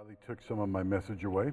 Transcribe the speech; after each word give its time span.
Riley 0.00 0.16
took 0.26 0.38
some 0.48 0.60
of 0.60 0.70
my 0.70 0.82
message 0.82 1.24
away. 1.24 1.48
I 1.48 1.52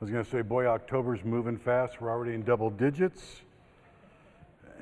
was 0.00 0.10
going 0.10 0.22
to 0.22 0.30
say, 0.30 0.42
boy, 0.42 0.66
October's 0.66 1.24
moving 1.24 1.56
fast. 1.56 1.98
We're 1.98 2.10
already 2.10 2.34
in 2.34 2.42
double 2.42 2.68
digits. 2.68 3.40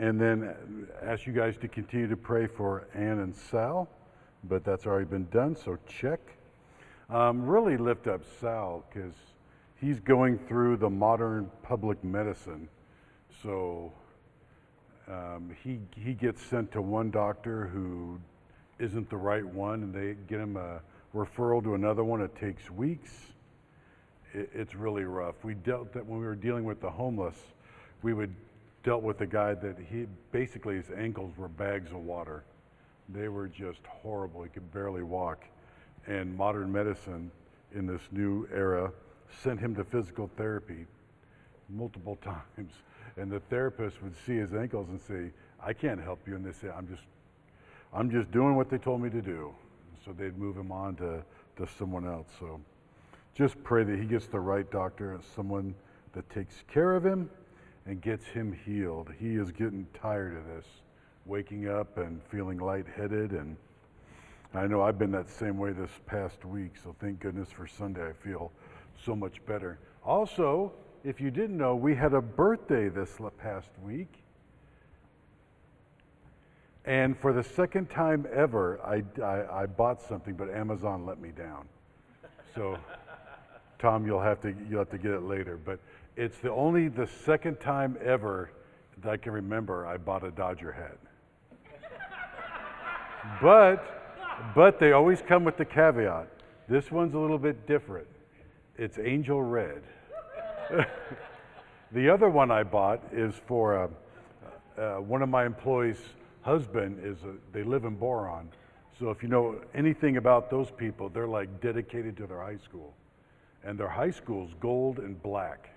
And 0.00 0.20
then 0.20 0.88
ask 1.00 1.24
you 1.24 1.32
guys 1.32 1.56
to 1.58 1.68
continue 1.68 2.08
to 2.08 2.16
pray 2.16 2.48
for 2.48 2.88
Ann 2.92 3.20
and 3.20 3.32
Sal, 3.32 3.88
but 4.42 4.64
that's 4.64 4.84
already 4.84 5.04
been 5.04 5.28
done, 5.30 5.54
so 5.54 5.78
check. 5.86 6.18
Um, 7.08 7.46
really 7.46 7.76
lift 7.76 8.08
up 8.08 8.22
Sal 8.40 8.84
because 8.92 9.14
he's 9.80 10.00
going 10.00 10.36
through 10.36 10.78
the 10.78 10.90
modern 10.90 11.48
public 11.62 12.02
medicine. 12.02 12.68
So 13.44 13.92
um, 15.06 15.54
he, 15.62 15.78
he 15.96 16.14
gets 16.14 16.42
sent 16.42 16.72
to 16.72 16.82
one 16.82 17.12
doctor 17.12 17.66
who 17.66 18.18
isn't 18.80 19.08
the 19.08 19.16
right 19.16 19.46
one, 19.46 19.84
and 19.84 19.94
they 19.94 20.16
get 20.26 20.40
him 20.40 20.56
a 20.56 20.80
referral 21.14 21.62
to 21.62 21.74
another 21.74 22.04
one. 22.04 22.20
It 22.20 22.34
takes 22.36 22.70
weeks. 22.70 23.12
It, 24.32 24.50
it's 24.54 24.74
really 24.74 25.04
rough. 25.04 25.36
We 25.42 25.54
dealt 25.54 25.92
that 25.92 26.04
when 26.04 26.18
we 26.18 26.26
were 26.26 26.34
dealing 26.34 26.64
with 26.64 26.80
the 26.80 26.90
homeless, 26.90 27.36
we 28.02 28.12
would 28.12 28.34
dealt 28.82 29.02
with 29.02 29.20
a 29.22 29.26
guy 29.26 29.54
that 29.54 29.76
he 29.90 30.06
basically 30.32 30.76
his 30.76 30.90
ankles 30.96 31.36
were 31.38 31.48
bags 31.48 31.90
of 31.90 31.98
water. 31.98 32.44
They 33.08 33.28
were 33.28 33.48
just 33.48 33.80
horrible. 33.86 34.42
He 34.42 34.50
could 34.50 34.70
barely 34.72 35.02
walk. 35.02 35.44
And 36.06 36.36
modern 36.36 36.70
medicine 36.70 37.30
in 37.74 37.86
this 37.86 38.02
new 38.12 38.46
era 38.52 38.92
sent 39.42 39.58
him 39.58 39.74
to 39.76 39.84
physical 39.84 40.30
therapy 40.36 40.86
multiple 41.70 42.16
times. 42.22 42.72
And 43.16 43.30
the 43.30 43.40
therapist 43.40 44.02
would 44.02 44.14
see 44.26 44.36
his 44.36 44.52
ankles 44.54 44.88
and 44.88 45.00
say, 45.00 45.32
I 45.62 45.72
can't 45.72 46.00
help 46.00 46.20
you. 46.26 46.34
And 46.34 46.44
they 46.44 46.52
say, 46.52 46.68
I'm 46.68 46.88
just 46.88 47.02
I'm 47.92 48.10
just 48.10 48.30
doing 48.32 48.56
what 48.56 48.68
they 48.68 48.78
told 48.78 49.00
me 49.00 49.08
to 49.10 49.22
do. 49.22 49.54
So 50.04 50.12
they'd 50.12 50.36
move 50.36 50.56
him 50.56 50.70
on 50.70 50.96
to, 50.96 51.22
to 51.56 51.66
someone 51.78 52.06
else. 52.06 52.28
So 52.38 52.60
just 53.34 53.62
pray 53.64 53.84
that 53.84 53.98
he 53.98 54.04
gets 54.04 54.26
the 54.26 54.40
right 54.40 54.70
doctor, 54.70 55.18
someone 55.34 55.74
that 56.12 56.28
takes 56.30 56.62
care 56.72 56.94
of 56.94 57.04
him 57.04 57.30
and 57.86 58.00
gets 58.00 58.24
him 58.26 58.56
healed. 58.64 59.10
He 59.18 59.36
is 59.36 59.50
getting 59.50 59.86
tired 60.00 60.36
of 60.36 60.46
this, 60.46 60.66
waking 61.26 61.68
up 61.68 61.98
and 61.98 62.22
feeling 62.30 62.58
lightheaded. 62.58 63.32
And 63.32 63.56
I 64.54 64.66
know 64.66 64.82
I've 64.82 64.98
been 64.98 65.12
that 65.12 65.28
same 65.28 65.58
way 65.58 65.72
this 65.72 65.90
past 66.06 66.44
week. 66.44 66.74
So 66.82 66.94
thank 67.00 67.20
goodness 67.20 67.50
for 67.50 67.66
Sunday. 67.66 68.08
I 68.08 68.12
feel 68.12 68.52
so 69.04 69.16
much 69.16 69.44
better. 69.46 69.78
Also, 70.04 70.72
if 71.02 71.20
you 71.20 71.30
didn't 71.30 71.56
know, 71.56 71.74
we 71.74 71.94
had 71.94 72.14
a 72.14 72.20
birthday 72.20 72.88
this 72.88 73.18
past 73.38 73.68
week. 73.82 74.23
And 76.84 77.18
for 77.18 77.32
the 77.32 77.42
second 77.42 77.88
time 77.88 78.26
ever, 78.32 78.78
I, 78.84 79.02
I, 79.22 79.62
I, 79.62 79.66
bought 79.66 80.02
something, 80.02 80.34
but 80.34 80.50
Amazon 80.50 81.06
let 81.06 81.18
me 81.18 81.30
down. 81.30 81.66
So, 82.54 82.78
Tom, 83.78 84.06
you'll 84.06 84.20
have 84.20 84.40
to 84.42 84.54
you'll 84.68 84.80
have 84.80 84.90
to 84.90 84.98
get 84.98 85.12
it 85.12 85.22
later. 85.22 85.56
But 85.56 85.80
it's 86.16 86.36
the 86.38 86.50
only 86.50 86.88
the 86.88 87.06
second 87.06 87.58
time 87.58 87.96
ever 88.04 88.50
that 89.02 89.10
I 89.10 89.16
can 89.16 89.32
remember 89.32 89.86
I 89.86 89.96
bought 89.96 90.24
a 90.24 90.30
Dodger 90.30 90.72
hat. 90.72 90.98
but 93.40 94.04
but 94.54 94.78
they 94.78 94.92
always 94.92 95.22
come 95.22 95.42
with 95.42 95.56
the 95.56 95.64
caveat. 95.64 96.28
This 96.68 96.90
one's 96.90 97.14
a 97.14 97.18
little 97.18 97.38
bit 97.38 97.66
different. 97.66 98.08
It's 98.76 98.98
angel 98.98 99.42
red. 99.42 99.82
the 101.92 102.10
other 102.10 102.28
one 102.28 102.50
I 102.50 102.62
bought 102.62 103.02
is 103.12 103.34
for 103.46 103.90
uh, 104.76 104.80
uh, 104.80 104.96
one 104.96 105.22
of 105.22 105.28
my 105.28 105.46
employees' 105.46 106.00
husband 106.44 107.00
is 107.02 107.16
a, 107.24 107.34
they 107.52 107.64
live 107.64 107.84
in 107.84 107.96
Boron. 107.96 108.48
So 108.98 109.10
if 109.10 109.22
you 109.22 109.28
know 109.28 109.60
anything 109.74 110.18
about 110.18 110.50
those 110.50 110.70
people, 110.70 111.08
they're 111.08 111.26
like 111.26 111.60
dedicated 111.60 112.16
to 112.18 112.26
their 112.26 112.40
high 112.40 112.58
school. 112.58 112.94
And 113.64 113.78
their 113.78 113.88
high 113.88 114.10
school's 114.10 114.52
gold 114.60 114.98
and 114.98 115.20
black. 115.22 115.70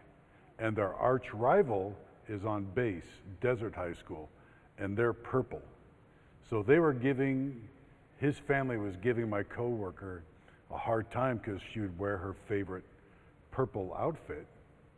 And 0.59 0.75
their 0.75 0.93
arch 0.93 1.33
rival 1.33 1.95
is 2.27 2.43
on 2.43 2.65
base, 2.75 3.07
Desert 3.41 3.73
High 3.73 3.93
School, 3.93 4.27
and 4.77 4.97
they're 4.97 5.13
purple. 5.13 5.61
So 6.49 6.61
they 6.61 6.79
were 6.79 6.93
giving, 6.93 7.61
his 8.19 8.37
family 8.37 8.77
was 8.77 8.95
giving 8.97 9.29
my 9.29 9.43
coworker 9.43 10.23
a 10.69 10.77
hard 10.77 11.09
time 11.11 11.37
because 11.37 11.61
she 11.73 11.79
would 11.79 11.97
wear 11.97 12.17
her 12.17 12.35
favorite 12.49 12.83
purple 13.51 13.95
outfit 13.97 14.45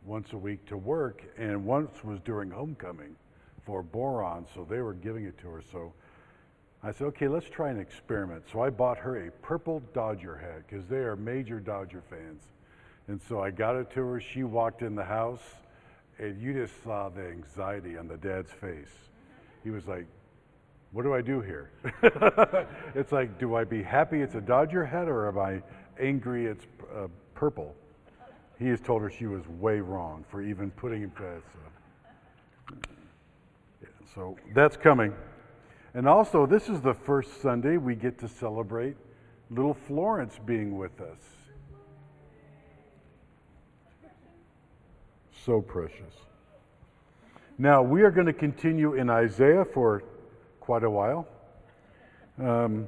once 0.04 0.32
a 0.32 0.36
week 0.36 0.64
to 0.66 0.76
work, 0.76 1.22
and 1.38 1.64
once 1.64 2.02
was 2.02 2.18
during 2.24 2.50
homecoming 2.50 3.14
for 3.64 3.82
boron, 3.82 4.46
so 4.54 4.66
they 4.68 4.80
were 4.80 4.94
giving 4.94 5.24
it 5.24 5.38
to 5.38 5.48
her. 5.48 5.62
So 5.72 5.92
I 6.82 6.92
said, 6.92 7.08
okay, 7.08 7.28
let's 7.28 7.48
try 7.48 7.70
an 7.70 7.78
experiment. 7.78 8.44
So 8.52 8.62
I 8.62 8.70
bought 8.70 8.98
her 8.98 9.26
a 9.26 9.30
purple 9.42 9.82
Dodger 9.92 10.36
hat 10.36 10.62
because 10.68 10.86
they 10.86 10.96
are 10.96 11.16
major 11.16 11.60
Dodger 11.60 12.02
fans. 12.08 12.42
And 13.08 13.20
so 13.28 13.40
I 13.40 13.50
got 13.50 13.76
it 13.76 13.90
to 13.92 14.00
her. 14.00 14.20
She 14.20 14.44
walked 14.44 14.82
in 14.82 14.94
the 14.94 15.04
house, 15.04 15.42
and 16.18 16.40
you 16.40 16.54
just 16.54 16.82
saw 16.82 17.08
the 17.08 17.26
anxiety 17.26 17.98
on 17.98 18.08
the 18.08 18.16
dad's 18.16 18.50
face. 18.52 18.92
He 19.62 19.70
was 19.70 19.86
like, 19.86 20.06
what 20.92 21.02
do 21.02 21.14
I 21.14 21.20
do 21.20 21.40
here? 21.40 21.70
it's 22.94 23.12
like, 23.12 23.38
do 23.38 23.54
I 23.54 23.64
be 23.64 23.82
happy 23.82 24.22
it's 24.22 24.34
a 24.34 24.40
Dodger 24.40 24.84
hat 24.84 25.08
or 25.08 25.28
am 25.28 25.38
I 25.38 25.62
angry 26.00 26.46
it's 26.46 26.64
uh, 26.96 27.06
purple? 27.34 27.74
He 28.58 28.66
has 28.68 28.80
told 28.80 29.02
her 29.02 29.10
she 29.10 29.26
was 29.26 29.46
way 29.48 29.80
wrong 29.80 30.24
for 30.28 30.42
even 30.42 30.70
putting 30.72 31.02
it 31.02 31.14
past. 31.14 31.44
So 31.52 32.78
that's 34.54 34.76
coming. 34.76 35.14
And 35.94 36.08
also, 36.08 36.46
this 36.46 36.68
is 36.68 36.80
the 36.80 36.94
first 36.94 37.40
Sunday 37.40 37.76
we 37.76 37.94
get 37.94 38.18
to 38.18 38.28
celebrate 38.28 38.96
little 39.50 39.74
Florence 39.74 40.38
being 40.46 40.76
with 40.78 41.00
us. 41.00 41.18
So 45.44 45.60
precious. 45.60 46.14
Now, 47.58 47.82
we 47.82 48.02
are 48.02 48.10
going 48.10 48.26
to 48.26 48.32
continue 48.32 48.94
in 48.94 49.10
Isaiah 49.10 49.64
for 49.64 50.02
quite 50.60 50.84
a 50.84 50.90
while. 50.90 51.26
Um, 52.38 52.86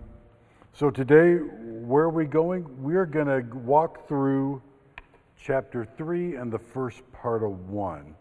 so, 0.73 0.91
today, 0.91 1.37
where 1.37 2.05
are 2.05 2.11
we 2.11 2.25
going? 2.25 2.65
We're 2.83 3.07
going 3.07 3.27
to 3.27 3.57
walk 3.59 4.09
through 4.09 4.63
chapter 5.39 5.87
3 5.97 6.37
and 6.37 6.53
the 6.53 6.59
first 6.59 7.01
part 7.13 7.43
of 7.43 7.69
1. 7.69 8.15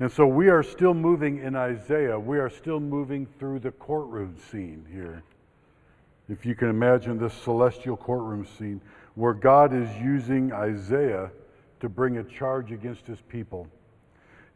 And 0.00 0.10
so 0.10 0.26
we 0.26 0.48
are 0.48 0.62
still 0.62 0.94
moving 0.94 1.40
in 1.40 1.54
Isaiah. 1.54 2.18
We 2.18 2.38
are 2.38 2.48
still 2.48 2.80
moving 2.80 3.26
through 3.38 3.58
the 3.58 3.70
courtroom 3.72 4.34
scene 4.50 4.86
here. 4.90 5.22
If 6.30 6.46
you 6.46 6.54
can 6.54 6.70
imagine 6.70 7.18
this 7.18 7.34
celestial 7.34 7.98
courtroom 7.98 8.46
scene 8.58 8.80
where 9.14 9.34
God 9.34 9.74
is 9.74 9.94
using 10.02 10.54
Isaiah 10.54 11.30
to 11.80 11.88
bring 11.90 12.16
a 12.16 12.24
charge 12.24 12.72
against 12.72 13.06
his 13.06 13.20
people. 13.28 13.68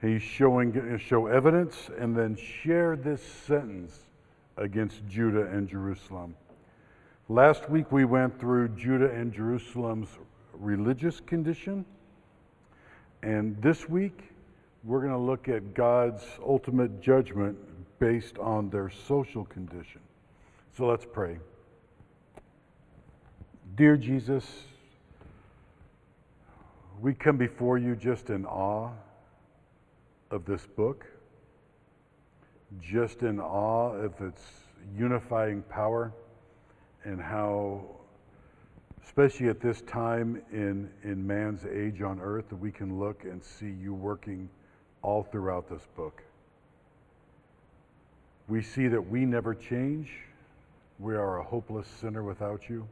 He's 0.00 0.22
showing 0.22 0.98
show 0.98 1.26
evidence 1.26 1.90
and 1.98 2.16
then 2.16 2.36
share 2.36 2.96
this 2.96 3.22
sentence 3.22 3.98
against 4.56 5.06
Judah 5.08 5.46
and 5.48 5.68
Jerusalem. 5.68 6.36
Last 7.28 7.68
week 7.68 7.92
we 7.92 8.06
went 8.06 8.40
through 8.40 8.68
Judah 8.68 9.10
and 9.10 9.30
Jerusalem's 9.30 10.08
religious 10.54 11.20
condition. 11.20 11.84
And 13.22 13.60
this 13.60 13.90
week 13.90 14.33
we're 14.84 15.00
going 15.00 15.12
to 15.12 15.18
look 15.18 15.48
at 15.48 15.72
God's 15.72 16.22
ultimate 16.46 17.00
judgment 17.00 17.56
based 17.98 18.36
on 18.38 18.68
their 18.68 18.90
social 18.90 19.46
condition. 19.46 20.00
So 20.76 20.86
let's 20.86 21.06
pray. 21.10 21.38
Dear 23.76 23.96
Jesus, 23.96 24.44
we 27.00 27.14
come 27.14 27.38
before 27.38 27.78
you 27.78 27.96
just 27.96 28.28
in 28.28 28.44
awe 28.44 28.90
of 30.30 30.44
this 30.44 30.66
book, 30.66 31.06
just 32.80 33.22
in 33.22 33.40
awe 33.40 33.92
of 33.92 34.20
its 34.20 34.42
unifying 34.94 35.62
power 35.62 36.12
and 37.04 37.20
how, 37.20 37.86
especially 39.02 39.48
at 39.48 39.60
this 39.60 39.80
time 39.82 40.42
in, 40.52 40.90
in 41.04 41.26
man's 41.26 41.64
age 41.64 42.02
on 42.02 42.20
earth, 42.20 42.50
that 42.50 42.56
we 42.56 42.70
can 42.70 42.98
look 42.98 43.24
and 43.24 43.42
see 43.42 43.74
you 43.80 43.94
working 43.94 44.48
all 45.04 45.22
throughout 45.22 45.68
this 45.68 45.86
book. 45.96 46.22
We 48.48 48.62
see 48.62 48.88
that 48.88 49.08
we 49.08 49.24
never 49.26 49.54
change. 49.54 50.10
We 50.98 51.14
are 51.14 51.38
a 51.38 51.44
hopeless 51.44 51.86
sinner 52.00 52.22
without 52.22 52.68
you. 52.68 52.88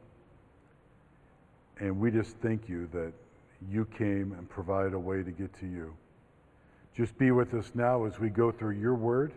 And 1.79 1.99
we 1.99 2.11
just 2.11 2.37
thank 2.37 2.69
you 2.69 2.87
that 2.93 3.11
you 3.69 3.85
came 3.85 4.33
and 4.37 4.47
provided 4.47 4.93
a 4.93 4.99
way 4.99 5.23
to 5.23 5.31
get 5.31 5.53
to 5.59 5.65
you. 5.65 5.93
Just 6.95 7.17
be 7.17 7.31
with 7.31 7.53
us 7.55 7.71
now 7.73 8.05
as 8.05 8.19
we 8.19 8.29
go 8.29 8.51
through 8.51 8.75
your 8.79 8.93
word, 8.93 9.31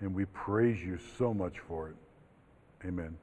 and 0.00 0.14
we 0.14 0.24
praise 0.26 0.80
you 0.80 0.98
so 1.18 1.34
much 1.34 1.58
for 1.68 1.90
it. 1.90 1.96
Amen. 2.86 3.16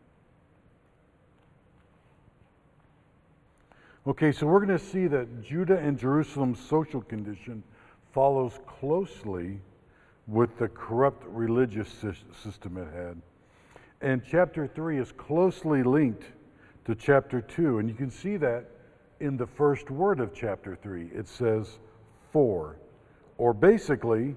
Okay, 4.05 4.31
so 4.31 4.45
we're 4.45 4.63
going 4.63 4.77
to 4.77 4.85
see 4.85 5.07
that 5.07 5.43
Judah 5.43 5.77
and 5.77 5.97
Jerusalem's 5.97 6.59
social 6.59 7.01
condition 7.01 7.63
follows 8.13 8.59
closely 8.67 9.59
with 10.27 10.57
the 10.57 10.69
corrupt 10.69 11.25
religious 11.27 11.89
system 12.43 12.77
it 12.77 12.87
had. 12.93 13.21
And 14.01 14.21
chapter 14.25 14.67
3 14.67 14.99
is 14.99 15.11
closely 15.11 15.83
linked 15.83 16.25
to 16.85 16.95
chapter 16.95 17.41
2. 17.41 17.79
And 17.79 17.89
you 17.89 17.95
can 17.95 18.11
see 18.11 18.37
that 18.37 18.65
in 19.19 19.35
the 19.35 19.47
first 19.47 19.89
word 19.89 20.19
of 20.19 20.33
chapter 20.33 20.77
3. 20.81 21.09
It 21.13 21.27
says, 21.27 21.79
for. 22.31 22.77
Or 23.37 23.53
basically, 23.53 24.35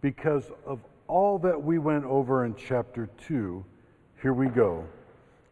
because 0.00 0.50
of 0.66 0.80
all 1.06 1.38
that 1.38 1.62
we 1.62 1.78
went 1.78 2.04
over 2.04 2.44
in 2.44 2.54
chapter 2.54 3.08
2, 3.26 3.64
here 4.20 4.32
we 4.32 4.48
go. 4.48 4.84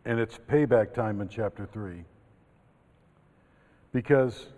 And 0.04 0.18
it's 0.18 0.38
payback 0.38 0.92
time 0.92 1.20
in 1.20 1.28
chapter 1.28 1.66
3. 1.72 2.04
Because 3.92 4.48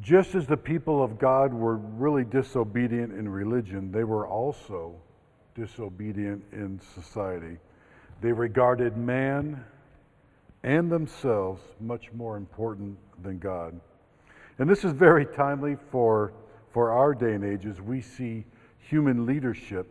just 0.00 0.34
as 0.34 0.46
the 0.46 0.56
people 0.56 1.02
of 1.02 1.18
God 1.18 1.52
were 1.54 1.76
really 1.76 2.24
disobedient 2.24 3.12
in 3.12 3.28
religion, 3.28 3.90
they 3.90 4.04
were 4.04 4.26
also 4.26 4.94
disobedient 5.54 6.44
in 6.52 6.80
society. 6.94 7.56
They 8.20 8.32
regarded 8.32 8.96
man 8.96 9.64
and 10.62 10.90
themselves 10.90 11.62
much 11.80 12.12
more 12.12 12.36
important 12.36 12.98
than 13.22 13.38
God. 13.38 13.78
And 14.58 14.68
this 14.68 14.84
is 14.84 14.92
very 14.92 15.26
timely 15.26 15.76
for, 15.90 16.32
for 16.70 16.90
our 16.90 17.14
day 17.14 17.34
and 17.34 17.44
age 17.44 17.66
as 17.66 17.80
we 17.80 18.00
see 18.00 18.44
human 18.78 19.26
leadership 19.26 19.86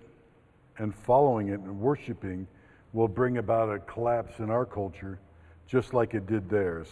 and 0.78 0.94
following 0.94 1.50
it 1.50 1.60
and 1.60 1.80
worshiping 1.80 2.48
will 2.94 3.07
bring 3.07 3.38
about 3.38 3.74
a 3.74 3.80
collapse 3.80 4.40
in 4.40 4.50
our 4.50 4.66
culture 4.66 5.19
just 5.68 5.94
like 5.94 6.13
it 6.13 6.28
did 6.28 6.50
theirs. 6.50 6.88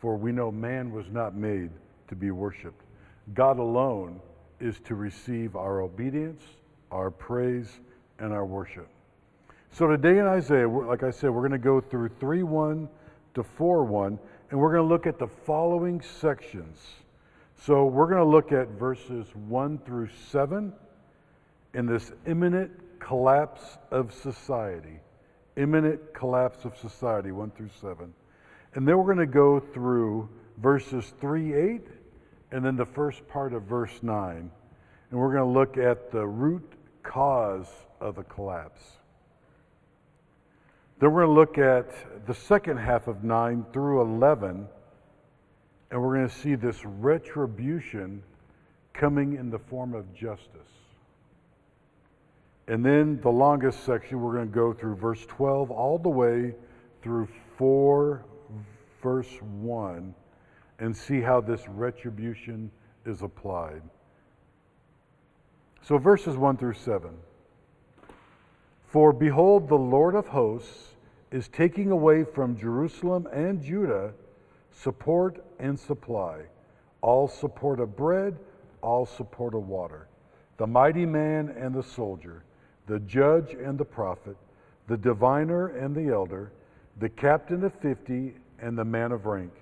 For 0.00 0.16
we 0.16 0.32
know 0.32 0.50
man 0.50 0.92
was 0.92 1.06
not 1.10 1.34
made 1.34 1.70
to 2.12 2.16
be 2.16 2.30
worshiped. 2.30 2.84
God 3.32 3.58
alone 3.58 4.20
is 4.60 4.78
to 4.80 4.94
receive 4.94 5.56
our 5.56 5.80
obedience, 5.80 6.42
our 6.90 7.10
praise, 7.10 7.80
and 8.18 8.34
our 8.34 8.44
worship. 8.44 8.86
So 9.70 9.86
today 9.86 10.18
in 10.18 10.26
Isaiah, 10.26 10.68
like 10.68 11.02
I 11.04 11.10
said, 11.10 11.30
we're 11.30 11.40
going 11.40 11.52
to 11.52 11.58
go 11.58 11.80
through 11.80 12.10
3 12.20 12.42
1 12.42 12.86
to 13.32 13.42
4 13.42 13.84
1, 13.84 14.18
and 14.50 14.60
we're 14.60 14.74
going 14.74 14.86
to 14.86 14.88
look 14.88 15.06
at 15.06 15.18
the 15.18 15.26
following 15.26 16.02
sections. 16.02 16.78
So 17.56 17.86
we're 17.86 18.08
going 18.08 18.18
to 18.18 18.30
look 18.30 18.52
at 18.52 18.68
verses 18.78 19.26
1 19.34 19.78
through 19.78 20.10
7 20.30 20.70
in 21.72 21.86
this 21.86 22.12
imminent 22.26 22.72
collapse 22.98 23.78
of 23.90 24.12
society. 24.12 25.00
Imminent 25.56 26.12
collapse 26.12 26.66
of 26.66 26.76
society, 26.76 27.32
1 27.32 27.52
through 27.52 27.70
7. 27.80 28.12
And 28.74 28.86
then 28.86 28.98
we're 28.98 29.14
going 29.14 29.16
to 29.16 29.32
go 29.32 29.60
through 29.60 30.28
verses 30.58 31.14
3 31.18 31.54
8 31.54 32.01
and 32.52 32.64
then 32.64 32.76
the 32.76 32.86
first 32.86 33.26
part 33.28 33.54
of 33.54 33.62
verse 33.62 34.02
9. 34.02 34.50
And 35.10 35.20
we're 35.20 35.34
going 35.34 35.52
to 35.52 35.58
look 35.58 35.78
at 35.78 36.12
the 36.12 36.26
root 36.26 36.72
cause 37.02 37.68
of 38.00 38.16
the 38.16 38.22
collapse. 38.24 38.82
Then 41.00 41.12
we're 41.12 41.26
going 41.26 41.34
to 41.34 41.40
look 41.40 41.58
at 41.58 42.26
the 42.26 42.34
second 42.34 42.76
half 42.76 43.08
of 43.08 43.24
9 43.24 43.66
through 43.72 44.02
11, 44.02 44.68
and 45.90 46.02
we're 46.02 46.16
going 46.16 46.28
to 46.28 46.34
see 46.34 46.54
this 46.54 46.84
retribution 46.84 48.22
coming 48.92 49.34
in 49.34 49.50
the 49.50 49.58
form 49.58 49.94
of 49.94 50.14
justice. 50.14 50.46
And 52.68 52.84
then 52.84 53.20
the 53.20 53.30
longest 53.30 53.84
section, 53.84 54.20
we're 54.20 54.34
going 54.34 54.48
to 54.48 54.54
go 54.54 54.72
through 54.72 54.96
verse 54.96 55.24
12 55.26 55.70
all 55.70 55.98
the 55.98 56.08
way 56.08 56.54
through 57.02 57.28
4, 57.58 58.24
verse 59.02 59.32
1, 59.40 60.14
and 60.78 60.96
see 60.96 61.20
how 61.20 61.40
this 61.40 61.68
retribution 61.68 62.70
is 63.04 63.22
applied. 63.22 63.82
So, 65.82 65.98
verses 65.98 66.36
1 66.36 66.56
through 66.56 66.74
7. 66.74 67.10
For 68.86 69.12
behold, 69.12 69.68
the 69.68 69.74
Lord 69.74 70.14
of 70.14 70.28
hosts 70.28 70.94
is 71.30 71.48
taking 71.48 71.90
away 71.90 72.24
from 72.24 72.58
Jerusalem 72.58 73.26
and 73.32 73.62
Judah 73.62 74.12
support 74.70 75.44
and 75.58 75.78
supply, 75.78 76.42
all 77.00 77.28
support 77.28 77.80
of 77.80 77.96
bread, 77.96 78.38
all 78.82 79.06
support 79.06 79.54
of 79.54 79.68
water, 79.68 80.08
the 80.56 80.66
mighty 80.66 81.06
man 81.06 81.54
and 81.58 81.74
the 81.74 81.82
soldier, 81.82 82.44
the 82.86 83.00
judge 83.00 83.54
and 83.54 83.78
the 83.78 83.84
prophet, 83.84 84.36
the 84.88 84.96
diviner 84.96 85.68
and 85.68 85.94
the 85.94 86.12
elder, 86.12 86.52
the 86.98 87.08
captain 87.08 87.64
of 87.64 87.72
fifty 87.74 88.34
and 88.60 88.76
the 88.76 88.84
man 88.84 89.12
of 89.12 89.26
rank, 89.26 89.52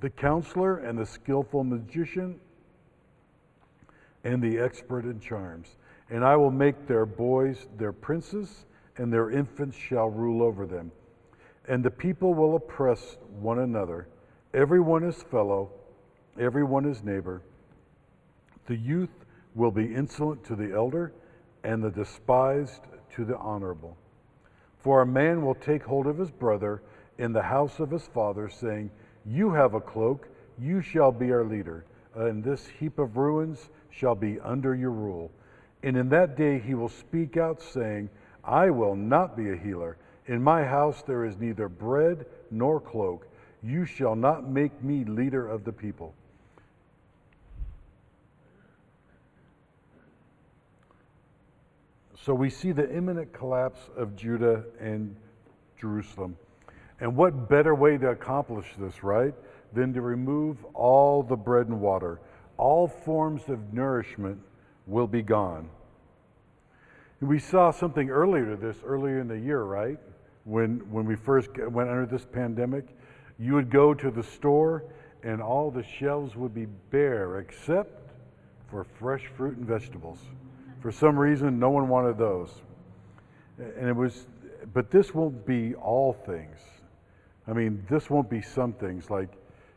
the 0.00 0.10
counselor 0.10 0.78
and 0.78 0.98
the 0.98 1.06
skillful 1.06 1.64
magician, 1.64 2.40
and 4.24 4.42
the 4.42 4.58
expert 4.58 5.04
in 5.04 5.20
charms 5.20 5.76
and 6.10 6.24
I 6.24 6.36
will 6.36 6.50
make 6.50 6.86
their 6.86 7.06
boys 7.06 7.66
their 7.76 7.92
princes, 7.92 8.64
and 8.96 9.12
their 9.12 9.30
infants 9.30 9.76
shall 9.76 10.08
rule 10.08 10.42
over 10.42 10.66
them. 10.66 10.90
And 11.68 11.84
the 11.84 11.90
people 11.90 12.34
will 12.34 12.56
oppress 12.56 13.18
one 13.40 13.58
another, 13.58 14.08
every 14.54 14.80
one 14.80 15.02
his 15.02 15.22
fellow, 15.22 15.70
every 16.40 16.64
one 16.64 16.84
his 16.84 17.02
neighbor. 17.04 17.42
The 18.66 18.76
youth 18.76 19.24
will 19.54 19.70
be 19.70 19.94
insolent 19.94 20.44
to 20.44 20.56
the 20.56 20.72
elder, 20.74 21.12
and 21.62 21.82
the 21.82 21.90
despised 21.90 22.82
to 23.14 23.24
the 23.24 23.36
honorable. 23.36 23.96
For 24.78 25.02
a 25.02 25.06
man 25.06 25.44
will 25.44 25.56
take 25.56 25.82
hold 25.82 26.06
of 26.06 26.18
his 26.18 26.30
brother 26.30 26.82
in 27.18 27.32
the 27.32 27.42
house 27.42 27.80
of 27.80 27.90
his 27.90 28.06
father, 28.06 28.48
saying, 28.48 28.90
You 29.28 29.52
have 29.52 29.74
a 29.74 29.80
cloak, 29.80 30.26
you 30.58 30.80
shall 30.80 31.12
be 31.12 31.30
our 31.32 31.44
leader, 31.44 31.84
and 32.14 32.42
this 32.42 32.66
heap 32.66 32.98
of 32.98 33.16
ruins 33.16 33.68
shall 33.90 34.14
be 34.14 34.40
under 34.40 34.74
your 34.74 34.90
rule. 34.90 35.30
And 35.82 35.96
in 35.96 36.08
that 36.08 36.36
day 36.36 36.58
he 36.58 36.74
will 36.74 36.88
speak 36.88 37.36
out, 37.36 37.60
saying, 37.60 38.08
I 38.42 38.70
will 38.70 38.96
not 38.96 39.36
be 39.36 39.50
a 39.50 39.56
healer. 39.56 39.98
In 40.26 40.42
my 40.42 40.64
house 40.64 41.02
there 41.02 41.24
is 41.24 41.36
neither 41.38 41.68
bread 41.68 42.24
nor 42.50 42.80
cloak. 42.80 43.26
You 43.62 43.84
shall 43.84 44.16
not 44.16 44.48
make 44.48 44.82
me 44.82 45.04
leader 45.04 45.46
of 45.46 45.64
the 45.64 45.72
people. 45.72 46.14
So 52.24 52.34
we 52.34 52.50
see 52.50 52.72
the 52.72 52.90
imminent 52.94 53.32
collapse 53.32 53.80
of 53.96 54.16
Judah 54.16 54.64
and 54.80 55.14
Jerusalem. 55.80 56.36
And 57.00 57.16
what 57.16 57.48
better 57.48 57.74
way 57.74 57.96
to 57.98 58.08
accomplish 58.08 58.66
this, 58.78 59.04
right, 59.04 59.34
than 59.72 59.92
to 59.94 60.00
remove 60.00 60.64
all 60.74 61.22
the 61.22 61.36
bread 61.36 61.68
and 61.68 61.80
water, 61.80 62.20
all 62.56 62.88
forms 62.88 63.48
of 63.48 63.72
nourishment 63.72 64.40
will 64.86 65.06
be 65.06 65.22
gone. 65.22 65.68
We 67.20 67.38
saw 67.38 67.70
something 67.70 68.10
earlier 68.10 68.46
to 68.50 68.56
this 68.56 68.76
earlier 68.84 69.20
in 69.20 69.28
the 69.28 69.38
year, 69.38 69.62
right? 69.62 69.98
When, 70.44 70.78
when 70.90 71.04
we 71.04 71.16
first 71.16 71.50
went 71.56 71.90
under 71.90 72.06
this 72.06 72.24
pandemic, 72.24 72.86
you 73.38 73.54
would 73.54 73.70
go 73.70 73.92
to 73.94 74.10
the 74.10 74.22
store 74.22 74.84
and 75.22 75.42
all 75.42 75.70
the 75.70 75.82
shelves 75.82 76.36
would 76.36 76.54
be 76.54 76.66
bare 76.90 77.38
except 77.38 78.12
for 78.70 78.84
fresh 78.84 79.26
fruit 79.36 79.56
and 79.56 79.66
vegetables. 79.66 80.18
For 80.80 80.92
some 80.92 81.18
reason, 81.18 81.58
no 81.58 81.70
one 81.70 81.88
wanted 81.88 82.18
those. 82.18 82.50
And 83.58 83.88
it 83.88 83.96
was, 83.96 84.26
but 84.72 84.90
this 84.90 85.12
won't 85.12 85.44
be 85.44 85.74
all 85.74 86.12
things. 86.12 86.58
I 87.48 87.52
mean, 87.54 87.84
this 87.88 88.10
won't 88.10 88.28
be 88.28 88.42
some 88.42 88.74
things. 88.74 89.10
Like 89.10 89.30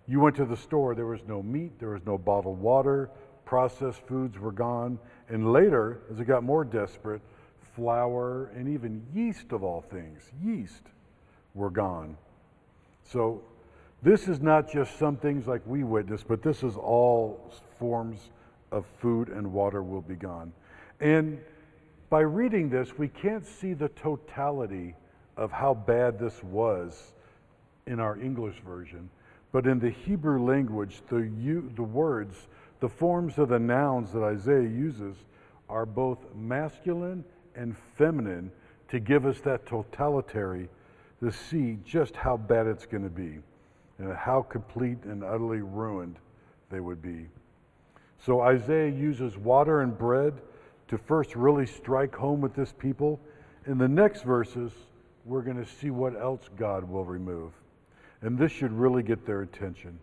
you 0.05 0.19
went 0.19 0.35
to 0.35 0.45
the 0.45 0.57
store, 0.57 0.93
there 0.93 1.05
was 1.05 1.21
no 1.27 1.41
meat, 1.41 1.79
there 1.79 1.89
was 1.89 2.05
no 2.05 2.17
bottled 2.17 2.59
water, 2.59 3.09
processed 3.45 4.05
foods 4.07 4.37
were 4.37 4.51
gone. 4.51 4.99
And 5.29 5.53
later, 5.53 6.01
as 6.11 6.19
it 6.19 6.25
got 6.25 6.43
more 6.43 6.65
desperate, 6.65 7.21
flour 7.75 8.47
and 8.55 8.67
even 8.67 9.05
yeast 9.13 9.53
of 9.53 9.63
all 9.63 9.81
things, 9.81 10.21
yeast, 10.43 10.83
were 11.53 11.69
gone. 11.69 12.17
So 13.03 13.41
this 14.01 14.27
is 14.27 14.41
not 14.41 14.69
just 14.69 14.97
some 14.99 15.15
things 15.15 15.47
like 15.47 15.61
we 15.65 15.83
witness, 15.83 16.23
but 16.27 16.41
this 16.41 16.63
is 16.63 16.75
all 16.75 17.53
forms 17.79 18.19
of 18.71 18.85
food 18.99 19.29
and 19.29 19.53
water 19.53 19.81
will 19.81 20.01
be 20.01 20.15
gone. 20.15 20.51
And 20.99 21.39
by 22.09 22.21
reading 22.21 22.69
this, 22.69 22.97
we 22.97 23.07
can't 23.07 23.45
see 23.45 23.73
the 23.73 23.89
totality 23.89 24.95
of 25.37 25.51
how 25.51 25.73
bad 25.73 26.19
this 26.19 26.43
was 26.43 27.13
in 27.87 27.99
our 27.99 28.19
English 28.19 28.55
version. 28.65 29.09
But 29.51 29.67
in 29.67 29.79
the 29.79 29.89
Hebrew 29.89 30.43
language, 30.45 31.01
the, 31.09 31.29
the 31.75 31.83
words 31.83 32.47
the 32.81 32.89
forms 32.89 33.37
of 33.37 33.49
the 33.49 33.59
nouns 33.59 34.11
that 34.11 34.23
Isaiah 34.23 34.67
uses 34.67 35.15
are 35.69 35.85
both 35.85 36.17
masculine 36.35 37.23
and 37.55 37.77
feminine 37.95 38.51
to 38.89 38.99
give 38.99 39.25
us 39.25 39.39
that 39.41 39.65
totality 39.67 40.67
to 41.21 41.31
see 41.31 41.77
just 41.85 42.15
how 42.15 42.37
bad 42.37 42.65
it's 42.65 42.87
going 42.87 43.03
to 43.03 43.09
be 43.09 43.37
and 43.99 44.13
how 44.13 44.41
complete 44.41 44.97
and 45.03 45.23
utterly 45.23 45.61
ruined 45.61 46.17
they 46.71 46.79
would 46.79 47.03
be. 47.03 47.27
So 48.25 48.41
Isaiah 48.41 48.89
uses 48.89 49.37
water 49.37 49.81
and 49.81 49.95
bread 49.95 50.33
to 50.87 50.97
first 50.97 51.35
really 51.35 51.67
strike 51.67 52.15
home 52.15 52.41
with 52.41 52.55
this 52.55 52.73
people. 52.73 53.19
In 53.67 53.77
the 53.77 53.87
next 53.87 54.23
verses, 54.23 54.71
we're 55.23 55.43
going 55.43 55.63
to 55.63 55.69
see 55.69 55.91
what 55.91 56.19
else 56.19 56.49
God 56.57 56.83
will 56.89 57.05
remove. 57.05 57.51
And 58.21 58.37
this 58.37 58.51
should 58.51 58.71
really 58.71 59.03
get 59.03 59.25
their 59.25 59.41
attention 59.41 59.99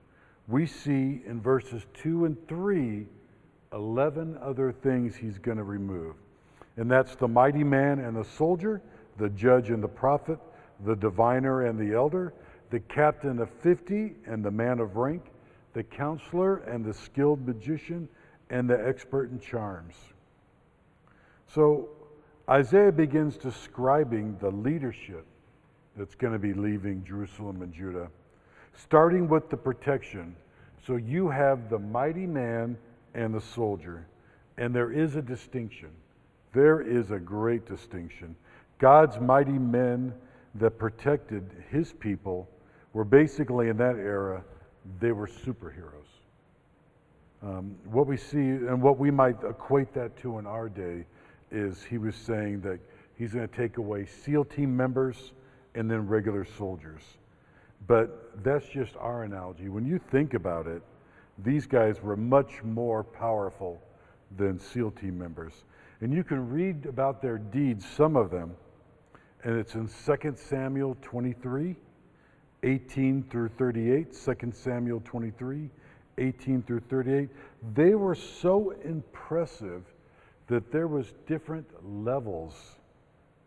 we 0.48 0.66
see 0.66 1.20
in 1.26 1.40
verses 1.40 1.86
2 2.02 2.24
and 2.24 2.48
3 2.48 3.06
11 3.74 4.38
other 4.40 4.72
things 4.72 5.14
he's 5.14 5.36
going 5.36 5.58
to 5.58 5.62
remove. 5.62 6.14
And 6.78 6.90
that's 6.90 7.14
the 7.16 7.28
mighty 7.28 7.62
man 7.62 7.98
and 7.98 8.16
the 8.16 8.24
soldier, 8.24 8.80
the 9.18 9.28
judge 9.28 9.68
and 9.68 9.82
the 9.82 9.88
prophet, 9.88 10.38
the 10.86 10.96
diviner 10.96 11.66
and 11.66 11.78
the 11.78 11.94
elder, 11.94 12.32
the 12.70 12.80
captain 12.80 13.40
of 13.40 13.50
50 13.62 14.14
and 14.26 14.42
the 14.42 14.50
man 14.50 14.80
of 14.80 14.96
rank, 14.96 15.22
the 15.74 15.82
counselor 15.82 16.56
and 16.60 16.82
the 16.82 16.94
skilled 16.94 17.46
magician, 17.46 18.08
and 18.48 18.70
the 18.70 18.88
expert 18.88 19.30
in 19.30 19.38
charms. 19.38 19.94
So 21.46 21.90
Isaiah 22.48 22.92
begins 22.92 23.36
describing 23.36 24.38
the 24.40 24.50
leadership 24.50 25.26
that's 25.98 26.14
going 26.14 26.32
to 26.32 26.38
be 26.38 26.54
leaving 26.54 27.04
Jerusalem 27.04 27.60
and 27.62 27.72
Judah, 27.74 28.08
starting 28.76 29.28
with 29.28 29.50
the 29.50 29.56
protection. 29.56 30.36
So 30.86 30.96
you 30.96 31.28
have 31.28 31.68
the 31.68 31.78
mighty 31.78 32.26
man 32.26 32.78
and 33.14 33.34
the 33.34 33.40
soldier, 33.40 34.06
and 34.56 34.74
there 34.74 34.92
is 34.92 35.16
a 35.16 35.22
distinction. 35.22 35.90
There 36.52 36.80
is 36.80 37.10
a 37.10 37.18
great 37.18 37.66
distinction. 37.66 38.36
God's 38.78 39.18
mighty 39.18 39.58
men 39.58 40.14
that 40.54 40.78
protected 40.78 41.44
his 41.70 41.92
people 41.92 42.48
were 42.92 43.04
basically 43.04 43.68
in 43.68 43.76
that 43.78 43.96
era, 43.96 44.42
they 45.00 45.12
were 45.12 45.26
superheroes. 45.26 45.92
Um, 47.42 47.76
what 47.84 48.06
we 48.06 48.16
see 48.16 48.38
and 48.38 48.80
what 48.80 48.98
we 48.98 49.10
might 49.10 49.36
equate 49.44 49.92
that 49.94 50.16
to 50.22 50.38
in 50.38 50.46
our 50.46 50.68
day 50.68 51.04
is 51.50 51.84
he 51.84 51.98
was 51.98 52.14
saying 52.16 52.60
that 52.62 52.78
he's 53.16 53.34
going 53.34 53.48
to 53.48 53.56
take 53.56 53.76
away 53.76 54.06
SEAL 54.06 54.46
team 54.46 54.76
members 54.76 55.32
and 55.74 55.90
then 55.90 56.06
regular 56.06 56.44
soldiers. 56.44 57.02
But 57.86 58.42
that's 58.42 58.68
just 58.68 58.96
our 58.96 59.24
analogy. 59.24 59.68
When 59.68 59.86
you 59.86 59.98
think 59.98 60.34
about 60.34 60.66
it, 60.66 60.82
these 61.38 61.66
guys 61.66 62.02
were 62.02 62.16
much 62.16 62.62
more 62.64 63.04
powerful 63.04 63.80
than 64.36 64.58
SEAL 64.58 64.92
team 64.92 65.18
members. 65.18 65.52
And 66.00 66.12
you 66.12 66.24
can 66.24 66.48
read 66.50 66.86
about 66.86 67.22
their 67.22 67.38
deeds, 67.38 67.86
some 67.86 68.16
of 68.16 68.30
them, 68.30 68.56
and 69.44 69.56
it's 69.56 69.74
in 69.74 69.88
2 69.88 70.34
Samuel 70.36 70.96
23, 71.00 71.76
18 72.64 73.22
through 73.30 73.48
38. 73.48 74.12
2 74.12 74.52
Samuel 74.52 75.00
23, 75.04 75.70
18 76.18 76.62
through 76.62 76.80
38. 76.80 77.28
They 77.74 77.94
were 77.94 78.14
so 78.14 78.74
impressive 78.84 79.84
that 80.48 80.72
there 80.72 80.88
was 80.88 81.12
different 81.26 81.66
levels 82.04 82.54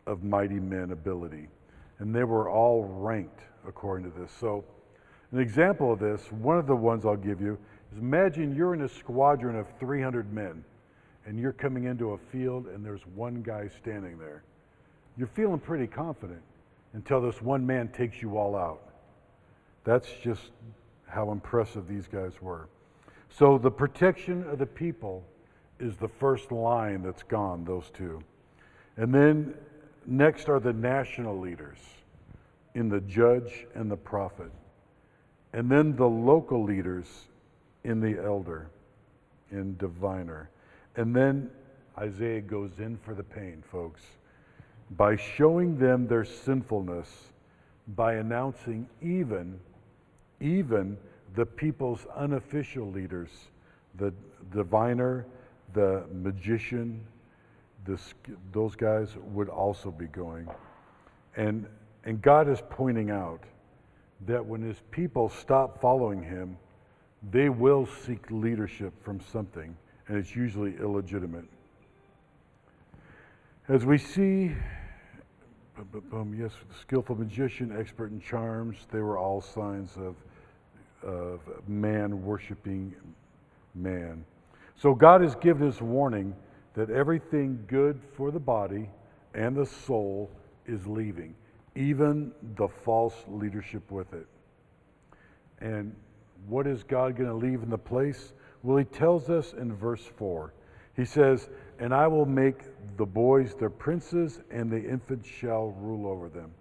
of 0.08 0.24
mighty 0.24 0.60
men 0.60 0.92
ability, 0.92 1.48
and 2.02 2.14
they 2.16 2.24
were 2.24 2.50
all 2.50 2.84
ranked 2.84 3.42
according 3.68 4.12
to 4.12 4.20
this. 4.20 4.32
So, 4.32 4.66
an 5.32 5.40
example 5.40 5.94
of 5.94 6.00
this, 6.00 6.30
one 6.32 6.58
of 6.58 6.66
the 6.66 6.76
ones 6.76 7.06
I'll 7.06 7.16
give 7.16 7.40
you, 7.40 7.58
is 7.94 8.00
imagine 8.00 8.56
you're 8.56 8.74
in 8.74 8.82
a 8.82 8.90
squadron 8.90 9.56
of 9.56 9.68
300 9.80 10.34
men, 10.34 10.66
and 11.26 11.40
you're 11.40 11.54
coming 11.54 11.84
into 11.84 12.14
a 12.14 12.18
field, 12.18 12.66
and 12.66 12.84
there's 12.84 13.06
one 13.14 13.44
guy 13.44 13.70
standing 13.78 14.18
there. 14.18 14.44
You're 15.16 15.28
feeling 15.28 15.60
pretty 15.60 15.86
confident 15.86 16.42
until 16.94 17.22
this 17.22 17.40
one 17.40 17.66
man 17.66 17.88
takes 17.90 18.20
you 18.20 18.36
all 18.36 18.56
out. 18.56 18.82
That's 19.84 20.10
just 20.24 20.52
how 21.08 21.32
impressive 21.32 21.88
these 21.88 22.08
guys 22.08 22.34
were. 22.42 22.68
So, 23.30 23.60
the 23.60 23.72
protection 23.72 24.44
of 24.50 24.58
the 24.58 24.66
people 24.66 25.24
is 25.80 25.98
the 25.98 26.10
first 26.10 26.52
line 26.52 27.04
that's 27.04 27.24
gone, 27.24 27.64
those 27.64 27.92
two. 27.94 28.24
And 28.98 29.14
then 29.14 29.54
next 30.06 30.50
are 30.50 30.60
the 30.60 30.74
national 30.74 31.40
leaders 31.40 31.78
in 32.76 32.90
the 32.90 33.02
judge 33.02 33.66
and 33.76 33.90
the 33.92 33.98
prophet. 33.98 34.52
And 35.54 35.70
then 35.70 35.96
the 35.96 36.08
local 36.08 36.64
leaders 36.64 37.06
in 37.84 38.00
the 38.00 38.24
elder, 38.24 38.70
in 39.52 39.76
diviner. 39.78 40.50
And 40.96 41.16
then 41.16 41.50
Isaiah 41.98 42.42
goes 42.42 42.72
in 42.80 42.98
for 42.98 43.14
the 43.14 43.24
pain, 43.24 43.64
folks, 43.70 44.02
by 44.92 45.16
showing 45.16 45.78
them 45.78 46.08
their 46.08 46.26
sinfulness, 46.26 47.08
by 47.90 48.16
announcing 48.16 48.88
even, 49.02 49.60
even 50.40 50.98
the 51.36 51.46
people's 51.46 52.06
unofficial 52.16 52.90
leaders, 52.90 53.30
the 53.96 54.14
diviner 54.54 55.26
the 55.74 56.04
magician, 56.14 57.02
this, 57.86 58.14
those 58.52 58.76
guys 58.76 59.16
would 59.34 59.50
also 59.50 59.92
be 59.92 60.08
going. 60.08 60.48
And, 61.36 61.66
and 62.04 62.22
God 62.22 62.50
is 62.50 62.62
pointing 62.70 63.10
out 63.10 63.44
that 64.28 64.46
when 64.46 64.62
his 64.62 64.78
people 64.92 65.30
stop 65.30 65.82
following 65.82 66.22
him, 66.22 66.58
they 67.32 67.50
will 67.50 67.88
seek 68.06 68.30
leadership 68.30 68.94
from 69.04 69.20
something, 69.20 69.76
and 70.08 70.18
it's 70.18 70.36
usually 70.36 70.76
illegitimate. 70.78 71.46
As 73.68 73.86
we 73.86 73.98
see, 73.98 74.56
yes, 76.38 76.52
skillful 76.82 77.16
magician, 77.16 77.76
expert 77.78 78.12
in 78.12 78.20
charms, 78.20 78.78
they 78.92 79.00
were 79.00 79.18
all 79.18 79.42
signs 79.42 79.96
of, 79.98 80.16
of 81.08 81.40
man 81.68 82.24
worshiping 82.24 82.94
man. 83.76 84.26
So 84.76 84.96
God 84.96 85.22
has 85.22 85.36
given 85.36 85.68
us 85.68 85.80
warning 85.80 86.36
that 86.74 86.90
everything 86.90 87.64
good 87.68 88.00
for 88.16 88.32
the 88.32 88.40
body 88.40 88.90
and 89.34 89.56
the 89.56 89.66
soul 89.66 90.30
is 90.66 90.86
leaving, 90.88 91.36
even 91.76 92.32
the 92.56 92.68
false 92.68 93.16
leadership 93.28 93.90
with 93.92 94.14
it. 94.14 94.28
And 95.60 95.96
what 96.48 96.68
is 96.68 96.84
God 96.84 97.16
going 97.16 97.30
to 97.30 97.36
leave 97.36 97.64
in 97.64 97.70
the 97.70 97.78
place? 97.78 98.34
Well, 98.64 98.78
he 98.78 98.86
tells 98.86 99.30
us 99.30 99.54
in 99.54 99.76
verse 99.76 100.04
4. 100.18 100.54
He 100.96 101.06
says, 101.06 101.50
And 101.80 101.94
I 101.94 102.08
will 102.08 102.26
make 102.26 102.64
the 102.98 103.06
boys 103.06 103.56
their 103.56 103.70
princes, 103.70 104.40
and 104.50 104.70
the 104.70 104.82
infants 104.82 105.28
shall 105.28 105.72
rule 105.80 106.08
over 106.08 106.30
them. 106.30 106.52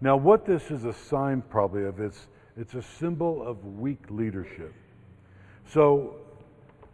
Now, 0.00 0.16
what 0.16 0.44
this 0.44 0.70
is 0.70 0.84
a 0.84 0.92
sign 0.92 1.42
probably 1.42 1.84
of, 1.84 2.00
it's, 2.00 2.26
it's 2.56 2.74
a 2.74 2.82
symbol 2.82 3.46
of 3.46 3.64
weak 3.64 4.02
leadership. 4.10 4.74
So, 5.68 6.16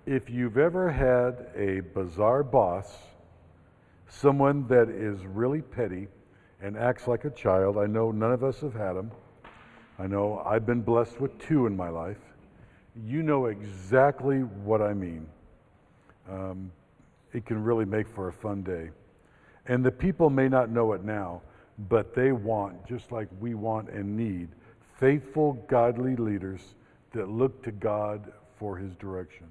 if 0.08 0.30
you've 0.30 0.56
ever 0.56 0.90
had 0.90 1.48
a 1.54 1.80
bizarre 1.80 2.42
boss, 2.42 2.96
someone 4.08 4.66
that 4.68 4.88
is 4.88 5.26
really 5.26 5.60
petty 5.60 6.08
and 6.62 6.78
acts 6.78 7.06
like 7.06 7.26
a 7.26 7.30
child, 7.30 7.76
I 7.76 7.84
know 7.84 8.10
none 8.10 8.32
of 8.32 8.42
us 8.42 8.62
have 8.62 8.72
had 8.72 8.94
them. 8.94 9.10
I 9.98 10.06
know 10.06 10.42
I've 10.46 10.64
been 10.64 10.80
blessed 10.80 11.20
with 11.20 11.38
two 11.38 11.66
in 11.66 11.76
my 11.76 11.90
life. 11.90 12.16
You 13.04 13.22
know 13.22 13.46
exactly 13.46 14.38
what 14.38 14.80
I 14.80 14.94
mean. 14.94 15.26
Um, 16.30 16.72
it 17.34 17.44
can 17.44 17.62
really 17.62 17.84
make 17.84 18.08
for 18.08 18.28
a 18.28 18.32
fun 18.32 18.62
day. 18.62 18.88
And 19.66 19.84
the 19.84 19.92
people 19.92 20.30
may 20.30 20.48
not 20.48 20.70
know 20.70 20.94
it 20.94 21.04
now, 21.04 21.42
but 21.90 22.14
they 22.14 22.32
want, 22.32 22.86
just 22.86 23.12
like 23.12 23.28
we 23.40 23.52
want 23.52 23.90
and 23.90 24.16
need, 24.16 24.48
faithful, 24.98 25.52
godly 25.68 26.16
leaders 26.16 26.62
that 27.12 27.28
look 27.28 27.62
to 27.64 27.72
God 27.72 28.32
for 28.58 28.74
his 28.78 28.94
direction. 28.96 29.48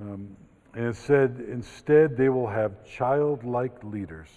Um, 0.00 0.36
and 0.74 0.86
it 0.86 0.96
said, 0.96 1.44
instead, 1.50 2.16
they 2.16 2.28
will 2.28 2.46
have 2.46 2.84
childlike 2.84 3.82
leaders. 3.82 4.28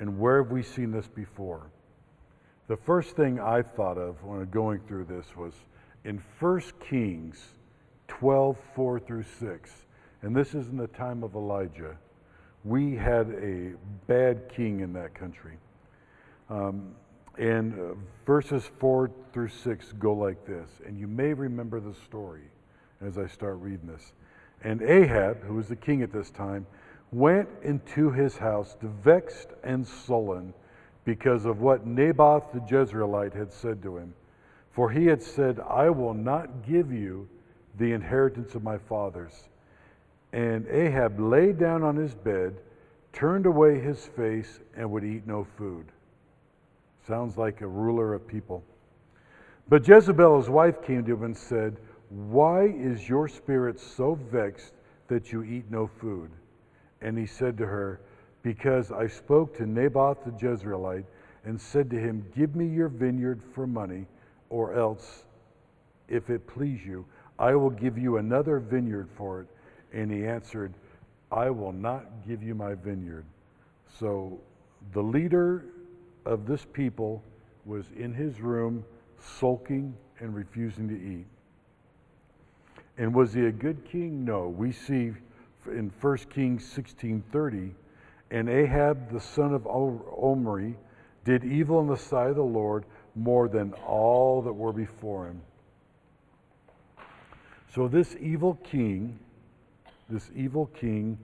And 0.00 0.18
where 0.18 0.42
have 0.42 0.52
we 0.52 0.62
seen 0.62 0.90
this 0.90 1.06
before? 1.06 1.70
The 2.66 2.76
first 2.76 3.16
thing 3.16 3.40
I 3.40 3.62
thought 3.62 3.96
of 3.96 4.22
when 4.22 4.44
going 4.50 4.80
through 4.86 5.04
this 5.04 5.26
was 5.36 5.54
in 6.04 6.22
1 6.38 6.62
Kings 6.88 7.42
12, 8.08 8.58
4 8.74 9.00
through 9.00 9.24
6. 9.38 9.70
And 10.22 10.34
this 10.34 10.54
is 10.54 10.68
in 10.68 10.76
the 10.76 10.88
time 10.88 11.22
of 11.22 11.34
Elijah. 11.34 11.96
We 12.64 12.96
had 12.96 13.30
a 13.30 13.74
bad 14.06 14.48
king 14.48 14.80
in 14.80 14.92
that 14.94 15.14
country. 15.14 15.56
Um, 16.50 16.94
and 17.38 17.78
uh, 17.78 17.94
verses 18.26 18.68
4 18.80 19.10
through 19.32 19.48
6 19.48 19.92
go 19.98 20.12
like 20.12 20.44
this. 20.44 20.68
And 20.84 20.98
you 20.98 21.06
may 21.06 21.32
remember 21.32 21.78
the 21.78 21.94
story 22.06 22.50
as 23.00 23.16
I 23.16 23.28
start 23.28 23.58
reading 23.60 23.86
this. 23.86 24.12
And 24.64 24.82
Ahab, 24.82 25.42
who 25.44 25.54
was 25.54 25.68
the 25.68 25.76
king 25.76 26.02
at 26.02 26.12
this 26.12 26.30
time, 26.30 26.66
went 27.12 27.48
into 27.62 28.10
his 28.10 28.36
house 28.36 28.76
vexed 28.82 29.48
and 29.62 29.86
sullen 29.86 30.52
because 31.04 31.46
of 31.46 31.60
what 31.60 31.86
Naboth 31.86 32.52
the 32.52 32.60
Jezreelite 32.60 33.34
had 33.34 33.52
said 33.52 33.82
to 33.82 33.96
him. 33.96 34.14
For 34.70 34.90
he 34.90 35.06
had 35.06 35.22
said, 35.22 35.58
I 35.60 35.90
will 35.90 36.14
not 36.14 36.66
give 36.66 36.92
you 36.92 37.28
the 37.78 37.92
inheritance 37.92 38.54
of 38.54 38.62
my 38.62 38.78
fathers. 38.78 39.48
And 40.32 40.66
Ahab 40.68 41.18
lay 41.18 41.52
down 41.52 41.82
on 41.82 41.96
his 41.96 42.14
bed, 42.14 42.56
turned 43.12 43.46
away 43.46 43.80
his 43.80 44.04
face, 44.06 44.60
and 44.76 44.90
would 44.90 45.04
eat 45.04 45.26
no 45.26 45.46
food. 45.56 45.86
Sounds 47.06 47.38
like 47.38 47.62
a 47.62 47.66
ruler 47.66 48.12
of 48.12 48.26
people. 48.28 48.62
But 49.68 49.86
Jezebel, 49.86 50.38
his 50.38 50.50
wife, 50.50 50.82
came 50.82 51.04
to 51.04 51.14
him 51.14 51.22
and 51.22 51.36
said, 51.36 51.78
why 52.10 52.66
is 52.66 53.08
your 53.08 53.28
spirit 53.28 53.78
so 53.78 54.14
vexed 54.14 54.72
that 55.08 55.32
you 55.32 55.42
eat 55.42 55.70
no 55.70 55.86
food? 55.86 56.30
And 57.00 57.18
he 57.18 57.26
said 57.26 57.56
to 57.58 57.66
her, 57.66 58.00
Because 58.42 58.90
I 58.90 59.06
spoke 59.06 59.56
to 59.58 59.66
Naboth 59.66 60.24
the 60.24 60.30
Jezreelite 60.32 61.04
and 61.44 61.60
said 61.60 61.90
to 61.90 61.98
him, 61.98 62.24
Give 62.34 62.56
me 62.56 62.66
your 62.66 62.88
vineyard 62.88 63.42
for 63.54 63.66
money, 63.66 64.06
or 64.48 64.74
else, 64.74 65.24
if 66.08 66.30
it 66.30 66.46
please 66.46 66.84
you, 66.84 67.04
I 67.38 67.54
will 67.54 67.70
give 67.70 67.98
you 67.98 68.16
another 68.16 68.58
vineyard 68.58 69.08
for 69.16 69.42
it. 69.42 69.46
And 69.92 70.10
he 70.10 70.26
answered, 70.26 70.72
I 71.30 71.50
will 71.50 71.72
not 71.72 72.26
give 72.26 72.42
you 72.42 72.54
my 72.54 72.74
vineyard. 72.74 73.24
So 73.98 74.40
the 74.92 75.02
leader 75.02 75.66
of 76.24 76.46
this 76.46 76.64
people 76.72 77.22
was 77.64 77.84
in 77.96 78.14
his 78.14 78.40
room, 78.40 78.84
sulking 79.18 79.94
and 80.20 80.34
refusing 80.34 80.88
to 80.88 80.94
eat. 80.94 81.26
And 82.98 83.14
was 83.14 83.32
he 83.32 83.46
a 83.46 83.52
good 83.52 83.84
king? 83.84 84.24
No. 84.24 84.48
We 84.48 84.72
see 84.72 85.12
in 85.66 85.90
1 86.00 86.16
Kings 86.30 86.64
16:30, 86.64 87.72
and 88.30 88.48
Ahab 88.48 89.10
the 89.10 89.20
son 89.20 89.54
of 89.54 89.66
Omri 89.66 90.76
did 91.24 91.44
evil 91.44 91.80
in 91.80 91.86
the 91.86 91.96
sight 91.96 92.30
of 92.30 92.36
the 92.36 92.42
Lord 92.42 92.84
more 93.14 93.48
than 93.48 93.72
all 93.86 94.42
that 94.42 94.52
were 94.52 94.72
before 94.72 95.28
him. 95.28 95.40
So 97.74 97.86
this 97.86 98.16
evil 98.20 98.54
king, 98.64 99.18
this 100.08 100.30
evil 100.34 100.66
king 100.66 101.18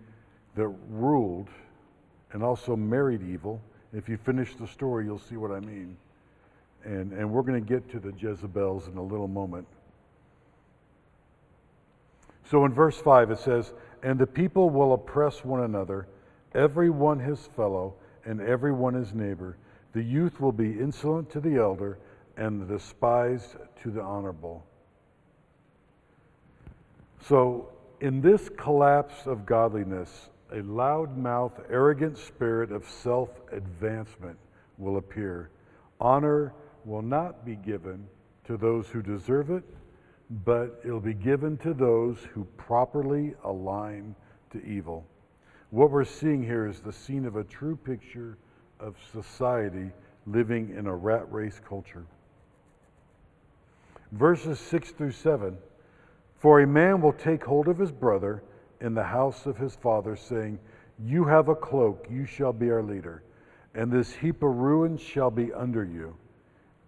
that 0.54 0.68
ruled 0.88 1.48
and 2.32 2.42
also 2.42 2.76
married 2.76 3.22
evil, 3.22 3.60
if 3.92 4.08
you 4.08 4.16
finish 4.16 4.54
the 4.56 4.66
story, 4.66 5.04
you'll 5.04 5.18
see 5.18 5.36
what 5.36 5.50
I 5.50 5.60
mean. 5.60 5.96
And, 6.84 7.12
and 7.12 7.30
we're 7.30 7.42
going 7.42 7.64
to 7.64 7.68
get 7.68 7.88
to 7.90 7.98
the 7.98 8.12
Jezebels 8.12 8.88
in 8.88 8.96
a 8.96 9.02
little 9.02 9.28
moment. 9.28 9.66
So 12.50 12.64
in 12.64 12.72
verse 12.72 12.98
5, 12.98 13.30
it 13.30 13.38
says, 13.38 13.72
And 14.02 14.18
the 14.18 14.26
people 14.26 14.70
will 14.70 14.92
oppress 14.92 15.44
one 15.44 15.62
another, 15.62 16.08
every 16.54 16.90
one 16.90 17.18
his 17.18 17.46
fellow, 17.56 17.94
and 18.24 18.40
every 18.40 18.72
one 18.72 18.94
his 18.94 19.14
neighbor. 19.14 19.56
The 19.92 20.02
youth 20.02 20.40
will 20.40 20.52
be 20.52 20.78
insolent 20.78 21.30
to 21.30 21.40
the 21.40 21.56
elder, 21.56 21.98
and 22.36 22.60
the 22.60 22.66
despised 22.66 23.56
to 23.82 23.90
the 23.90 24.02
honorable. 24.02 24.64
So, 27.28 27.70
in 28.00 28.20
this 28.20 28.50
collapse 28.50 29.26
of 29.26 29.46
godliness, 29.46 30.28
a 30.52 30.60
loud-mouthed, 30.60 31.60
arrogant 31.70 32.18
spirit 32.18 32.70
of 32.70 32.86
self-advancement 32.86 34.36
will 34.78 34.98
appear. 34.98 35.50
Honor 36.00 36.52
will 36.84 37.02
not 37.02 37.44
be 37.46 37.56
given 37.56 38.06
to 38.44 38.56
those 38.56 38.88
who 38.88 39.00
deserve 39.00 39.50
it, 39.50 39.64
but 40.42 40.80
it'll 40.84 41.00
be 41.00 41.14
given 41.14 41.56
to 41.58 41.72
those 41.72 42.18
who 42.32 42.44
properly 42.56 43.34
align 43.44 44.16
to 44.50 44.64
evil. 44.64 45.06
What 45.70 45.90
we're 45.90 46.04
seeing 46.04 46.42
here 46.42 46.66
is 46.66 46.80
the 46.80 46.92
scene 46.92 47.24
of 47.24 47.36
a 47.36 47.44
true 47.44 47.76
picture 47.76 48.36
of 48.80 48.96
society 49.12 49.90
living 50.26 50.74
in 50.76 50.86
a 50.86 50.94
rat 50.94 51.30
race 51.32 51.60
culture. 51.66 52.04
Verses 54.12 54.58
6 54.58 54.90
through 54.92 55.12
7 55.12 55.56
For 56.38 56.60
a 56.60 56.66
man 56.66 57.00
will 57.00 57.12
take 57.12 57.44
hold 57.44 57.68
of 57.68 57.78
his 57.78 57.92
brother 57.92 58.42
in 58.80 58.94
the 58.94 59.04
house 59.04 59.46
of 59.46 59.56
his 59.56 59.76
father, 59.76 60.16
saying, 60.16 60.58
You 61.04 61.24
have 61.24 61.48
a 61.48 61.54
cloak, 61.54 62.06
you 62.10 62.26
shall 62.26 62.52
be 62.52 62.70
our 62.70 62.82
leader, 62.82 63.22
and 63.74 63.90
this 63.90 64.12
heap 64.12 64.42
of 64.42 64.56
ruins 64.56 65.00
shall 65.00 65.30
be 65.30 65.52
under 65.52 65.84
you. 65.84 66.16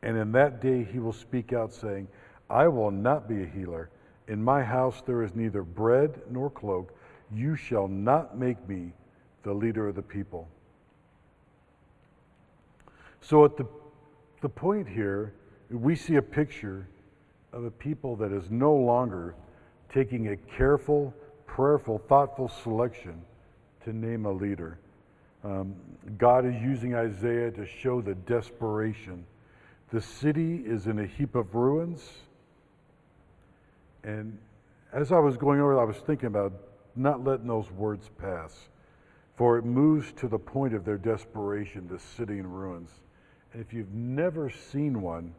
And 0.02 0.16
in 0.16 0.32
that 0.32 0.60
day 0.60 0.84
he 0.84 0.98
will 0.98 1.12
speak 1.12 1.52
out, 1.52 1.72
saying, 1.72 2.08
I 2.48 2.68
will 2.68 2.90
not 2.90 3.28
be 3.28 3.42
a 3.42 3.46
healer. 3.46 3.90
In 4.28 4.42
my 4.42 4.62
house 4.62 5.02
there 5.06 5.22
is 5.22 5.34
neither 5.34 5.62
bread 5.62 6.20
nor 6.30 6.50
cloak. 6.50 6.96
You 7.32 7.56
shall 7.56 7.88
not 7.88 8.38
make 8.38 8.68
me 8.68 8.92
the 9.42 9.52
leader 9.52 9.88
of 9.88 9.94
the 9.94 10.02
people. 10.02 10.48
So, 13.20 13.44
at 13.44 13.56
the, 13.56 13.66
the 14.40 14.48
point 14.48 14.88
here, 14.88 15.32
we 15.70 15.96
see 15.96 16.14
a 16.14 16.22
picture 16.22 16.86
of 17.52 17.64
a 17.64 17.70
people 17.70 18.14
that 18.16 18.30
is 18.30 18.50
no 18.50 18.74
longer 18.74 19.34
taking 19.92 20.28
a 20.28 20.36
careful, 20.36 21.12
prayerful, 21.46 21.98
thoughtful 22.08 22.48
selection 22.48 23.20
to 23.84 23.92
name 23.92 24.26
a 24.26 24.32
leader. 24.32 24.78
Um, 25.42 25.74
God 26.18 26.44
is 26.44 26.54
using 26.62 26.94
Isaiah 26.94 27.50
to 27.52 27.66
show 27.66 28.00
the 28.00 28.14
desperation. 28.14 29.24
The 29.90 30.00
city 30.00 30.62
is 30.66 30.86
in 30.86 30.98
a 30.98 31.06
heap 31.06 31.34
of 31.34 31.54
ruins. 31.54 32.02
And 34.06 34.38
as 34.92 35.10
I 35.10 35.18
was 35.18 35.36
going 35.36 35.60
over, 35.60 35.78
I 35.78 35.84
was 35.84 35.96
thinking 35.96 36.28
about 36.28 36.52
not 36.94 37.24
letting 37.24 37.48
those 37.48 37.70
words 37.72 38.08
pass, 38.18 38.68
for 39.34 39.58
it 39.58 39.64
moves 39.64 40.12
to 40.12 40.28
the 40.28 40.38
point 40.38 40.74
of 40.74 40.84
their 40.84 40.96
desperation, 40.96 41.88
the 41.88 41.98
city 41.98 42.38
in 42.38 42.50
ruins. 42.50 42.88
And 43.52 43.60
if 43.60 43.74
you've 43.74 43.92
never 43.92 44.48
seen 44.48 45.02
one, 45.02 45.34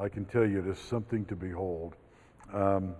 I 0.00 0.08
can 0.08 0.24
tell 0.24 0.46
you 0.46 0.60
it 0.60 0.66
is 0.66 0.78
something 0.78 1.26
to 1.26 1.36
behold. 1.36 1.94
Um, 2.52 2.94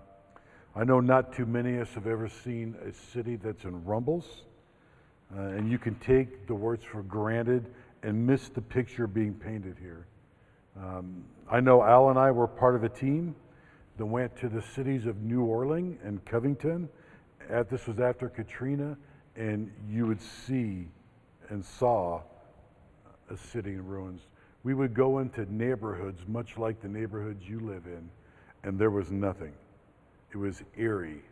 I 0.76 0.85
know 0.85 1.00
not 1.00 1.33
too 1.33 1.46
many 1.46 1.76
of 1.76 1.88
us 1.88 1.94
have 1.94 2.07
ever 2.07 2.29
seen 2.29 2.76
a 2.87 2.92
city 3.12 3.37
that's 3.37 3.64
in 3.64 3.85
rumbles, 3.87 4.42
uh, 5.35 5.40
and 5.40 5.70
you 5.70 5.79
can 5.79 5.94
take 5.96 6.46
the 6.46 6.55
words 6.55 6.85
for 6.85 7.02
granted 7.02 7.64
and 8.02 8.26
miss 8.26 8.50
the 8.50 8.61
picture 8.61 9.07
being 9.07 9.33
painted 9.33 9.76
here. 9.81 10.07
Um, 10.79 11.24
I 11.50 11.61
know 11.61 11.83
Al 11.83 12.11
and 12.11 12.18
I 12.18 12.31
were 12.31 12.46
part 12.46 12.76
of 12.76 12.85
a 12.85 12.88
team 12.90 13.35
that 13.96 14.06
went 14.06 14.37
to 14.38 14.48
the 14.48 14.62
cities 14.62 15.06
of 15.06 15.22
New 15.22 15.42
Orleans 15.44 15.98
and 16.04 16.24
Covington. 16.24 16.88
At, 17.48 17.70
this 17.70 17.87
was 17.87 18.00
after 18.00 18.28
Katrina, 18.28 18.96
and 19.37 19.70
you 19.88 20.06
would 20.06 20.20
see 20.20 20.88
and 21.48 21.64
saw 21.64 22.20
a 23.30 23.37
city 23.37 23.72
in 23.72 23.87
ruins. 23.87 24.22
We 24.64 24.74
would 24.74 24.94
go 24.94 25.18
into 25.18 25.50
neighborhoods 25.52 26.22
much 26.26 26.59
like 26.59 26.80
the 26.80 26.88
neighborhoods 26.88 27.48
you 27.48 27.61
live 27.61 27.87
in, 27.87 28.09
and 28.64 28.78
there 28.78 28.90
was 28.90 29.11
nothing. 29.11 29.52
It 30.32 30.37
was 30.37 30.62
eerie. 30.76 31.22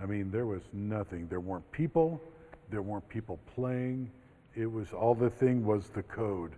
I 0.00 0.06
mean, 0.06 0.30
there 0.30 0.46
was 0.46 0.62
nothing. 0.72 1.26
There 1.28 1.40
weren't 1.40 1.70
people. 1.72 2.20
There 2.70 2.82
weren't 2.82 3.08
people 3.08 3.38
playing. 3.54 4.10
It 4.54 4.70
was 4.70 4.92
all 4.92 5.14
the 5.14 5.30
thing 5.30 5.64
was 5.64 5.88
the 5.88 6.02
code. 6.02 6.52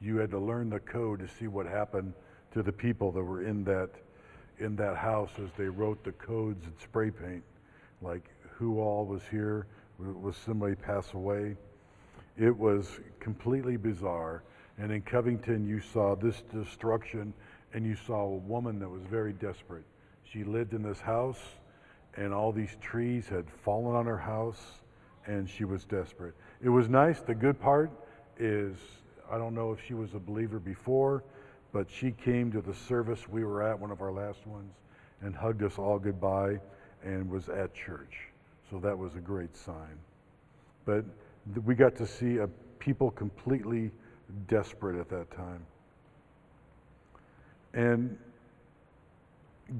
You 0.00 0.16
had 0.16 0.30
to 0.32 0.38
learn 0.38 0.68
the 0.68 0.80
code 0.80 1.20
to 1.20 1.28
see 1.28 1.46
what 1.46 1.66
happened 1.66 2.12
to 2.52 2.62
the 2.62 2.72
people 2.72 3.12
that 3.12 3.22
were 3.22 3.44
in 3.44 3.64
that 3.64 3.90
in 4.62 4.76
that 4.76 4.96
house 4.96 5.30
as 5.42 5.50
they 5.56 5.64
wrote 5.64 6.02
the 6.04 6.12
codes 6.12 6.64
in 6.64 6.72
spray 6.82 7.10
paint, 7.10 7.42
like 8.00 8.30
who 8.56 8.80
all 8.80 9.04
was 9.04 9.22
here, 9.30 9.66
was 9.98 10.36
somebody 10.36 10.74
pass 10.74 11.12
away. 11.14 11.56
It 12.38 12.56
was 12.56 13.00
completely 13.20 13.76
bizarre. 13.76 14.42
And 14.78 14.90
in 14.90 15.02
Covington, 15.02 15.66
you 15.66 15.80
saw 15.80 16.16
this 16.16 16.42
destruction, 16.52 17.34
and 17.74 17.84
you 17.84 17.94
saw 17.94 18.22
a 18.22 18.36
woman 18.36 18.78
that 18.78 18.88
was 18.88 19.02
very 19.02 19.32
desperate. 19.32 19.84
She 20.24 20.44
lived 20.44 20.72
in 20.72 20.82
this 20.82 21.00
house, 21.00 21.40
and 22.16 22.32
all 22.32 22.52
these 22.52 22.76
trees 22.80 23.28
had 23.28 23.50
fallen 23.50 23.94
on 23.94 24.06
her 24.06 24.18
house, 24.18 24.80
and 25.26 25.48
she 25.48 25.64
was 25.64 25.84
desperate. 25.84 26.34
It 26.62 26.68
was 26.68 26.88
nice. 26.88 27.20
The 27.20 27.34
good 27.34 27.60
part 27.60 27.90
is, 28.38 28.76
I 29.30 29.38
don't 29.38 29.54
know 29.54 29.72
if 29.72 29.84
she 29.86 29.94
was 29.94 30.14
a 30.14 30.18
believer 30.18 30.58
before, 30.58 31.22
but 31.72 31.90
she 31.90 32.10
came 32.10 32.52
to 32.52 32.60
the 32.60 32.74
service 32.74 33.28
we 33.28 33.44
were 33.44 33.62
at, 33.62 33.78
one 33.78 33.90
of 33.90 34.02
our 34.02 34.12
last 34.12 34.46
ones, 34.46 34.74
and 35.22 35.34
hugged 35.34 35.62
us 35.62 35.78
all 35.78 35.98
goodbye 35.98 36.58
and 37.02 37.28
was 37.30 37.48
at 37.48 37.74
church. 37.74 38.28
So 38.70 38.78
that 38.78 38.96
was 38.96 39.14
a 39.16 39.20
great 39.20 39.56
sign. 39.56 39.98
But 40.84 41.04
we 41.64 41.74
got 41.74 41.96
to 41.96 42.06
see 42.06 42.38
a 42.38 42.48
people 42.78 43.10
completely 43.10 43.90
desperate 44.48 44.98
at 44.98 45.08
that 45.08 45.30
time. 45.30 45.64
And 47.74 48.18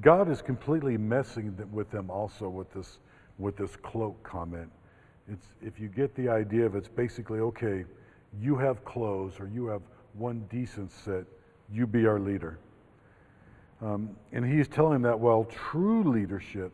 God 0.01 0.29
is 0.29 0.41
completely 0.41 0.97
messing 0.97 1.55
with 1.71 1.91
them 1.91 2.09
also 2.09 2.49
with 2.49 2.71
this, 2.73 2.99
with 3.37 3.57
this 3.57 3.75
cloak 3.75 4.21
comment. 4.23 4.71
It's, 5.31 5.45
if 5.61 5.79
you 5.79 5.87
get 5.87 6.15
the 6.15 6.29
idea 6.29 6.65
of 6.65 6.75
it's 6.75 6.87
basically, 6.87 7.39
okay, 7.39 7.85
you 8.41 8.55
have 8.57 8.83
clothes 8.83 9.39
or 9.39 9.47
you 9.47 9.67
have 9.67 9.81
one 10.13 10.45
decent 10.49 10.91
set, 10.91 11.25
you 11.73 11.87
be 11.87 12.05
our 12.05 12.19
leader. 12.19 12.57
Um, 13.81 14.11
and 14.31 14.45
he's 14.45 14.67
telling 14.67 15.01
that 15.01 15.19
while 15.19 15.45
true 15.45 16.03
leadership 16.03 16.71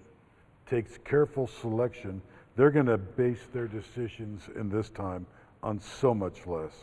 takes 0.69 0.97
careful 1.03 1.47
selection, 1.47 2.21
they're 2.55 2.69
going 2.69 2.85
to 2.85 2.97
base 2.97 3.41
their 3.53 3.67
decisions 3.67 4.43
in 4.55 4.69
this 4.69 4.89
time 4.89 5.25
on 5.63 5.79
so 5.79 6.13
much 6.13 6.45
less. 6.45 6.73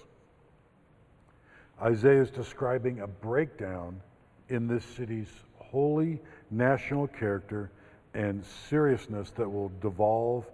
Isaiah 1.80 2.22
is 2.22 2.30
describing 2.30 3.00
a 3.00 3.06
breakdown 3.06 4.00
in 4.48 4.66
this 4.66 4.84
city's 4.84 5.28
holy 5.58 6.20
national 6.50 7.06
character 7.06 7.70
and 8.14 8.42
seriousness 8.68 9.30
that 9.36 9.48
will 9.48 9.70
devolve 9.82 10.46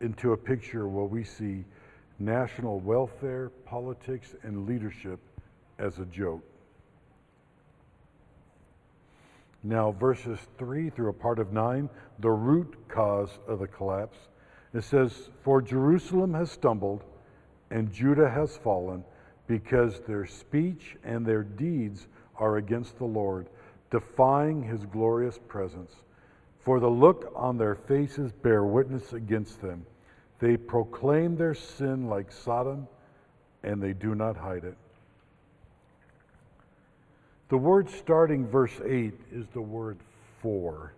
into 0.00 0.32
a 0.32 0.36
picture 0.36 0.86
where 0.86 1.06
we 1.06 1.24
see 1.24 1.64
national 2.20 2.78
welfare, 2.80 3.50
politics, 3.64 4.34
and 4.42 4.66
leadership 4.66 5.18
as 5.78 5.98
a 5.98 6.04
joke. 6.06 6.42
Now, 9.62 9.92
verses 9.92 10.38
3 10.56 10.90
through 10.90 11.08
a 11.08 11.12
part 11.12 11.38
of 11.38 11.52
9, 11.52 11.88
the 12.20 12.30
root 12.30 12.76
cause 12.88 13.38
of 13.46 13.58
the 13.58 13.66
collapse. 13.66 14.16
It 14.72 14.84
says, 14.84 15.30
For 15.42 15.60
Jerusalem 15.60 16.34
has 16.34 16.50
stumbled 16.50 17.02
and 17.70 17.92
Judah 17.92 18.30
has 18.30 18.56
fallen 18.56 19.04
because 19.46 20.00
their 20.00 20.26
speech 20.26 20.96
and 21.04 21.24
their 21.24 21.42
deeds 21.42 22.06
are 22.36 22.56
against 22.56 22.98
the 22.98 23.04
Lord, 23.04 23.48
defying 23.90 24.62
his 24.62 24.84
glorious 24.86 25.38
presence. 25.48 25.92
For 26.60 26.80
the 26.80 26.88
look 26.88 27.32
on 27.34 27.56
their 27.56 27.74
faces 27.74 28.32
bear 28.32 28.64
witness 28.64 29.12
against 29.12 29.60
them. 29.60 29.86
They 30.38 30.56
proclaim 30.56 31.36
their 31.36 31.54
sin 31.54 32.08
like 32.08 32.30
Sodom, 32.30 32.86
and 33.62 33.82
they 33.82 33.92
do 33.92 34.14
not 34.14 34.36
hide 34.36 34.64
it. 34.64 34.76
The 37.48 37.56
word 37.56 37.88
starting 37.88 38.46
verse 38.46 38.78
8 38.84 39.14
is 39.32 39.46
the 39.54 39.60
word 39.62 39.98
for. 40.40 40.92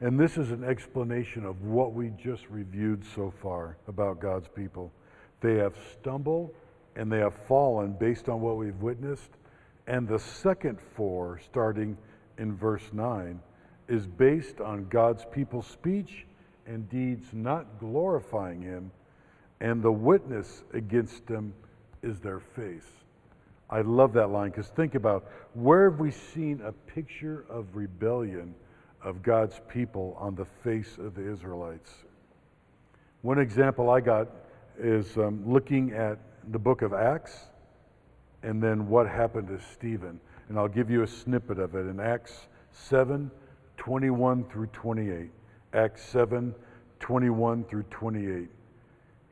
And 0.00 0.20
this 0.20 0.36
is 0.36 0.52
an 0.52 0.62
explanation 0.62 1.44
of 1.44 1.62
what 1.62 1.92
we 1.92 2.10
just 2.10 2.48
reviewed 2.48 3.02
so 3.14 3.32
far 3.42 3.76
about 3.88 4.20
God's 4.20 4.46
people. 4.48 4.92
They 5.40 5.56
have 5.56 5.74
stumbled 5.92 6.54
and 6.94 7.10
they 7.10 7.18
have 7.18 7.34
fallen 7.48 7.96
based 7.98 8.28
on 8.28 8.40
what 8.40 8.56
we've 8.56 8.80
witnessed. 8.80 9.30
And 9.88 10.06
the 10.06 10.18
second 10.18 10.78
for, 10.80 11.40
starting 11.44 11.96
in 12.38 12.56
verse 12.56 12.92
9, 12.92 13.40
is 13.88 14.06
based 14.06 14.60
on 14.60 14.88
God's 14.88 15.24
people's 15.32 15.66
speech 15.66 16.26
and 16.66 16.88
deeds 16.88 17.26
not 17.32 17.78
glorifying 17.78 18.62
Him, 18.62 18.90
and 19.60 19.82
the 19.82 19.92
witness 19.92 20.64
against 20.74 21.26
them 21.26 21.54
is 22.02 22.18
their 22.20 22.40
face. 22.40 23.05
I 23.68 23.80
love 23.80 24.12
that 24.12 24.28
line 24.28 24.50
because 24.50 24.68
think 24.68 24.94
about 24.94 25.24
where 25.54 25.90
have 25.90 25.98
we 25.98 26.10
seen 26.10 26.60
a 26.64 26.72
picture 26.72 27.44
of 27.48 27.74
rebellion 27.74 28.54
of 29.02 29.22
God's 29.22 29.60
people 29.68 30.16
on 30.18 30.34
the 30.34 30.44
face 30.62 30.98
of 30.98 31.14
the 31.14 31.30
Israelites? 31.30 31.90
One 33.22 33.38
example 33.38 33.90
I 33.90 34.00
got 34.00 34.28
is 34.78 35.16
um, 35.16 35.42
looking 35.44 35.92
at 35.92 36.18
the 36.52 36.58
book 36.58 36.82
of 36.82 36.92
Acts 36.92 37.46
and 38.42 38.62
then 38.62 38.88
what 38.88 39.08
happened 39.08 39.48
to 39.48 39.60
Stephen. 39.72 40.20
And 40.48 40.58
I'll 40.58 40.68
give 40.68 40.90
you 40.90 41.02
a 41.02 41.06
snippet 41.06 41.58
of 41.58 41.74
it 41.74 41.86
in 41.86 41.98
Acts 41.98 42.46
7 42.72 43.30
21 43.76 44.44
through 44.44 44.66
28. 44.68 45.30
Acts 45.74 46.04
7 46.08 46.54
21 47.00 47.64
through 47.64 47.82
28. 47.84 48.48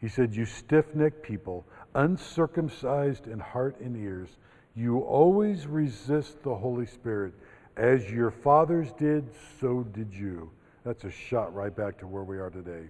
He 0.01 0.09
said, 0.09 0.35
You 0.35 0.45
stiff 0.45 0.95
necked 0.95 1.23
people, 1.23 1.65
uncircumcised 1.95 3.27
in 3.27 3.39
heart 3.39 3.79
and 3.81 3.97
ears, 3.97 4.29
you 4.75 4.99
always 5.01 5.67
resist 5.67 6.43
the 6.43 6.55
Holy 6.55 6.87
Spirit. 6.87 7.33
As 7.77 8.11
your 8.11 8.31
fathers 8.31 8.93
did, 8.99 9.29
so 9.61 9.83
did 9.83 10.13
you. 10.13 10.51
That's 10.85 11.05
a 11.05 11.11
shot 11.11 11.55
right 11.55 11.75
back 11.75 11.99
to 11.99 12.07
where 12.07 12.23
we 12.23 12.39
are 12.39 12.51
today. 12.51 12.89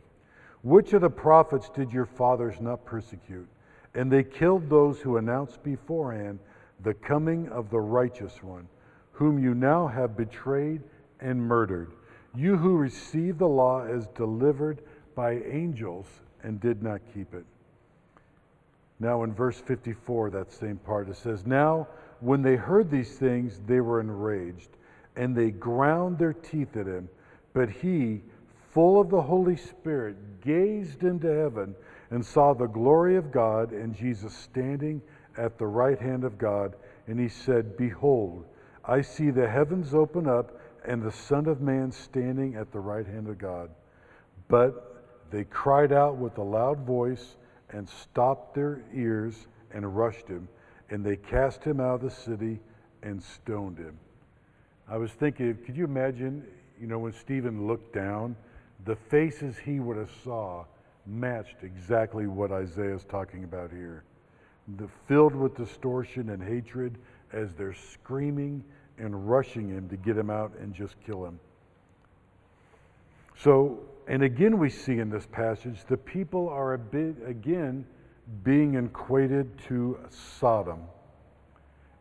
Which 0.62 0.92
of 0.94 1.02
the 1.02 1.10
prophets 1.10 1.68
did 1.68 1.92
your 1.92 2.06
fathers 2.06 2.56
not 2.60 2.84
persecute? 2.84 3.48
And 3.94 4.10
they 4.10 4.24
killed 4.24 4.68
those 4.68 5.00
who 5.00 5.18
announced 5.18 5.62
beforehand 5.62 6.38
the 6.82 6.94
coming 6.94 7.48
of 7.48 7.70
the 7.70 7.80
righteous 7.80 8.42
one, 8.42 8.66
whom 9.12 9.38
you 9.38 9.54
now 9.54 9.86
have 9.86 10.16
betrayed 10.16 10.82
and 11.20 11.40
murdered. 11.40 11.92
You 12.34 12.56
who 12.56 12.76
received 12.76 13.38
the 13.38 13.48
law 13.48 13.84
as 13.84 14.08
delivered 14.08 14.80
by 15.14 15.34
angels 15.42 16.06
and 16.42 16.60
did 16.60 16.82
not 16.82 17.00
keep 17.14 17.32
it. 17.32 17.44
Now, 19.00 19.24
in 19.24 19.34
verse 19.34 19.60
54, 19.60 20.30
that 20.30 20.52
same 20.52 20.76
part, 20.78 21.08
it 21.08 21.16
says, 21.16 21.46
Now, 21.46 21.88
when 22.20 22.42
they 22.42 22.56
heard 22.56 22.90
these 22.90 23.16
things, 23.18 23.60
they 23.66 23.80
were 23.80 24.00
enraged, 24.00 24.70
and 25.16 25.36
they 25.36 25.50
ground 25.50 26.18
their 26.18 26.32
teeth 26.32 26.76
at 26.76 26.86
him. 26.86 27.08
But 27.52 27.70
he, 27.70 28.22
full 28.72 29.00
of 29.00 29.10
the 29.10 29.22
Holy 29.22 29.56
Spirit, 29.56 30.40
gazed 30.40 31.02
into 31.02 31.28
heaven 31.28 31.74
and 32.10 32.24
saw 32.24 32.54
the 32.54 32.66
glory 32.66 33.16
of 33.16 33.32
God 33.32 33.72
and 33.72 33.94
Jesus 33.94 34.34
standing 34.34 35.02
at 35.36 35.58
the 35.58 35.66
right 35.66 35.98
hand 35.98 36.24
of 36.24 36.38
God. 36.38 36.76
And 37.06 37.18
he 37.18 37.28
said, 37.28 37.76
Behold, 37.76 38.46
I 38.84 39.00
see 39.00 39.30
the 39.30 39.48
heavens 39.48 39.94
open 39.94 40.28
up 40.28 40.60
and 40.84 41.02
the 41.02 41.12
Son 41.12 41.46
of 41.46 41.60
Man 41.60 41.90
standing 41.90 42.56
at 42.56 42.72
the 42.72 42.80
right 42.80 43.06
hand 43.06 43.28
of 43.28 43.38
God. 43.38 43.70
But 44.48 45.04
they 45.30 45.44
cried 45.44 45.92
out 45.92 46.16
with 46.16 46.38
a 46.38 46.42
loud 46.42 46.80
voice 46.80 47.36
and 47.74 47.88
stopped 47.88 48.54
their 48.54 48.82
ears 48.94 49.48
and 49.72 49.96
rushed 49.96 50.28
him, 50.28 50.48
and 50.90 51.04
they 51.04 51.16
cast 51.16 51.64
him 51.64 51.80
out 51.80 51.96
of 51.96 52.02
the 52.02 52.10
city 52.10 52.60
and 53.02 53.20
stoned 53.22 53.76
him. 53.76 53.98
I 54.88 54.96
was 54.96 55.10
thinking, 55.10 55.58
could 55.66 55.76
you 55.76 55.84
imagine, 55.84 56.44
you 56.80 56.86
know, 56.86 57.00
when 57.00 57.12
Stephen 57.12 57.66
looked 57.66 57.92
down, 57.92 58.36
the 58.84 58.94
faces 58.94 59.58
he 59.58 59.80
would 59.80 59.96
have 59.96 60.10
saw 60.22 60.64
matched 61.06 61.56
exactly 61.62 62.26
what 62.26 62.52
Isaiah 62.52 62.94
is 62.94 63.04
talking 63.04 63.44
about 63.44 63.70
here. 63.70 64.04
The, 64.76 64.88
filled 65.08 65.34
with 65.34 65.56
distortion 65.56 66.30
and 66.30 66.42
hatred 66.42 66.96
as 67.32 67.52
they're 67.54 67.74
screaming 67.74 68.62
and 68.98 69.28
rushing 69.28 69.68
him 69.68 69.88
to 69.88 69.96
get 69.96 70.16
him 70.16 70.30
out 70.30 70.52
and 70.60 70.72
just 70.72 70.94
kill 71.04 71.24
him. 71.24 71.40
So, 73.36 73.80
and 74.06 74.22
again, 74.22 74.58
we 74.58 74.70
see 74.70 74.98
in 74.98 75.10
this 75.10 75.26
passage 75.26 75.80
the 75.88 75.96
people 75.96 76.48
are 76.48 76.74
a 76.74 76.78
bit, 76.78 77.16
again, 77.26 77.86
being 78.42 78.74
equated 78.74 79.58
to 79.68 79.98
Sodom. 80.10 80.82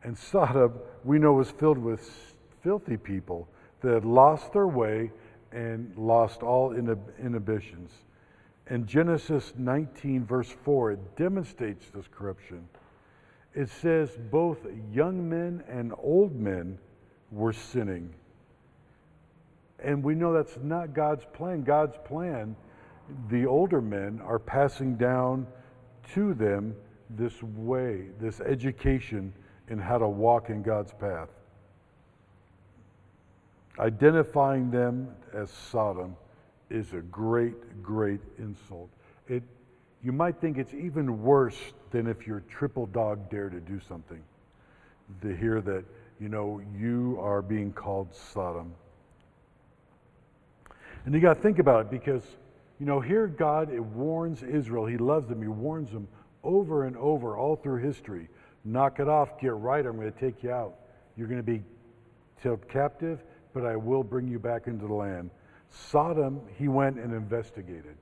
And 0.04 0.18
Sodom, 0.18 0.74
we 1.04 1.20
know, 1.20 1.34
was 1.34 1.52
filled 1.52 1.78
with 1.78 2.36
filthy 2.62 2.98
people 2.98 3.48
that 3.82 3.94
had 3.94 4.06
lost 4.06 4.54
their 4.54 4.68
way 4.68 5.12
and 5.52 5.94
lost 5.98 6.44
all 6.44 6.74
inhibitions. 6.74 7.92
In 8.70 8.86
Genesis 8.86 9.54
19, 9.58 10.26
verse 10.26 10.50
4, 10.64 10.94
it 10.94 11.16
demonstrates 11.18 11.86
this 11.94 12.06
corruption 12.10 12.68
it 13.54 13.70
says 13.70 14.18
both 14.32 14.58
young 14.92 15.30
men 15.30 15.64
and 15.70 15.94
old 15.98 16.36
men 16.36 16.80
were 17.32 17.54
sinning. 17.54 18.14
And 19.84 20.04
we 20.04 20.16
know 20.16 20.34
that's 20.34 20.58
not 20.62 20.94
God's 20.94 21.26
plan. 21.34 21.64
God's 21.64 21.98
plan, 22.06 22.56
the 23.30 23.46
older 23.46 23.82
men 23.82 24.22
are 24.24 24.40
passing 24.40 24.96
down 24.96 25.46
to 26.14 26.34
them 26.34 26.76
this 27.10 27.44
way, 27.44 28.06
this 28.20 28.40
education 28.42 29.34
in 29.68 29.78
how 29.78 29.98
to 29.98 30.08
walk 30.08 30.50
in 30.50 30.64
God's 30.64 30.94
path. 30.94 31.30
Identifying 33.80 34.72
them 34.72 35.10
as 35.34 35.50
Sodom 35.50 36.16
is 36.70 36.94
a 36.94 37.02
great, 37.02 37.84
great 37.84 38.22
insult. 38.38 38.90
It 39.28 39.44
you 40.04 40.12
might 40.12 40.42
think 40.42 40.58
it's 40.58 40.74
even 40.74 41.24
worse 41.24 41.58
than 41.92 42.08
if 42.08 42.28
your 42.28 42.42
triple 42.42 42.88
dog 42.88 43.30
dare 43.30 43.50
to 43.50 43.62
do 43.62 43.80
something. 43.88 44.22
To 45.22 45.36
hear 45.36 45.62
that, 45.62 45.86
you 46.20 46.28
know, 46.28 46.62
you 46.78 47.18
are 47.22 47.42
being 47.42 47.72
called 47.72 48.14
Sodom. 48.14 48.74
And 51.06 51.14
you 51.14 51.20
got 51.20 51.36
to 51.36 51.42
think 51.42 51.60
about 51.60 51.82
it 51.82 51.92
because, 51.92 52.24
you 52.80 52.86
know, 52.86 53.00
here 53.00 53.28
God 53.28 53.74
it 53.74 53.84
warns 53.84 54.44
Israel. 54.44 54.86
He 54.86 54.98
loves 54.98 55.28
them. 55.28 55.42
He 55.42 55.48
warns 55.48 55.92
them 55.92 56.08
over 56.44 56.86
and 56.86 56.96
over 56.98 57.38
all 57.38 57.56
through 57.56 57.82
history. 57.82 58.30
Knock 58.66 59.00
it 59.00 59.10
off, 59.10 59.40
get 59.40 59.54
right, 59.54 59.86
I'm 59.86 59.98
going 59.98 60.12
to 60.12 60.20
take 60.20 60.44
you 60.44 60.52
out. 60.52 60.76
You're 61.18 61.28
going 61.28 61.40
to 61.40 61.44
be 61.44 61.62
held 62.42 62.68
captive, 62.68 63.24
but 63.54 63.66
I 63.66 63.76
will 63.76 64.04
bring 64.04 64.28
you 64.28 64.40
back 64.40 64.68
into 64.68 64.88
the 64.88 64.94
land. 64.94 65.30
Sodom, 65.70 66.42
he 66.58 66.68
went 66.68 66.98
and 66.98 67.14
investigated. 67.14 67.96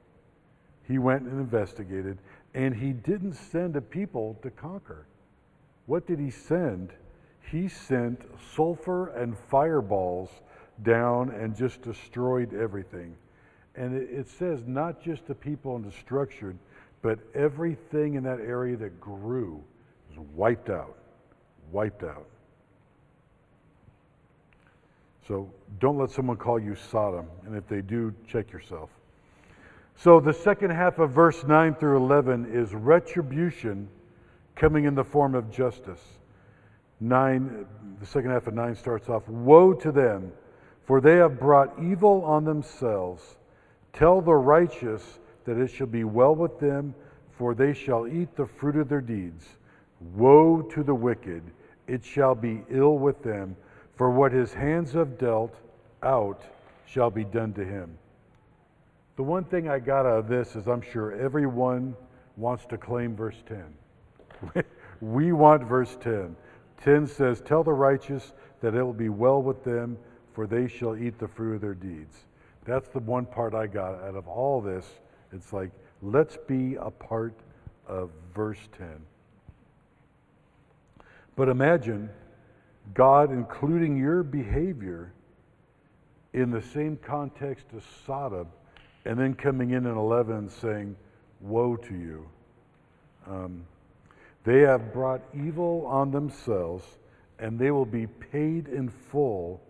He 0.88 1.00
went 1.00 1.24
and 1.24 1.40
investigated, 1.40 2.18
and 2.54 2.76
he 2.76 2.92
didn't 2.92 3.34
send 3.34 3.76
a 3.76 3.82
people 3.82 4.38
to 4.44 4.50
conquer. 4.52 5.08
What 5.86 6.06
did 6.06 6.20
he 6.20 6.30
send? 6.30 6.92
He 7.50 7.68
sent 7.68 8.22
sulfur 8.56 9.08
and 9.10 9.38
fireballs 9.38 10.30
down 10.84 11.30
and 11.30 11.56
just 11.56 11.82
destroyed 11.82 12.54
everything. 12.54 13.16
And 13.76 13.96
it, 13.96 14.10
it 14.12 14.30
says 14.30 14.64
not 14.66 15.02
just 15.02 15.28
the 15.28 15.36
people 15.36 15.76
and 15.76 15.86
the 15.86 15.92
structure, 15.92 16.56
but 17.02 17.20
everything 17.34 18.16
in 18.16 18.24
that 18.24 18.40
area 18.40 18.76
that 18.78 19.00
grew 19.00 19.64
was 20.10 20.26
wiped 20.36 20.70
out. 20.70 20.98
Wiped 21.72 22.04
out. 22.04 22.26
So 25.28 25.50
don't 25.80 25.98
let 25.98 26.12
someone 26.12 26.38
call 26.38 26.60
you 26.60 26.76
Sodom. 26.76 27.28
And 27.46 27.56
if 27.56 27.68
they 27.68 27.82
do, 27.82 28.14
check 28.28 28.52
yourself. 28.52 28.90
So 29.96 30.20
the 30.20 30.34
second 30.34 30.72
half 30.72 31.00
of 31.00 31.12
verse 31.12 31.44
9 31.44 31.76
through 31.76 31.98
11 31.98 32.52
is 32.52 32.74
retribution 32.74 33.88
coming 34.56 34.86
in 34.86 34.96
the 34.96 35.04
form 35.04 35.36
of 35.36 35.52
justice. 35.52 36.02
9, 37.00 37.66
the 38.00 38.06
second 38.06 38.32
half 38.32 38.48
of 38.48 38.54
9 38.54 38.76
starts 38.76 39.10
off 39.10 39.28
Woe 39.28 39.74
to 39.74 39.92
them, 39.92 40.32
for 40.86 41.02
they 41.02 41.16
have 41.16 41.40
brought 41.40 41.74
evil 41.82 42.24
on 42.26 42.44
themselves. 42.44 43.38
Tell 43.94 44.22
the 44.22 44.34
righteous 44.34 45.20
that 45.46 45.58
it 45.58 45.68
shall 45.68 45.88
be 45.88 46.04
well 46.04 46.36
with 46.36 46.60
them, 46.60 46.94
for 47.38 47.54
they 47.54 47.74
shall 47.74 48.08
eat 48.08 48.36
the 48.36 48.46
fruit 48.46 48.76
of 48.76 48.90
their 48.90 49.02
deeds. 49.02 49.46
Woe 50.16 50.62
to 50.62 50.84
the 50.84 50.96
wicked, 50.96 51.44
it 51.88 52.04
shall 52.04 52.36
be 52.36 52.64
ill 52.70 52.98
with 52.98 53.22
them, 53.24 53.56
for 53.96 54.10
what 54.10 54.32
his 54.32 54.54
hands 54.54 54.94
have 54.94 55.18
dealt 55.18 55.56
out 56.04 56.42
shall 56.86 57.10
be 57.10 57.24
done 57.24 57.54
to 57.54 57.64
him. 57.64 57.98
The 59.16 59.24
one 59.24 59.44
thing 59.44 59.70
I 59.70 59.80
got 59.80 60.06
out 60.06 60.20
of 60.20 60.28
this 60.28 60.56
is 60.56 60.68
I'm 60.68 60.82
sure 60.82 61.14
everyone 61.14 61.96
wants 62.38 62.66
to 62.68 62.78
claim 62.78 63.16
verse 63.16 63.44
10. 63.46 64.64
we 65.02 65.32
want 65.32 65.64
verse 65.64 65.98
10. 66.02 66.36
10 66.84 67.08
says, 67.08 67.42
Tell 67.42 67.64
the 67.64 67.74
righteous 67.74 68.34
that 68.62 68.74
it 68.74 68.84
will 68.84 68.94
be 68.94 69.10
well 69.10 69.42
with 69.42 69.64
them, 69.64 69.98
for 70.34 70.48
they 70.48 70.68
shall 70.68 70.96
eat 70.96 71.20
the 71.20 71.28
fruit 71.28 71.56
of 71.56 71.62
their 71.62 71.74
deeds. 71.74 72.26
That's 72.66 72.90
the 72.90 73.00
one 73.00 73.26
part 73.26 73.54
I 73.54 73.68
got 73.68 73.96
out 74.04 74.16
of 74.16 74.28
all 74.28 74.62
this. 74.62 74.86
It's 75.32 75.52
like, 75.52 75.72
Let's 76.04 76.36
be 76.48 76.76
a 76.76 76.90
part 76.90 77.36
of 77.88 78.10
verse 78.34 78.58
10. 78.78 78.88
But 81.36 81.48
imagine 81.48 82.10
God 82.94 83.32
including 83.32 83.98
your 83.98 84.24
behavior 84.24 85.14
in 86.34 86.50
the 86.50 86.62
same 86.62 86.98
context 86.98 87.68
as 87.76 87.84
Sodom 88.06 88.48
and 89.06 89.20
then 89.20 89.36
coming 89.36 89.72
in 89.72 89.86
in 89.86 89.96
11 89.96 90.36
and 90.36 90.52
saying, 90.52 90.96
Woe 91.40 91.76
to 91.76 91.94
you. 91.94 92.28
Um, 93.28 93.66
they 94.44 94.62
have 94.62 94.92
brought 94.92 95.22
evil 95.36 95.86
on 95.86 96.12
themselves, 96.12 96.84
and 97.38 97.60
they 97.60 97.70
will 97.70 97.86
be 97.86 98.08
paid 98.08 98.68
in 98.68 98.90
full. 98.90 99.62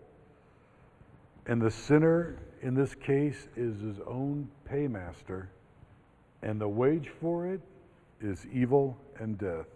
And 1.46 1.60
the 1.60 1.70
sinner 1.70 2.36
in 2.62 2.74
this 2.74 2.94
case 2.94 3.48
is 3.56 3.80
his 3.80 3.98
own 4.06 4.48
paymaster, 4.68 5.48
and 6.42 6.60
the 6.60 6.68
wage 6.68 7.10
for 7.20 7.46
it 7.46 7.60
is 8.20 8.46
evil 8.52 8.96
and 9.18 9.36
death. 9.36 9.66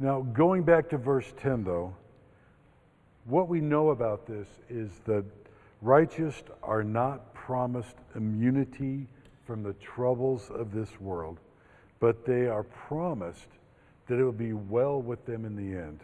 Now, 0.00 0.22
going 0.22 0.62
back 0.62 0.88
to 0.90 0.98
verse 0.98 1.32
10, 1.36 1.62
though, 1.64 1.94
what 3.26 3.48
we 3.48 3.60
know 3.60 3.90
about 3.90 4.26
this 4.26 4.48
is 4.68 4.90
that 5.04 5.24
righteous 5.82 6.42
are 6.62 6.82
not 6.82 7.32
promised 7.34 7.96
immunity 8.16 9.06
from 9.46 9.62
the 9.62 9.74
troubles 9.74 10.50
of 10.50 10.72
this 10.72 11.00
world, 11.00 11.38
but 12.00 12.24
they 12.24 12.46
are 12.46 12.62
promised 12.62 13.48
that 14.08 14.18
it 14.18 14.24
will 14.24 14.32
be 14.32 14.52
well 14.52 15.00
with 15.00 15.24
them 15.26 15.44
in 15.44 15.54
the 15.54 15.78
end. 15.78 16.00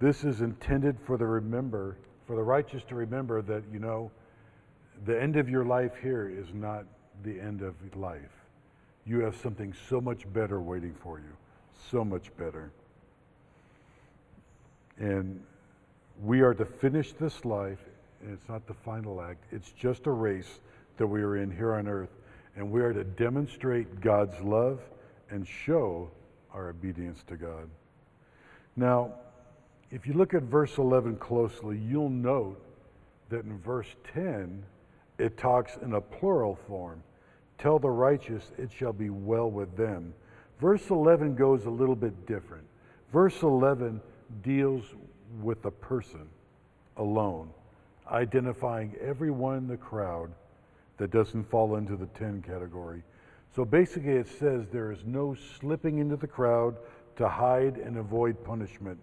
This 0.00 0.24
is 0.24 0.40
intended 0.40 0.98
for 0.98 1.18
the 1.18 1.26
remember, 1.26 1.98
for 2.26 2.34
the 2.34 2.42
righteous 2.42 2.82
to 2.84 2.94
remember 2.94 3.42
that, 3.42 3.62
you 3.70 3.78
know, 3.78 4.10
the 5.04 5.20
end 5.20 5.36
of 5.36 5.48
your 5.48 5.64
life 5.64 5.92
here 6.02 6.28
is 6.28 6.46
not 6.54 6.86
the 7.22 7.38
end 7.38 7.60
of 7.60 7.74
life. 7.94 8.32
You 9.04 9.20
have 9.20 9.36
something 9.36 9.74
so 9.88 10.00
much 10.00 10.30
better 10.32 10.60
waiting 10.60 10.94
for 10.94 11.18
you, 11.18 11.36
so 11.90 12.02
much 12.02 12.34
better. 12.38 12.70
And 14.98 15.42
we 16.22 16.40
are 16.40 16.54
to 16.54 16.64
finish 16.64 17.12
this 17.12 17.44
life, 17.44 17.78
and 18.22 18.32
it's 18.32 18.48
not 18.48 18.66
the 18.66 18.74
final 18.74 19.20
act, 19.20 19.44
it's 19.52 19.72
just 19.72 20.06
a 20.06 20.10
race 20.10 20.60
that 20.96 21.06
we 21.06 21.22
are 21.22 21.36
in 21.36 21.50
here 21.50 21.74
on 21.74 21.86
earth. 21.86 22.10
And 22.56 22.70
we 22.70 22.80
are 22.80 22.92
to 22.92 23.04
demonstrate 23.04 24.00
God's 24.00 24.40
love 24.40 24.80
and 25.30 25.46
show 25.46 26.10
our 26.52 26.70
obedience 26.70 27.22
to 27.28 27.36
God. 27.36 27.68
Now, 28.76 29.12
if 29.90 30.06
you 30.06 30.14
look 30.14 30.34
at 30.34 30.42
verse 30.42 30.78
11 30.78 31.16
closely, 31.16 31.78
you'll 31.78 32.08
note 32.10 32.60
that 33.28 33.44
in 33.44 33.58
verse 33.58 33.88
10, 34.14 34.62
it 35.18 35.36
talks 35.36 35.76
in 35.82 35.94
a 35.94 36.00
plural 36.00 36.58
form. 36.68 37.02
Tell 37.58 37.78
the 37.78 37.90
righteous, 37.90 38.52
it 38.56 38.70
shall 38.72 38.92
be 38.92 39.10
well 39.10 39.50
with 39.50 39.76
them. 39.76 40.14
Verse 40.60 40.90
11 40.90 41.34
goes 41.34 41.66
a 41.66 41.70
little 41.70 41.96
bit 41.96 42.26
different. 42.26 42.64
Verse 43.12 43.42
11 43.42 44.00
deals 44.42 44.84
with 45.42 45.62
the 45.62 45.70
person 45.70 46.28
alone, 46.96 47.50
identifying 48.10 48.94
everyone 49.00 49.58
in 49.58 49.66
the 49.66 49.76
crowd 49.76 50.30
that 50.98 51.10
doesn't 51.10 51.44
fall 51.44 51.76
into 51.76 51.96
the 51.96 52.06
10 52.06 52.42
category. 52.42 53.02
So 53.56 53.64
basically, 53.64 54.12
it 54.12 54.28
says 54.38 54.66
there 54.70 54.92
is 54.92 55.04
no 55.04 55.34
slipping 55.58 55.98
into 55.98 56.16
the 56.16 56.26
crowd 56.26 56.76
to 57.16 57.28
hide 57.28 57.76
and 57.78 57.96
avoid 57.96 58.42
punishment. 58.44 58.98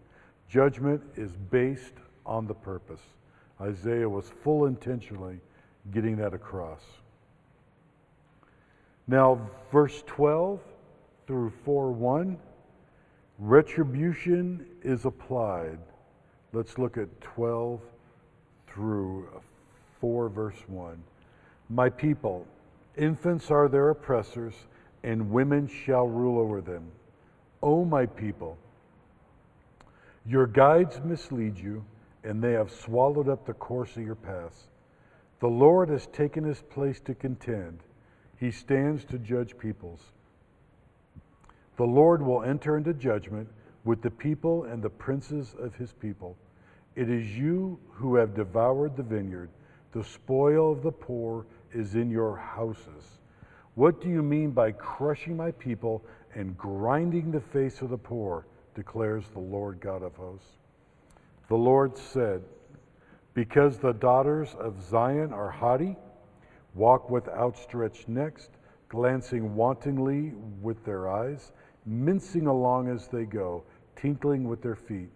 Judgment 0.49 1.01
is 1.15 1.31
based 1.49 1.93
on 2.25 2.47
the 2.47 2.53
purpose. 2.53 3.01
Isaiah 3.59 4.07
was 4.07 4.29
full 4.43 4.65
intentionally 4.65 5.39
getting 5.91 6.15
that 6.17 6.33
across. 6.33 6.81
Now, 9.07 9.39
verse 9.71 10.03
12 10.05 10.59
through 11.25 11.51
4 11.63 11.91
1, 11.91 12.37
retribution 13.39 14.65
is 14.83 15.05
applied. 15.05 15.79
Let's 16.53 16.77
look 16.77 16.97
at 16.97 17.21
12 17.21 17.81
through 18.67 19.27
4, 19.99 20.29
verse 20.29 20.61
1. 20.67 21.01
My 21.69 21.89
people, 21.89 22.45
infants 22.97 23.51
are 23.51 23.67
their 23.67 23.89
oppressors, 23.89 24.53
and 25.03 25.29
women 25.29 25.67
shall 25.67 26.07
rule 26.07 26.39
over 26.39 26.61
them. 26.61 26.91
O 27.61 27.83
my 27.83 28.05
people, 28.05 28.57
your 30.27 30.45
guides 30.45 30.99
mislead 31.03 31.57
you, 31.57 31.85
and 32.23 32.43
they 32.43 32.51
have 32.51 32.69
swallowed 32.69 33.29
up 33.29 33.45
the 33.45 33.53
course 33.53 33.95
of 33.95 34.03
your 34.03 34.15
paths. 34.15 34.67
The 35.39 35.47
Lord 35.47 35.89
has 35.89 36.07
taken 36.07 36.43
his 36.43 36.61
place 36.61 36.99
to 37.01 37.15
contend. 37.15 37.79
He 38.37 38.51
stands 38.51 39.05
to 39.05 39.19
judge 39.19 39.57
peoples. 39.57 40.01
The 41.77 41.85
Lord 41.85 42.21
will 42.21 42.43
enter 42.43 42.75
into 42.75 42.93
judgment 42.93 43.47
with 43.85 44.01
the 44.01 44.11
people 44.11 44.65
and 44.65 44.83
the 44.83 44.89
princes 44.89 45.55
of 45.57 45.75
his 45.75 45.93
people. 45.93 46.35
It 46.95 47.09
is 47.09 47.37
you 47.37 47.79
who 47.91 48.15
have 48.15 48.35
devoured 48.35 48.97
the 48.97 49.03
vineyard. 49.03 49.49
The 49.93 50.03
spoil 50.03 50.71
of 50.71 50.83
the 50.83 50.91
poor 50.91 51.45
is 51.73 51.95
in 51.95 52.09
your 52.09 52.35
houses. 52.35 53.19
What 53.75 54.01
do 54.01 54.09
you 54.09 54.23
mean 54.23 54.51
by 54.51 54.71
crushing 54.71 55.37
my 55.37 55.51
people 55.51 56.03
and 56.33 56.57
grinding 56.57 57.31
the 57.31 57.39
face 57.39 57.81
of 57.81 57.91
the 57.91 57.97
poor? 57.97 58.45
Declares 58.77 59.25
the 59.33 59.39
Lord 59.39 59.79
God 59.81 60.03
of 60.03 60.15
hosts. 60.15 60.51
The 61.49 61.55
Lord 61.55 61.97
said, 61.97 62.43
Because 63.33 63.79
the 63.79 63.91
daughters 63.91 64.55
of 64.59 64.79
Zion 64.87 65.33
are 65.33 65.49
haughty, 65.49 65.95
walk 66.75 67.09
with 67.09 67.27
outstretched 67.27 68.07
necks, 68.07 68.49
glancing 68.87 69.55
wantonly 69.55 70.33
with 70.61 70.85
their 70.85 71.09
eyes, 71.09 71.53
mincing 71.87 72.45
along 72.45 72.87
as 72.87 73.07
they 73.07 73.25
go, 73.25 73.63
tinkling 73.95 74.47
with 74.47 74.61
their 74.61 74.75
feet. 74.75 75.09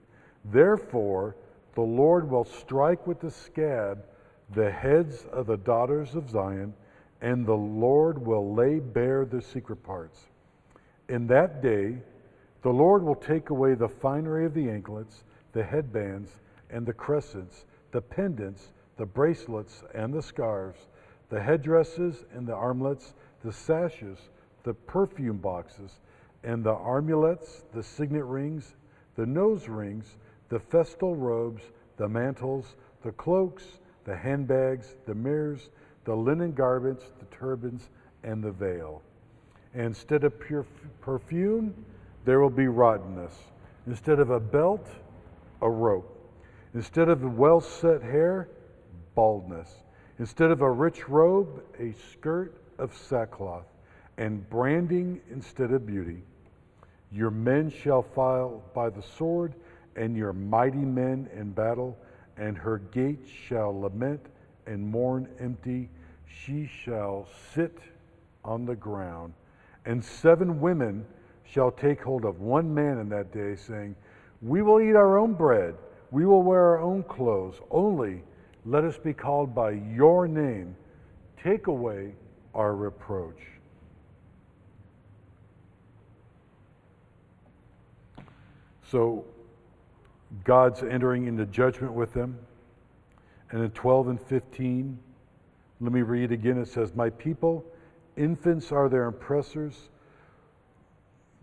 Therefore, 0.46 1.36
the 1.76 1.82
Lord 1.82 2.32
will 2.32 2.46
strike 2.46 3.06
with 3.06 3.20
the 3.20 3.30
scab 3.30 4.04
the 4.56 4.72
heads 4.72 5.28
of 5.32 5.46
the 5.46 5.58
daughters 5.58 6.16
of 6.16 6.32
Zion, 6.32 6.74
and 7.22 7.46
the 7.46 7.54
Lord 7.54 8.26
will 8.26 8.56
lay 8.56 8.80
bare 8.80 9.24
the 9.24 9.42
secret 9.42 9.84
parts. 9.84 10.18
In 11.10 11.28
that 11.28 11.62
day, 11.62 12.00
the 12.62 12.70
Lord 12.70 13.04
will 13.04 13.16
take 13.16 13.50
away 13.50 13.74
the 13.74 13.90
finery 13.90 14.46
of 14.46 14.54
the 14.54 14.70
anklets, 14.70 15.24
the 15.54 15.64
headbands, 15.64 16.32
and 16.70 16.86
the 16.86 16.94
crescents, 16.94 17.66
the 17.92 18.02
pendants, 18.02 18.72
the 18.98 19.06
bracelets, 19.06 19.84
and 19.94 20.14
the 20.14 20.22
scarves, 20.22 20.80
the 21.30 21.42
headdresses 21.42 22.26
and 22.34 22.48
the 22.48 22.54
armlets, 22.54 23.14
the 23.44 23.52
sashes, 23.52 24.20
the 24.64 24.74
perfume 24.74 25.38
boxes, 25.38 26.00
and 26.44 26.64
the 26.64 26.74
armulets, 26.74 27.64
the 27.74 27.82
signet 27.82 28.26
rings, 28.26 28.76
the 29.16 29.26
nose 29.26 29.68
rings, 29.68 30.18
the 30.50 30.60
festal 30.60 31.16
robes, 31.16 31.64
the 31.98 32.08
mantles, 32.08 32.76
the 33.04 33.12
cloaks, 33.14 33.64
the 34.06 34.16
handbags, 34.16 34.96
the 35.06 35.16
mirrors, 35.16 35.70
the 36.06 36.16
linen 36.16 36.52
garments, 36.52 37.06
the 37.20 37.36
turbans, 37.36 37.90
and 38.24 38.44
the 38.44 38.52
veil. 38.52 39.02
Instead 39.74 40.24
of 40.24 40.40
pure 40.40 40.66
perfume, 41.00 41.74
there 42.26 42.40
will 42.40 42.50
be 42.50 42.68
rottenness. 42.68 43.34
Instead 43.88 44.20
of 44.20 44.30
a 44.30 44.40
belt, 44.40 44.88
a 45.62 45.70
rope. 45.70 46.18
Instead 46.74 47.10
of 47.10 47.24
well 47.38 47.60
set 47.60 48.02
hair, 48.02 48.50
baldness. 49.16 49.70
Instead 50.20 50.52
of 50.52 50.62
a 50.62 50.70
rich 50.70 51.10
robe, 51.10 51.64
a 51.80 51.94
skirt 52.12 52.54
of 52.78 52.96
sackcloth. 52.96 53.66
And 54.18 54.48
branding 54.50 55.20
instead 55.32 55.72
of 55.72 55.86
beauty. 55.86 56.22
Your 57.12 57.32
men 57.32 57.70
shall 57.70 58.04
fall 58.04 58.64
by 58.74 58.90
the 58.90 59.02
sword 59.02 59.56
and 59.96 60.16
your 60.16 60.34
mighty 60.34 60.78
men 60.78 61.30
in 61.36 61.52
battle, 61.52 61.98
and 62.38 62.58
her 62.58 62.78
gates 62.78 63.30
shall 63.30 63.78
lament 63.78 64.26
and 64.66 64.88
mourn 64.88 65.28
empty. 65.40 65.90
She 66.26 66.70
shall 66.84 67.28
sit 67.54 67.78
on 68.46 68.66
the 68.66 68.76
ground. 68.76 69.34
And 69.86 70.04
seven 70.04 70.62
women 70.62 71.06
shall 71.52 71.72
take 71.72 72.02
hold 72.02 72.26
of 72.26 72.40
one 72.40 72.74
man 72.74 72.98
in 73.00 73.10
that 73.10 73.34
day, 73.34 73.56
saying, 73.56 73.96
We 74.42 74.62
will 74.62 74.80
eat 74.82 74.96
our 74.96 75.18
own 75.18 75.34
bread, 75.34 75.76
we 76.10 76.26
will 76.26 76.44
wear 76.44 76.62
our 76.62 76.80
own 76.80 77.04
clothes, 77.04 77.56
only 77.70 78.24
let 78.66 78.84
us 78.84 78.98
be 78.98 79.14
called 79.14 79.54
by 79.56 79.72
your 79.72 80.28
name. 80.28 80.76
Take 81.42 81.68
away 81.68 82.14
our 82.54 82.76
reproach. 82.76 83.42
So 88.92 89.26
God's 90.44 90.84
entering 90.84 91.28
into 91.28 91.46
judgment 91.46 91.94
with 91.94 92.14
them. 92.14 92.38
And 93.52 93.64
in 93.64 93.72
12 93.72 94.10
and 94.10 94.22
15, 94.22 95.00
let 95.80 95.92
me 95.92 96.02
read 96.02 96.32
again. 96.32 96.58
It 96.58 96.68
says, 96.68 96.94
My 96.94 97.10
people, 97.10 97.66
infants 98.16 98.72
are 98.72 98.88
their 98.88 99.08
oppressors, 99.08 99.90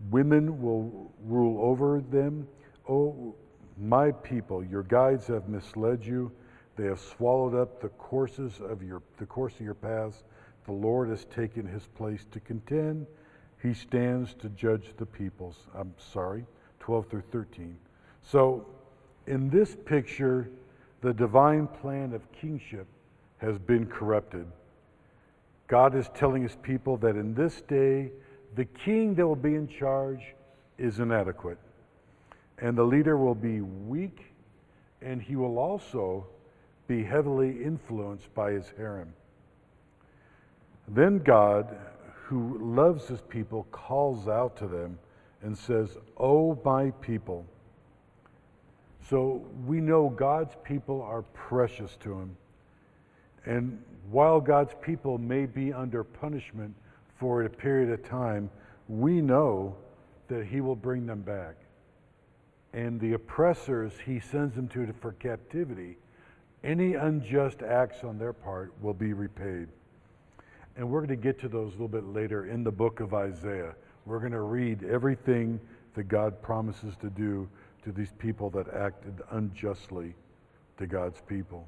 women 0.09 0.61
will 0.61 1.11
rule 1.25 1.61
over 1.61 2.01
them. 2.01 2.47
Oh, 2.87 3.35
my 3.77 4.11
people, 4.11 4.63
your 4.63 4.83
guides 4.83 5.27
have 5.27 5.47
misled 5.47 6.05
you. 6.05 6.31
They 6.75 6.85
have 6.85 6.99
swallowed 6.99 7.55
up 7.55 7.81
the 7.81 7.89
courses 7.89 8.61
of 8.61 8.81
your 8.81 9.01
the 9.17 9.25
course 9.25 9.53
of 9.55 9.61
your 9.61 9.73
paths. 9.73 10.23
the 10.65 10.71
Lord 10.71 11.09
has 11.09 11.25
taken 11.25 11.65
his 11.65 11.85
place 11.87 12.25
to 12.31 12.39
contend. 12.39 13.07
He 13.61 13.73
stands 13.73 14.33
to 14.35 14.49
judge 14.49 14.93
the 14.97 15.05
peoples. 15.05 15.57
I'm 15.75 15.93
sorry, 15.97 16.45
12 16.79 17.07
through 17.07 17.23
13. 17.31 17.77
So, 18.21 18.65
in 19.27 19.49
this 19.49 19.75
picture, 19.85 20.49
the 21.01 21.13
divine 21.13 21.67
plan 21.67 22.13
of 22.13 22.31
kingship 22.31 22.87
has 23.37 23.57
been 23.57 23.85
corrupted. 23.85 24.45
God 25.67 25.95
is 25.95 26.09
telling 26.13 26.43
his 26.43 26.55
people 26.57 26.97
that 26.97 27.15
in 27.15 27.33
this 27.33 27.61
day, 27.61 28.11
the 28.55 28.65
king 28.65 29.15
that 29.15 29.25
will 29.25 29.35
be 29.35 29.55
in 29.55 29.67
charge 29.67 30.21
is 30.77 30.99
inadequate. 30.99 31.57
And 32.57 32.77
the 32.77 32.83
leader 32.83 33.17
will 33.17 33.35
be 33.35 33.61
weak, 33.61 34.33
and 35.01 35.21
he 35.21 35.35
will 35.35 35.57
also 35.57 36.27
be 36.87 37.03
heavily 37.03 37.63
influenced 37.63 38.33
by 38.33 38.51
his 38.51 38.73
harem. 38.75 39.13
Then 40.87 41.19
God, 41.19 41.77
who 42.23 42.57
loves 42.59 43.07
his 43.07 43.21
people, 43.21 43.67
calls 43.71 44.27
out 44.27 44.57
to 44.57 44.67
them 44.67 44.97
and 45.41 45.57
says, 45.57 45.97
Oh, 46.17 46.59
my 46.65 46.91
people. 47.01 47.45
So 49.07 49.45
we 49.65 49.79
know 49.79 50.09
God's 50.09 50.55
people 50.63 51.01
are 51.01 51.21
precious 51.33 51.95
to 52.01 52.13
him. 52.13 52.35
And 53.45 53.81
while 54.11 54.41
God's 54.41 54.73
people 54.81 55.17
may 55.17 55.45
be 55.45 55.71
under 55.71 56.03
punishment 56.03 56.75
for 57.19 57.43
a 57.43 57.49
period 57.49 57.91
of 57.91 58.03
time, 58.03 58.49
we 58.87 59.21
know 59.21 59.75
that 60.29 60.45
he 60.45 60.61
will 60.61 60.75
bring 60.75 61.05
them 61.05 61.21
back. 61.21 61.55
And 62.73 62.99
the 62.99 63.13
oppressors 63.13 63.93
he 64.05 64.19
sends 64.19 64.55
them 64.55 64.67
to 64.69 64.93
for 65.01 65.11
captivity, 65.13 65.97
any 66.63 66.93
unjust 66.93 67.61
acts 67.61 68.03
on 68.03 68.17
their 68.17 68.33
part 68.33 68.73
will 68.81 68.93
be 68.93 69.13
repaid. 69.13 69.67
And 70.77 70.89
we're 70.89 70.99
going 70.99 71.09
to 71.09 71.15
get 71.15 71.39
to 71.41 71.49
those 71.49 71.69
a 71.69 71.71
little 71.71 71.87
bit 71.87 72.05
later 72.05 72.45
in 72.45 72.63
the 72.63 72.71
book 72.71 73.01
of 73.01 73.13
Isaiah. 73.13 73.75
We're 74.05 74.19
going 74.19 74.31
to 74.31 74.41
read 74.41 74.83
everything 74.83 75.59
that 75.95 76.03
God 76.03 76.41
promises 76.41 76.95
to 77.01 77.09
do 77.09 77.49
to 77.83 77.91
these 77.91 78.13
people 78.17 78.49
that 78.51 78.73
acted 78.73 79.21
unjustly 79.31 80.15
to 80.77 80.87
God's 80.87 81.21
people. 81.27 81.67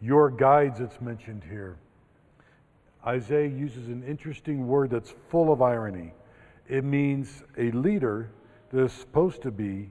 Your 0.00 0.30
guides, 0.30 0.80
it's 0.80 1.00
mentioned 1.00 1.42
here. 1.48 1.76
Isaiah 3.06 3.48
uses 3.48 3.88
an 3.88 4.02
interesting 4.04 4.66
word 4.66 4.90
that's 4.90 5.14
full 5.28 5.52
of 5.52 5.60
irony. 5.60 6.12
It 6.68 6.84
means 6.84 7.42
a 7.58 7.70
leader 7.72 8.30
that 8.70 8.82
is 8.82 8.92
supposed 8.92 9.42
to 9.42 9.50
be, 9.50 9.90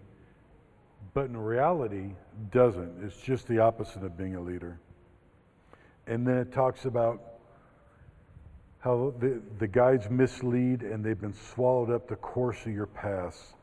but 1.14 1.26
in 1.26 1.38
reality 1.38 2.12
doesn't. 2.52 3.04
It's 3.04 3.22
just 3.22 3.48
the 3.48 3.60
opposite 3.60 4.04
of 4.04 4.18
being 4.18 4.36
a 4.36 4.42
leader. 4.42 4.80
And 6.08 6.28
then 6.28 6.38
it 6.38 6.52
talks 6.52 6.86
about 6.86 7.22
how 8.80 9.14
the, 9.20 9.42
the 9.60 9.68
guides 9.68 10.10
mislead 10.10 10.82
and 10.82 11.06
they've 11.06 11.22
been 11.22 11.34
swallowed 11.34 11.92
up 11.92 12.08
the 12.08 12.16
course 12.16 12.66
of 12.66 12.74
your 12.74 12.88
past. 12.88 13.56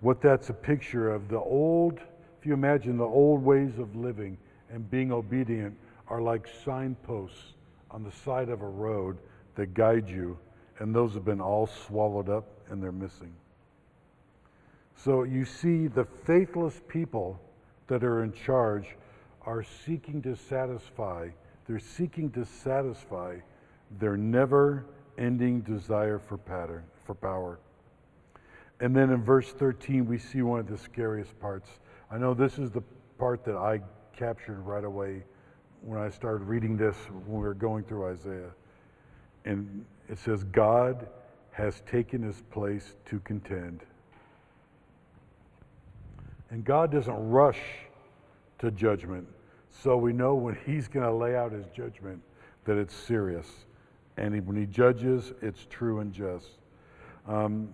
What 0.00 0.20
that's 0.20 0.50
a 0.50 0.54
picture 0.54 1.10
of 1.10 1.28
the 1.28 1.38
old, 1.38 2.00
if 2.38 2.46
you 2.46 2.52
imagine 2.52 2.96
the 2.96 3.04
old 3.04 3.42
ways 3.42 3.78
of 3.78 3.96
living 3.96 4.36
and 4.70 4.88
being 4.90 5.10
obedient 5.10 5.76
are 6.08 6.20
like 6.20 6.46
signposts 6.64 7.54
on 7.90 8.02
the 8.02 8.12
side 8.12 8.48
of 8.48 8.62
a 8.62 8.68
road 8.68 9.18
that 9.56 9.74
guide 9.74 10.08
you, 10.08 10.38
and 10.78 10.94
those 10.94 11.14
have 11.14 11.24
been 11.24 11.40
all 11.40 11.66
swallowed 11.66 12.28
up 12.28 12.46
and 12.68 12.82
they're 12.82 12.92
missing. 12.92 13.34
So 14.96 15.24
you 15.24 15.44
see, 15.44 15.86
the 15.86 16.04
faithless 16.04 16.80
people 16.88 17.40
that 17.88 18.04
are 18.04 18.22
in 18.22 18.32
charge 18.32 18.96
are 19.42 19.64
seeking 19.84 20.22
to 20.22 20.36
satisfy, 20.36 21.28
they're 21.66 21.78
seeking 21.78 22.30
to 22.32 22.44
satisfy 22.44 23.38
their 23.98 24.16
never 24.16 24.84
ending 25.18 25.60
desire 25.62 26.18
for 26.18 26.36
pattern, 26.38 26.84
for 27.04 27.14
power. 27.14 27.58
And 28.80 28.94
then 28.96 29.10
in 29.10 29.22
verse 29.22 29.50
13, 29.52 30.06
we 30.06 30.18
see 30.18 30.42
one 30.42 30.60
of 30.60 30.68
the 30.68 30.78
scariest 30.78 31.38
parts. 31.40 31.68
I 32.10 32.18
know 32.18 32.34
this 32.34 32.58
is 32.58 32.70
the 32.70 32.82
part 33.18 33.44
that 33.44 33.56
I 33.56 33.80
captured 34.16 34.60
right 34.60 34.84
away 34.84 35.22
when 35.82 35.98
I 35.98 36.10
started 36.10 36.44
reading 36.44 36.76
this 36.76 36.96
when 37.24 37.38
we 37.38 37.42
were 37.42 37.54
going 37.54 37.84
through 37.84 38.06
Isaiah. 38.06 38.50
And 39.44 39.84
it 40.08 40.18
says, 40.18 40.44
God 40.44 41.08
has 41.52 41.82
taken 41.90 42.22
his 42.22 42.42
place 42.50 42.94
to 43.06 43.18
contend. 43.20 43.80
And 46.50 46.64
God 46.64 46.90
doesn't 46.90 47.30
rush 47.30 47.60
to 48.58 48.70
judgment. 48.70 49.26
So 49.70 49.96
we 49.96 50.12
know 50.12 50.34
when 50.34 50.58
he's 50.66 50.88
going 50.88 51.06
to 51.06 51.12
lay 51.12 51.36
out 51.36 51.52
his 51.52 51.66
judgment 51.74 52.20
that 52.64 52.76
it's 52.76 52.94
serious. 52.94 53.46
And 54.16 54.46
when 54.46 54.56
he 54.56 54.66
judges, 54.66 55.32
it's 55.40 55.66
true 55.70 56.00
and 56.00 56.12
just. 56.12 56.58
Um, 57.26 57.72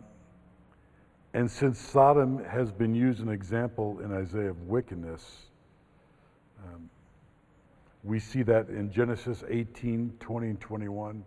and 1.35 1.51
since 1.51 1.79
Sodom 1.79 2.43
has 2.45 2.71
been 2.71 2.95
used 2.95 3.21
an 3.21 3.29
example 3.29 4.01
in 4.01 4.13
Isaiah 4.13 4.51
of 4.51 4.63
wickedness, 4.63 5.23
um, 6.65 6.89
we 8.07 8.21
see 8.21 8.45
that 8.45 8.69
in 8.69 8.93
Genesis 8.93 9.43
18 9.49 10.15
20 10.21 10.47
and 10.47 10.61
21. 10.61 11.25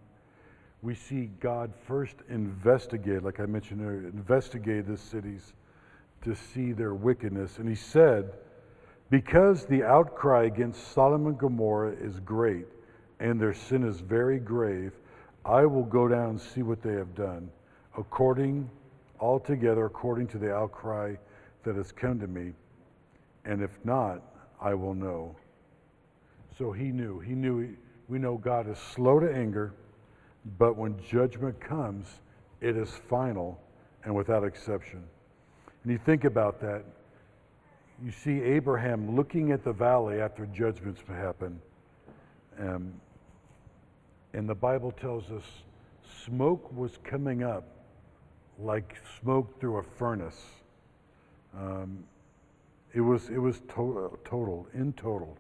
We 0.81 0.95
see 0.95 1.29
God 1.41 1.73
first 1.85 2.15
investigate, 2.29 3.21
like 3.21 3.41
I 3.41 3.45
mentioned 3.45 3.81
earlier, 3.81 4.07
investigate 4.07 4.87
the 4.87 4.95
cities 4.95 5.53
to 6.23 6.33
see 6.33 6.71
their 6.71 6.93
wickedness. 6.93 7.57
And 7.57 7.67
he 7.67 7.75
said, 7.75 8.31
Because 9.09 9.65
the 9.65 9.83
outcry 9.83 10.45
against 10.45 10.93
Sodom 10.93 11.27
and 11.27 11.37
Gomorrah 11.37 11.95
is 11.99 12.21
great, 12.21 12.67
and 13.19 13.41
their 13.41 13.53
sin 13.53 13.83
is 13.83 13.99
very 13.99 14.39
grave, 14.39 14.93
I 15.43 15.65
will 15.65 15.83
go 15.83 16.07
down 16.07 16.29
and 16.29 16.41
see 16.41 16.63
what 16.63 16.81
they 16.81 16.93
have 16.93 17.13
done, 17.13 17.49
according, 17.97 18.69
altogether 19.19 19.83
according 19.83 20.27
to 20.27 20.37
the 20.37 20.53
outcry 20.53 21.15
that 21.63 21.75
has 21.75 21.91
come 21.91 22.21
to 22.21 22.27
me. 22.27 22.53
And 23.43 23.61
if 23.61 23.71
not, 23.83 24.21
I 24.61 24.73
will 24.75 24.93
know. 24.93 25.35
So 26.59 26.73
he 26.73 26.91
knew. 26.91 27.19
He 27.19 27.35
knew. 27.35 27.59
He, 27.59 27.69
we 28.09 28.19
know 28.19 28.37
God 28.37 28.69
is 28.69 28.77
slow 28.77 29.17
to 29.21 29.33
anger, 29.33 29.73
but 30.57 30.75
when 30.75 30.99
judgment 31.01 31.59
comes, 31.61 32.05
it 32.59 32.75
is 32.75 32.89
final 32.89 33.57
and 34.03 34.13
without 34.13 34.43
exception. 34.43 35.01
And 35.83 35.91
you 35.93 35.97
think 35.97 36.25
about 36.25 36.59
that. 36.59 36.83
You 38.03 38.11
see 38.11 38.41
Abraham 38.41 39.15
looking 39.15 39.53
at 39.53 39.63
the 39.63 39.71
valley 39.71 40.19
after 40.19 40.45
judgments 40.47 41.01
happen. 41.07 41.61
Um, 42.59 42.93
and 44.33 44.49
the 44.49 44.55
Bible 44.55 44.91
tells 44.91 45.31
us 45.31 45.43
smoke 46.25 46.69
was 46.75 46.97
coming 47.05 47.41
up 47.41 47.63
like 48.61 48.97
smoke 49.21 49.61
through 49.61 49.77
a 49.77 49.83
furnace. 49.83 50.41
Um, 51.57 52.03
it 52.93 53.01
was, 53.01 53.29
it 53.29 53.37
was 53.37 53.59
to- 53.75 54.19
total, 54.25 54.67
in 54.73 54.91
total. 54.93 55.37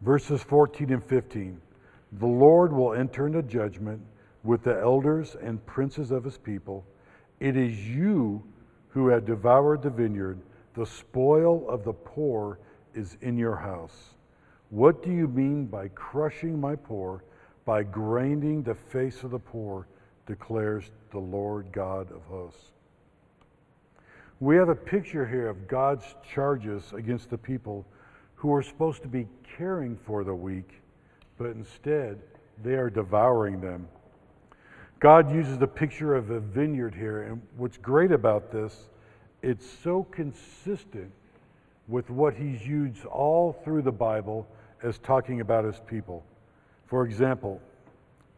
Verses 0.00 0.42
14 0.42 0.92
and 0.92 1.04
15 1.04 1.60
The 2.12 2.26
Lord 2.26 2.72
will 2.72 2.94
enter 2.94 3.26
into 3.26 3.42
judgment 3.42 4.00
with 4.42 4.64
the 4.64 4.78
elders 4.80 5.36
and 5.42 5.64
princes 5.66 6.10
of 6.10 6.24
his 6.24 6.38
people. 6.38 6.84
It 7.38 7.56
is 7.56 7.86
you 7.86 8.42
who 8.88 9.08
have 9.08 9.26
devoured 9.26 9.82
the 9.82 9.90
vineyard. 9.90 10.40
The 10.74 10.86
spoil 10.86 11.68
of 11.68 11.84
the 11.84 11.92
poor 11.92 12.58
is 12.94 13.16
in 13.20 13.36
your 13.36 13.56
house. 13.56 14.14
What 14.70 15.02
do 15.02 15.10
you 15.10 15.28
mean 15.28 15.66
by 15.66 15.88
crushing 15.88 16.60
my 16.60 16.76
poor, 16.76 17.24
by 17.64 17.82
grinding 17.82 18.62
the 18.62 18.74
face 18.74 19.22
of 19.22 19.32
the 19.32 19.38
poor, 19.38 19.86
declares 20.26 20.90
the 21.10 21.18
Lord 21.18 21.66
God 21.72 22.10
of 22.12 22.22
hosts? 22.22 22.72
We 24.38 24.56
have 24.56 24.70
a 24.70 24.74
picture 24.74 25.26
here 25.26 25.48
of 25.48 25.68
God's 25.68 26.14
charges 26.32 26.92
against 26.94 27.28
the 27.28 27.36
people 27.36 27.84
who 28.40 28.54
are 28.54 28.62
supposed 28.62 29.02
to 29.02 29.08
be 29.08 29.28
caring 29.58 29.98
for 30.06 30.24
the 30.24 30.34
weak, 30.34 30.80
but 31.36 31.48
instead 31.48 32.18
they 32.64 32.72
are 32.72 32.88
devouring 32.88 33.60
them. 33.60 33.86
God 34.98 35.30
uses 35.30 35.58
the 35.58 35.66
picture 35.66 36.14
of 36.14 36.30
a 36.30 36.40
vineyard 36.40 36.94
here, 36.94 37.24
and 37.24 37.42
what's 37.58 37.76
great 37.76 38.10
about 38.10 38.50
this, 38.50 38.88
it's 39.42 39.66
so 39.84 40.04
consistent 40.04 41.12
with 41.86 42.08
what 42.08 42.32
he's 42.32 42.66
used 42.66 43.04
all 43.04 43.52
through 43.62 43.82
the 43.82 43.92
Bible 43.92 44.48
as 44.82 44.98
talking 45.00 45.42
about 45.42 45.66
his 45.66 45.78
people. 45.86 46.24
For 46.86 47.04
example, 47.04 47.60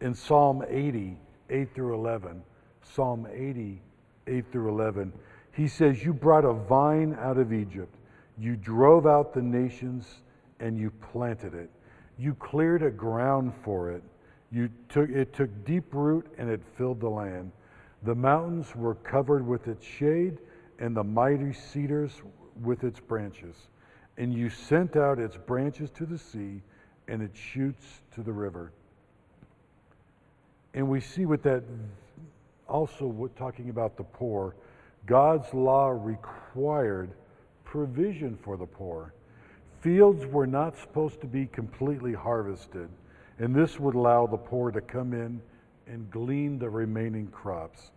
in 0.00 0.14
Psalm 0.14 0.64
80, 0.68 1.16
8 1.48 1.74
through 1.76 1.94
11, 1.94 2.42
Psalm 2.82 3.28
80, 3.32 3.80
8 4.26 4.44
through 4.50 4.68
11, 4.68 5.12
he 5.52 5.68
says, 5.68 6.04
You 6.04 6.12
brought 6.12 6.44
a 6.44 6.52
vine 6.52 7.16
out 7.20 7.38
of 7.38 7.52
Egypt 7.52 7.94
you 8.38 8.56
drove 8.56 9.06
out 9.06 9.32
the 9.32 9.42
nations 9.42 10.22
and 10.60 10.78
you 10.78 10.90
planted 11.12 11.54
it. 11.54 11.70
You 12.18 12.34
cleared 12.34 12.82
a 12.82 12.90
ground 12.90 13.52
for 13.64 13.90
it. 13.90 14.02
You 14.50 14.70
took, 14.88 15.10
it 15.10 15.32
took 15.32 15.64
deep 15.64 15.92
root 15.92 16.26
and 16.38 16.50
it 16.50 16.60
filled 16.76 17.00
the 17.00 17.08
land. 17.08 17.52
The 18.02 18.14
mountains 18.14 18.74
were 18.74 18.96
covered 18.96 19.46
with 19.46 19.68
its 19.68 19.84
shade 19.84 20.38
and 20.78 20.96
the 20.96 21.04
mighty 21.04 21.52
cedars 21.52 22.12
with 22.62 22.84
its 22.84 23.00
branches. 23.00 23.56
And 24.18 24.34
you 24.34 24.50
sent 24.50 24.96
out 24.96 25.18
its 25.18 25.36
branches 25.36 25.90
to 25.92 26.06
the 26.06 26.18
sea 26.18 26.60
and 27.08 27.22
it 27.22 27.32
shoots 27.34 28.02
to 28.14 28.22
the 28.22 28.32
river. 28.32 28.72
And 30.74 30.88
we 30.88 31.00
see 31.00 31.26
with 31.26 31.42
that 31.42 31.62
also 32.68 33.30
talking 33.36 33.68
about 33.68 33.96
the 33.96 34.04
poor, 34.04 34.54
God's 35.06 35.52
law 35.52 35.88
required 35.88 37.10
provision 37.72 38.36
for 38.36 38.58
the 38.58 38.66
poor. 38.66 39.14
Fields 39.80 40.26
were 40.26 40.46
not 40.46 40.76
supposed 40.76 41.22
to 41.22 41.26
be 41.26 41.46
completely 41.46 42.12
harvested, 42.12 42.86
and 43.38 43.54
this 43.54 43.80
would 43.80 43.94
allow 43.94 44.26
the 44.26 44.36
poor 44.36 44.70
to 44.70 44.82
come 44.82 45.14
in 45.14 45.40
and 45.86 46.10
glean 46.10 46.58
the 46.58 46.68
remaining 46.68 47.26
crops. 47.28 47.90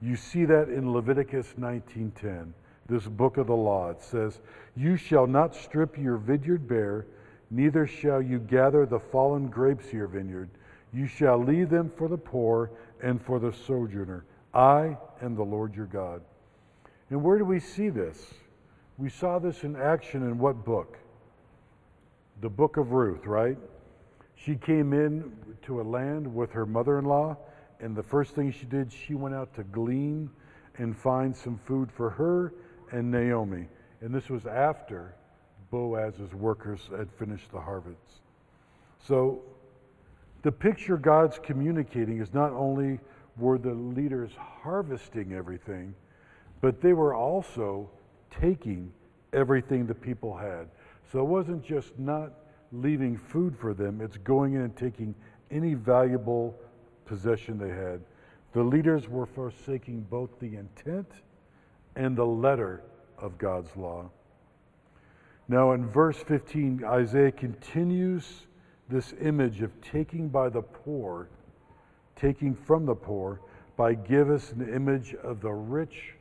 You 0.00 0.16
see 0.16 0.46
that 0.46 0.70
in 0.70 0.94
Leviticus 0.94 1.58
19:10, 1.58 2.54
this 2.86 3.06
book 3.06 3.36
of 3.36 3.48
the 3.48 3.54
law. 3.54 3.90
It 3.90 4.00
says, 4.00 4.40
"You 4.74 4.96
shall 4.96 5.26
not 5.26 5.54
strip 5.54 5.98
your 5.98 6.16
vineyard 6.16 6.66
bare, 6.66 7.04
neither 7.50 7.86
shall 7.86 8.22
you 8.22 8.38
gather 8.38 8.86
the 8.86 8.98
fallen 8.98 9.48
grapes 9.48 9.88
of 9.88 9.92
your 9.92 10.06
vineyard. 10.06 10.48
You 10.90 11.06
shall 11.06 11.36
leave 11.36 11.68
them 11.68 11.90
for 11.90 12.08
the 12.08 12.16
poor 12.16 12.70
and 13.02 13.20
for 13.20 13.38
the 13.38 13.52
sojourner. 13.52 14.24
I 14.54 14.96
am 15.20 15.34
the 15.34 15.44
Lord 15.44 15.76
your 15.76 15.84
God." 15.84 16.22
And 17.10 17.22
where 17.22 17.36
do 17.36 17.44
we 17.44 17.60
see 17.60 17.90
this? 17.90 18.32
We 18.98 19.08
saw 19.08 19.38
this 19.38 19.62
in 19.62 19.76
action 19.76 20.24
in 20.24 20.38
what 20.38 20.64
book? 20.64 20.98
The 22.40 22.48
book 22.48 22.76
of 22.76 22.90
Ruth, 22.90 23.26
right? 23.26 23.56
She 24.34 24.56
came 24.56 24.92
in 24.92 25.32
to 25.62 25.80
a 25.80 25.82
land 25.82 26.32
with 26.34 26.50
her 26.50 26.66
mother 26.66 26.98
in 26.98 27.04
law, 27.04 27.36
and 27.78 27.94
the 27.94 28.02
first 28.02 28.34
thing 28.34 28.50
she 28.50 28.66
did, 28.66 28.92
she 28.92 29.14
went 29.14 29.36
out 29.36 29.54
to 29.54 29.62
glean 29.62 30.28
and 30.78 30.96
find 30.96 31.36
some 31.36 31.58
food 31.58 31.92
for 31.92 32.10
her 32.10 32.52
and 32.90 33.08
Naomi. 33.08 33.68
And 34.00 34.12
this 34.12 34.28
was 34.28 34.46
after 34.46 35.14
Boaz's 35.70 36.34
workers 36.34 36.80
had 36.96 37.08
finished 37.12 37.52
the 37.52 37.60
harvest. 37.60 38.22
So 38.98 39.42
the 40.42 40.50
picture 40.50 40.96
God's 40.96 41.38
communicating 41.38 42.20
is 42.20 42.34
not 42.34 42.52
only 42.52 42.98
were 43.36 43.58
the 43.58 43.74
leaders 43.74 44.32
harvesting 44.36 45.34
everything, 45.34 45.94
but 46.60 46.80
they 46.80 46.94
were 46.94 47.14
also 47.14 47.90
taking 48.30 48.92
everything 49.32 49.86
the 49.86 49.94
people 49.94 50.36
had. 50.36 50.68
So 51.10 51.20
it 51.20 51.24
wasn't 51.24 51.64
just 51.64 51.98
not 51.98 52.32
leaving 52.72 53.16
food 53.16 53.56
for 53.58 53.72
them, 53.74 54.00
it's 54.00 54.18
going 54.18 54.54
in 54.54 54.62
and 54.62 54.76
taking 54.76 55.14
any 55.50 55.74
valuable 55.74 56.54
possession 57.06 57.58
they 57.58 57.70
had. 57.70 58.00
The 58.52 58.62
leaders 58.62 59.08
were 59.08 59.26
forsaking 59.26 60.06
both 60.10 60.30
the 60.40 60.56
intent 60.56 61.10
and 61.96 62.16
the 62.16 62.26
letter 62.26 62.82
of 63.16 63.38
God's 63.38 63.74
law. 63.76 64.10
Now, 65.48 65.72
in 65.72 65.88
verse 65.88 66.18
15, 66.18 66.84
Isaiah 66.84 67.32
continues 67.32 68.46
this 68.88 69.14
image 69.20 69.62
of 69.62 69.78
taking 69.80 70.28
by 70.28 70.50
the 70.50 70.60
poor, 70.62 71.28
taking 72.16 72.54
from 72.54 72.84
the 72.84 72.94
poor, 72.94 73.40
by 73.76 73.94
give 73.94 74.28
us 74.30 74.52
an 74.52 74.74
image 74.74 75.14
of 75.22 75.40
the 75.40 75.52
rich 75.52 76.14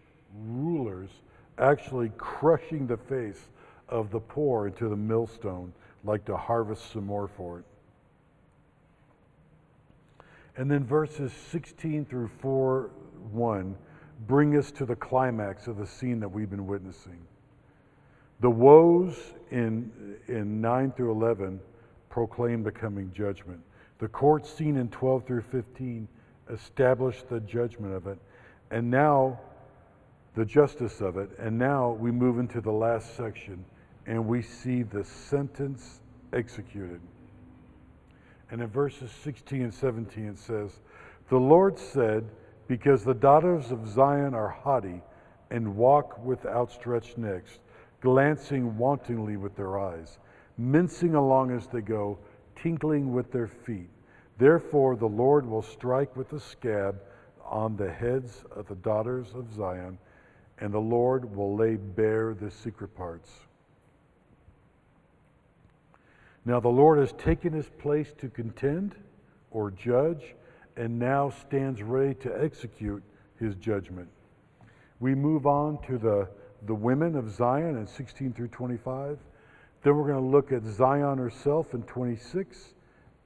rulers 0.46 1.10
actually 1.58 2.12
crushing 2.18 2.88
the 2.88 2.98
face 2.98 3.50
of 3.90 4.12
the 4.12 4.20
poor 4.20 4.68
into 4.68 4.90
the 4.90 4.96
millstone, 4.96 5.74
like 6.04 6.26
to 6.26 6.38
harvest 6.38 6.92
some 6.92 7.06
more 7.06 7.28
for 7.28 7.60
it. 7.60 7.66
And 10.58 10.70
then 10.70 10.84
verses 10.84 11.32
16 11.52 12.06
through 12.06 12.30
4 12.40 12.90
1 13.32 13.76
bring 14.28 14.58
us 14.58 14.72
to 14.72 14.86
the 14.86 14.96
climax 14.96 15.68
of 15.68 15.78
the 15.78 15.86
scene 15.86 16.20
that 16.20 16.30
we've 16.30 16.50
been 16.50 16.66
witnessing. 16.66 17.20
The 18.40 18.50
woes 18.50 19.16
in, 19.52 19.92
in 20.28 20.60
9 20.62 20.92
through 20.94 21.12
11 21.12 21.60
proclaim 22.10 22.64
the 22.64 22.72
coming 22.72 23.12
judgment. 23.14 23.62
The 24.00 24.08
court 24.08 24.46
scene 24.46 24.78
in 24.78 24.90
12 24.90 25.26
through 25.26 25.42
15 25.42 26.08
established 26.52 27.30
the 27.30 27.40
judgment 27.42 27.94
of 27.94 28.08
it. 28.08 28.18
And 28.72 28.90
now 28.90 29.40
the 30.38 30.46
justice 30.46 31.02
of 31.02 31.18
it. 31.18 31.32
And 31.40 31.58
now 31.58 31.98
we 32.00 32.12
move 32.12 32.38
into 32.38 32.62
the 32.62 32.72
last 32.72 33.18
section 33.18 33.66
and 34.06 34.28
we 34.28 34.44
see 34.44 34.84
the 34.84 35.04
sentence 35.04 36.00
executed. 36.32 37.02
And 38.52 38.62
in 38.62 38.68
verses 38.68 39.10
16 39.24 39.64
and 39.64 39.74
17 39.74 40.28
it 40.28 40.38
says, 40.38 40.80
The 41.30 41.40
Lord 41.40 41.80
said, 41.80 42.24
Because 42.68 43.04
the 43.04 43.16
daughters 43.16 43.72
of 43.72 43.90
Zion 43.90 44.36
are 44.36 44.48
haughty 44.48 45.02
and 45.50 45.76
walk 45.76 46.24
with 46.24 46.46
outstretched 46.46 47.18
necks, 47.18 47.58
glancing 48.00 48.78
wantonly 48.78 49.38
with 49.38 49.56
their 49.56 49.80
eyes, 49.80 50.20
mincing 50.56 51.16
along 51.16 51.50
as 51.50 51.66
they 51.66 51.82
go, 51.82 52.20
tinkling 52.56 53.12
with 53.12 53.32
their 53.32 53.48
feet. 53.48 53.90
Therefore 54.38 54.96
the 54.96 55.08
Lord 55.08 55.48
will 55.48 55.64
strike 55.64 56.16
with 56.16 56.32
a 56.34 56.40
scab 56.40 57.02
on 57.44 57.76
the 57.76 57.92
heads 57.92 58.44
of 58.56 58.68
the 58.68 58.76
daughters 58.76 59.34
of 59.34 59.52
Zion 59.52 59.98
and 60.60 60.74
the 60.74 60.80
Lord 60.80 61.36
will 61.36 61.56
lay 61.56 61.76
bare 61.76 62.34
the 62.34 62.50
secret 62.50 62.96
parts. 62.96 63.32
Now 66.46 66.60
the 66.60 66.70
Lord 66.70 67.00
has 67.00 67.12
taken 67.14 67.54
his 67.54 67.70
place 67.78 68.14
to 68.20 68.30
contend 68.30 68.96
or 69.52 69.72
judge, 69.72 70.36
and 70.76 70.98
now 71.00 71.30
stands 71.30 71.82
ready 71.82 72.14
to 72.16 72.44
execute 72.44 73.04
his 73.40 73.56
judgment. 73.56 74.08
We 75.00 75.16
move 75.16 75.46
on 75.46 75.82
to 75.84 75.98
the, 75.98 76.28
the 76.66 76.76
women 76.76 77.16
of 77.16 77.30
Zion 77.30 77.78
in 77.78 77.88
16 77.88 78.34
through 78.34 78.50
25. 78.50 79.18
Then 79.84 79.96
we're 79.96 80.08
going 80.08 80.24
to 80.24 80.30
look 80.30 80.52
at 80.52 80.64
Zion 80.64 81.18
herself 81.18 81.74
in 81.74 81.84
26, 81.84 82.74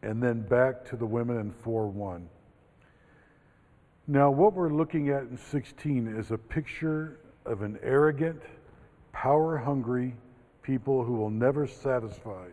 and 0.04 0.22
then 0.22 0.42
back 0.42 0.84
to 0.86 0.96
the 0.96 1.06
women 1.06 1.38
in 1.38 1.52
4 1.52 1.88
1. 1.88 2.28
Now, 4.08 4.30
what 4.30 4.54
we're 4.54 4.74
looking 4.74 5.10
at 5.10 5.24
in 5.24 5.38
16 5.38 6.16
is 6.18 6.32
a 6.32 6.38
picture 6.38 7.20
of 7.46 7.62
an 7.62 7.80
arrogant, 7.82 8.42
power 9.12 9.58
hungry 9.58 10.16
people 10.62 11.04
who 11.04 11.14
will 11.14 11.30
never 11.30 11.68
satisfy 11.68 12.46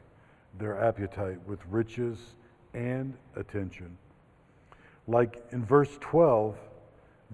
their 0.59 0.83
appetite 0.83 1.39
with 1.47 1.61
riches 1.69 2.35
and 2.75 3.15
attention. 3.37 3.97
Like 5.07 5.43
in 5.53 5.65
verse 5.65 5.97
12, 6.01 6.57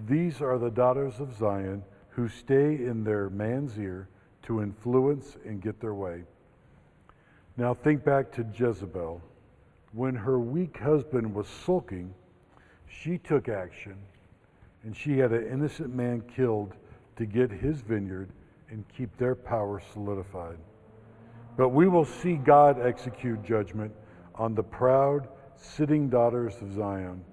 these 0.09 0.41
are 0.41 0.59
the 0.59 0.71
daughters 0.71 1.21
of 1.21 1.37
Zion 1.37 1.83
who 2.11 2.29
stay 2.29 2.75
in 2.75 3.05
their 3.05 3.31
man's 3.31 3.79
ear 3.79 4.09
to 4.43 4.63
influence 4.63 5.37
and 5.45 5.61
get 5.61 5.81
their 5.81 5.95
way. 5.95 6.23
Now 7.57 7.75
think 7.75 8.05
back 8.05 8.33
to 8.33 8.47
Jezebel. 8.55 9.21
When 9.93 10.15
her 10.15 10.39
weak 10.39 10.79
husband 10.79 11.35
was 11.35 11.47
sulking, 11.49 12.15
she 12.89 13.19
took 13.19 13.49
action 13.49 13.97
and 14.83 14.97
she 14.97 15.19
had 15.19 15.33
an 15.33 15.47
innocent 15.47 15.95
man 15.95 16.23
killed 16.37 16.75
to 17.17 17.27
get 17.27 17.51
his 17.51 17.81
vineyard 17.81 18.31
and 18.71 18.85
keep 18.97 19.17
their 19.17 19.35
power 19.35 19.81
solidified. 19.93 20.59
But 21.57 21.69
we 21.69 21.87
will 21.87 22.05
see 22.05 22.35
God 22.35 22.85
execute 22.85 23.43
judgment 23.45 23.93
on 24.35 24.55
the 24.55 24.63
proud, 24.63 25.29
sitting 25.57 26.09
daughters 26.09 26.55
of 26.61 26.73
Zion. 26.73 27.25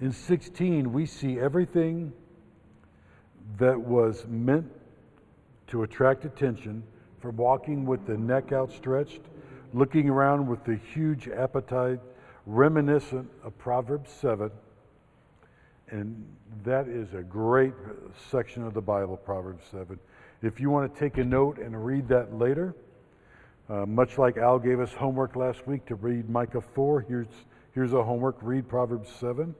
In 0.00 0.12
16, 0.12 0.92
we 0.92 1.06
see 1.06 1.38
everything 1.38 2.12
that 3.58 3.80
was 3.80 4.26
meant 4.28 4.70
to 5.68 5.84
attract 5.84 6.24
attention 6.24 6.82
from 7.20 7.36
walking 7.36 7.86
with 7.86 8.06
the 8.06 8.16
neck 8.16 8.52
outstretched, 8.52 9.22
looking 9.72 10.10
around 10.10 10.46
with 10.46 10.64
the 10.64 10.76
huge 10.76 11.28
appetite, 11.28 12.00
reminiscent 12.44 13.28
of 13.42 13.56
Proverbs 13.58 14.10
7 14.10 14.50
and 15.90 16.24
that 16.64 16.88
is 16.88 17.14
a 17.14 17.22
great 17.22 17.72
section 18.30 18.64
of 18.64 18.74
the 18.74 18.80
Bible, 18.80 19.16
Proverbs 19.16 19.64
7. 19.70 19.98
If 20.42 20.60
you 20.60 20.70
want 20.70 20.92
to 20.92 21.00
take 21.00 21.18
a 21.18 21.24
note 21.24 21.58
and 21.58 21.84
read 21.84 22.08
that 22.08 22.36
later, 22.36 22.74
uh, 23.68 23.86
much 23.86 24.18
like 24.18 24.36
Al 24.36 24.58
gave 24.58 24.80
us 24.80 24.92
homework 24.92 25.36
last 25.36 25.66
week 25.66 25.86
to 25.86 25.94
read 25.94 26.28
Micah 26.28 26.60
4, 26.60 27.00
here's, 27.02 27.26
here's 27.72 27.92
a 27.92 28.02
homework 28.02 28.36
read 28.42 28.68
Proverbs 28.68 29.10
7. 29.20 29.54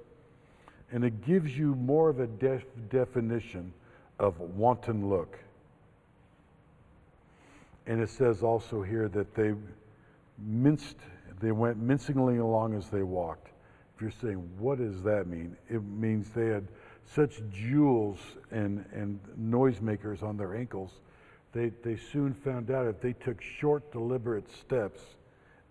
And 0.92 1.04
it 1.04 1.24
gives 1.24 1.56
you 1.56 1.74
more 1.74 2.08
of 2.08 2.20
a 2.20 2.26
def- 2.26 2.64
definition 2.90 3.72
of 4.18 4.38
wanton 4.40 5.08
look. 5.08 5.38
And 7.86 8.00
it 8.00 8.10
says 8.10 8.42
also 8.42 8.82
here 8.82 9.08
that 9.08 9.34
they 9.34 9.54
minced, 10.38 10.96
they 11.40 11.52
went 11.52 11.78
mincingly 11.78 12.38
along 12.38 12.74
as 12.74 12.88
they 12.88 13.02
walked. 13.02 13.48
If 13.96 14.02
you're 14.02 14.10
saying, 14.10 14.50
what 14.58 14.76
does 14.76 15.02
that 15.04 15.26
mean? 15.26 15.56
It 15.70 15.82
means 15.82 16.28
they 16.28 16.48
had 16.48 16.68
such 17.06 17.40
jewels 17.50 18.18
and, 18.50 18.84
and 18.92 19.18
noisemakers 19.40 20.22
on 20.22 20.36
their 20.36 20.54
ankles. 20.54 20.90
They, 21.52 21.70
they 21.82 21.96
soon 21.96 22.34
found 22.34 22.70
out 22.70 22.86
if 22.86 23.00
they 23.00 23.14
took 23.14 23.40
short, 23.40 23.90
deliberate 23.92 24.50
steps, 24.50 25.00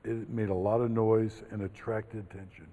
it 0.03 0.27
made 0.27 0.49
a 0.49 0.55
lot 0.55 0.81
of 0.81 0.89
noise 0.89 1.43
and 1.51 1.61
attracted 1.61 2.25
attention. 2.31 2.65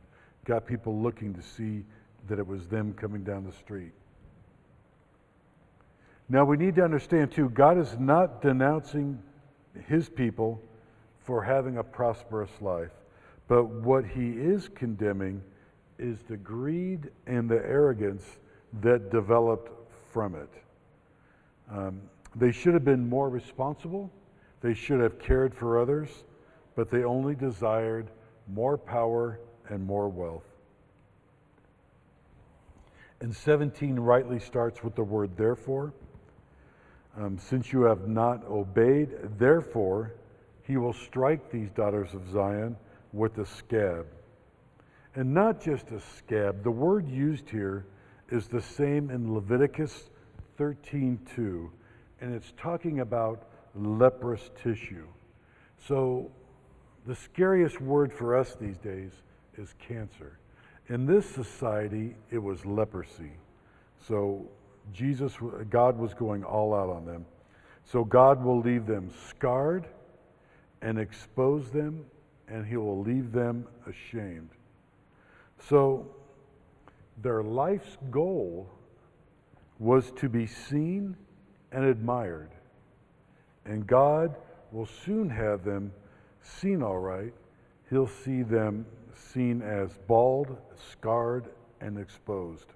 Got 0.46 0.66
people 0.66 0.98
looking 0.98 1.34
to 1.34 1.42
see 1.42 1.84
that 2.28 2.38
it 2.38 2.46
was 2.46 2.66
them 2.68 2.94
coming 2.94 3.22
down 3.22 3.44
the 3.44 3.52
street. 3.52 3.92
Now 6.30 6.46
we 6.46 6.56
need 6.56 6.76
to 6.76 6.82
understand 6.82 7.30
too, 7.30 7.50
God 7.50 7.76
is 7.76 7.94
not 7.98 8.40
denouncing 8.40 9.22
his 9.86 10.08
people 10.08 10.62
for 11.24 11.42
having 11.42 11.76
a 11.76 11.84
prosperous 11.84 12.50
life. 12.62 12.90
But 13.52 13.64
what 13.68 14.06
he 14.06 14.30
is 14.30 14.70
condemning 14.70 15.42
is 15.98 16.22
the 16.22 16.38
greed 16.38 17.10
and 17.26 17.50
the 17.50 17.56
arrogance 17.56 18.24
that 18.80 19.10
developed 19.10 19.70
from 20.10 20.34
it. 20.36 20.48
Um, 21.70 22.00
they 22.34 22.50
should 22.50 22.72
have 22.72 22.86
been 22.86 23.06
more 23.06 23.28
responsible, 23.28 24.10
they 24.62 24.72
should 24.72 25.00
have 25.00 25.18
cared 25.18 25.54
for 25.54 25.78
others, 25.78 26.08
but 26.76 26.90
they 26.90 27.04
only 27.04 27.34
desired 27.34 28.06
more 28.48 28.78
power 28.78 29.38
and 29.68 29.84
more 29.84 30.08
wealth. 30.08 30.48
And 33.20 33.36
17 33.36 34.00
rightly 34.00 34.38
starts 34.38 34.82
with 34.82 34.94
the 34.94 35.04
word 35.04 35.36
therefore. 35.36 35.92
Um, 37.18 37.36
since 37.36 37.70
you 37.70 37.82
have 37.82 38.08
not 38.08 38.46
obeyed, 38.46 39.10
therefore 39.38 40.14
he 40.62 40.78
will 40.78 40.94
strike 40.94 41.50
these 41.50 41.70
daughters 41.70 42.14
of 42.14 42.26
Zion 42.32 42.76
with 43.12 43.38
a 43.38 43.46
scab. 43.46 44.06
And 45.14 45.34
not 45.34 45.60
just 45.60 45.90
a 45.90 46.00
scab, 46.00 46.62
the 46.62 46.70
word 46.70 47.08
used 47.08 47.50
here 47.50 47.86
is 48.30 48.48
the 48.48 48.62
same 48.62 49.10
in 49.10 49.34
Leviticus 49.34 50.10
13:2, 50.58 51.70
and 52.20 52.34
it's 52.34 52.52
talking 52.56 53.00
about 53.00 53.48
leprous 53.74 54.50
tissue. 54.62 55.06
So 55.76 56.30
the 57.06 57.14
scariest 57.14 57.80
word 57.80 58.12
for 58.12 58.36
us 58.36 58.54
these 58.54 58.78
days 58.78 59.12
is 59.56 59.74
cancer. 59.78 60.38
In 60.88 61.06
this 61.06 61.28
society, 61.28 62.16
it 62.30 62.38
was 62.38 62.64
leprosy. 62.64 63.32
So 63.98 64.48
Jesus, 64.92 65.36
God 65.70 65.98
was 65.98 66.14
going 66.14 66.44
all 66.44 66.74
out 66.74 66.88
on 66.88 67.04
them. 67.04 67.26
So 67.84 68.04
God 68.04 68.42
will 68.42 68.60
leave 68.60 68.86
them 68.86 69.10
scarred 69.28 69.86
and 70.80 70.98
expose 70.98 71.70
them, 71.70 72.04
and 72.52 72.66
He 72.66 72.76
will 72.76 73.00
leave 73.00 73.32
them 73.32 73.66
ashamed. 73.88 74.50
So 75.68 76.06
their 77.22 77.42
life's 77.42 77.96
goal 78.10 78.68
was 79.78 80.12
to 80.12 80.28
be 80.28 80.46
seen 80.46 81.16
and 81.72 81.84
admired. 81.84 82.50
And 83.64 83.86
God 83.86 84.36
will 84.70 84.86
soon 84.86 85.30
have 85.30 85.64
them 85.64 85.92
seen 86.42 86.82
all 86.82 86.98
right. 86.98 87.32
He'll 87.88 88.06
see 88.06 88.42
them 88.42 88.84
seen 89.14 89.62
as 89.62 89.98
bald, 90.06 90.56
scarred, 90.90 91.46
and 91.80 91.98
exposed. 91.98 92.66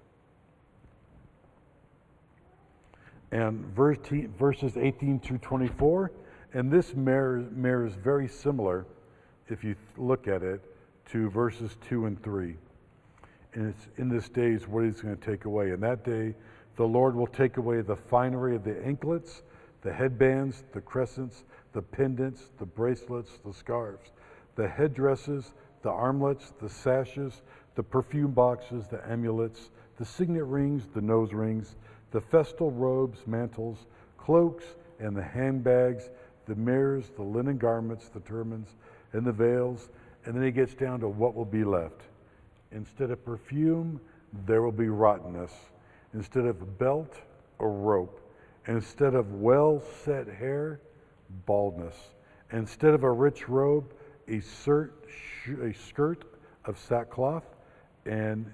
And 3.31 3.65
verses 3.75 4.77
18 4.77 5.19
through 5.19 5.39
24, 5.39 6.11
and 6.53 6.71
this 6.71 6.95
mirrors 6.95 7.93
very 7.95 8.27
similar, 8.27 8.85
if 9.49 9.63
you 9.63 9.75
look 9.97 10.27
at 10.27 10.43
it, 10.43 10.61
to 11.11 11.29
verses 11.29 11.77
2 11.87 12.05
and 12.05 12.21
3. 12.21 12.55
And 13.53 13.69
it's 13.69 13.87
in 13.97 14.09
this 14.09 14.29
day 14.29 14.51
is 14.51 14.67
what 14.67 14.83
he's 14.83 15.01
going 15.01 15.17
to 15.17 15.25
take 15.25 15.45
away. 15.45 15.71
In 15.71 15.79
that 15.81 16.03
day, 16.03 16.35
the 16.75 16.85
Lord 16.85 17.15
will 17.15 17.27
take 17.27 17.57
away 17.57 17.81
the 17.81 17.95
finery 17.95 18.55
of 18.55 18.63
the 18.63 18.83
anklets, 18.85 19.41
the 19.81 19.91
headbands, 19.91 20.63
the 20.73 20.81
crescents, 20.81 21.43
the 21.73 21.81
pendants, 21.81 22.49
the 22.59 22.65
bracelets, 22.65 23.39
the 23.45 23.53
scarves, 23.53 24.11
the 24.55 24.67
headdresses, 24.67 25.53
the 25.81 25.89
armlets, 25.89 26.53
the 26.61 26.69
sashes, 26.69 27.41
the 27.75 27.83
perfume 27.83 28.31
boxes, 28.31 28.87
the 28.87 29.01
amulets, 29.09 29.69
the 29.97 30.05
signet 30.05 30.43
rings, 30.43 30.87
the 30.93 31.01
nose 31.01 31.33
rings, 31.33 31.75
the 32.11 32.21
festal 32.21 32.71
robes, 32.71 33.19
mantles, 33.25 33.85
cloaks, 34.17 34.65
and 34.99 35.15
the 35.15 35.23
handbags, 35.23 36.09
the 36.47 36.55
mirrors, 36.55 37.09
the 37.15 37.23
linen 37.23 37.57
garments, 37.57 38.09
the 38.09 38.19
turbans, 38.21 38.75
and 39.17 39.25
the 39.25 39.31
veils. 39.31 39.89
And 40.25 40.35
then 40.35 40.43
he 40.43 40.51
gets 40.51 40.73
down 40.73 40.99
to 41.01 41.07
what 41.07 41.35
will 41.35 41.45
be 41.45 41.63
left. 41.63 42.01
Instead 42.71 43.11
of 43.11 43.23
perfume, 43.25 43.99
there 44.45 44.61
will 44.61 44.71
be 44.71 44.89
rottenness. 44.89 45.51
Instead 46.13 46.45
of 46.45 46.61
a 46.61 46.65
belt, 46.65 47.13
a 47.59 47.67
rope. 47.67 48.21
Instead 48.67 49.15
of 49.15 49.33
well 49.33 49.81
set 50.03 50.27
hair, 50.27 50.79
baldness. 51.45 51.95
Instead 52.51 52.93
of 52.93 53.03
a 53.03 53.11
rich 53.11 53.49
robe, 53.49 53.93
a, 54.29 54.41
a 55.61 55.73
skirt 55.73 56.23
of 56.65 56.77
sackcloth, 56.77 57.45
and 58.05 58.45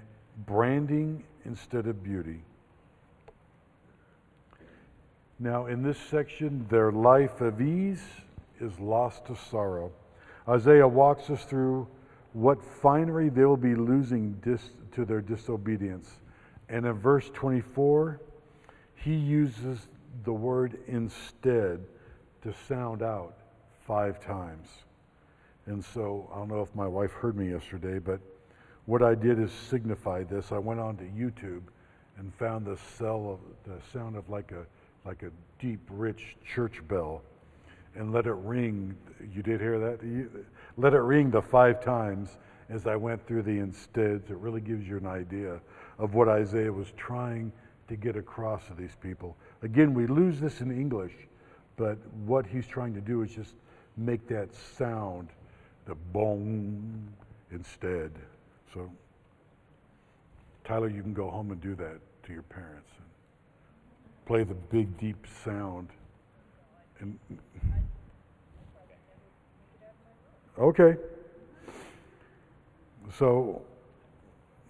branding 0.46 1.24
instead 1.44 1.86
of 1.86 2.02
beauty. 2.02 2.40
Now, 5.38 5.66
in 5.66 5.82
this 5.82 5.98
section, 5.98 6.66
their 6.70 6.92
life 6.92 7.40
of 7.40 7.60
ease 7.60 8.02
is 8.60 8.78
lost 8.78 9.26
to 9.26 9.36
sorrow. 9.50 9.92
Isaiah 10.48 10.86
walks 10.86 11.30
us 11.30 11.44
through 11.44 11.86
what 12.32 12.62
finery 12.62 13.28
they 13.28 13.44
will 13.44 13.56
be 13.56 13.74
losing 13.74 14.32
dis- 14.42 14.70
to 14.92 15.04
their 15.04 15.20
disobedience. 15.20 16.10
And 16.68 16.84
in 16.86 16.92
verse 16.94 17.30
24, 17.32 18.20
he 18.96 19.14
uses 19.14 19.78
the 20.24 20.32
word 20.32 20.78
instead 20.86 21.80
to 22.42 22.54
sound 22.68 23.02
out 23.02 23.34
five 23.86 24.20
times. 24.20 24.68
And 25.66 25.84
so 25.84 26.28
I 26.32 26.38
don't 26.38 26.48
know 26.48 26.60
if 26.60 26.74
my 26.74 26.86
wife 26.86 27.12
heard 27.12 27.36
me 27.36 27.50
yesterday, 27.50 27.98
but 27.98 28.20
what 28.86 29.02
I 29.02 29.14
did 29.14 29.38
is 29.38 29.50
signify 29.50 30.24
this. 30.24 30.52
I 30.52 30.58
went 30.58 30.80
on 30.80 30.96
to 30.98 31.04
YouTube 31.04 31.62
and 32.18 32.32
found 32.34 32.66
the 32.66 32.78
of 33.00 33.38
the 33.64 33.78
sound 33.92 34.16
of 34.16 34.28
like 34.28 34.52
a 34.52 34.66
like 35.06 35.22
a 35.22 35.30
deep, 35.58 35.80
rich 35.90 36.36
church 36.54 36.80
bell, 36.88 37.22
and 37.96 38.12
let 38.12 38.26
it 38.26 38.34
ring. 38.34 38.96
You 39.32 39.42
did 39.42 39.60
hear 39.60 39.78
that? 39.78 40.02
You, 40.02 40.44
let 40.76 40.94
it 40.94 41.00
ring 41.00 41.30
the 41.30 41.42
five 41.42 41.82
times 41.82 42.36
as 42.68 42.86
I 42.86 42.96
went 42.96 43.26
through 43.26 43.42
the 43.42 43.58
insteads. 43.58 44.30
It 44.30 44.36
really 44.36 44.60
gives 44.60 44.86
you 44.88 44.96
an 44.96 45.06
idea 45.06 45.60
of 45.98 46.14
what 46.14 46.28
Isaiah 46.28 46.72
was 46.72 46.88
trying 46.96 47.52
to 47.88 47.96
get 47.96 48.16
across 48.16 48.66
to 48.66 48.74
these 48.74 48.96
people. 49.00 49.36
Again, 49.62 49.94
we 49.94 50.06
lose 50.06 50.40
this 50.40 50.60
in 50.60 50.70
English, 50.70 51.12
but 51.76 51.98
what 52.24 52.46
he's 52.46 52.66
trying 52.66 52.94
to 52.94 53.00
do 53.00 53.22
is 53.22 53.30
just 53.30 53.54
make 53.96 54.26
that 54.28 54.48
sound, 54.54 55.28
the 55.86 55.94
boom, 55.94 57.08
instead. 57.50 58.10
So, 58.72 58.90
Tyler, 60.64 60.88
you 60.88 61.02
can 61.02 61.14
go 61.14 61.30
home 61.30 61.50
and 61.50 61.60
do 61.60 61.74
that 61.76 61.98
to 62.24 62.32
your 62.32 62.42
parents. 62.42 62.90
And 62.96 63.06
play 64.26 64.44
the 64.44 64.54
big, 64.54 64.96
deep 64.98 65.26
sound. 65.44 65.88
Okay. 70.58 70.96
So 73.18 73.62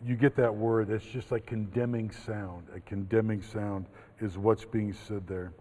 you 0.04 0.16
get 0.16 0.36
that 0.36 0.54
word. 0.54 0.90
It's 0.90 1.04
just 1.04 1.30
like 1.30 1.46
condemning 1.46 2.10
sound. 2.10 2.66
A 2.74 2.80
condemning 2.80 3.42
sound 3.42 3.86
is 4.20 4.36
what's 4.38 4.64
being 4.64 4.92
said 4.92 5.26
there. 5.26 5.52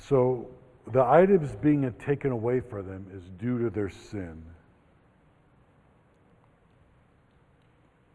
So 0.00 0.48
the 0.92 1.02
items 1.02 1.54
being 1.56 1.92
taken 1.98 2.32
away 2.32 2.60
from 2.60 2.86
them 2.86 3.06
is 3.14 3.22
due 3.40 3.58
to 3.62 3.70
their 3.70 3.90
sin 3.90 4.42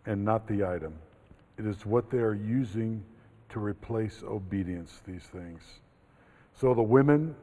and 0.05 0.23
not 0.23 0.47
the 0.47 0.65
item. 0.65 0.93
It 1.57 1.65
is 1.65 1.85
what 1.85 2.09
they 2.09 2.17
are 2.17 2.33
using 2.33 3.03
to 3.49 3.59
replace 3.59 4.23
obedience, 4.23 5.01
these 5.05 5.23
things. 5.23 5.61
So 6.59 6.73
the 6.73 6.81
women 6.81 7.35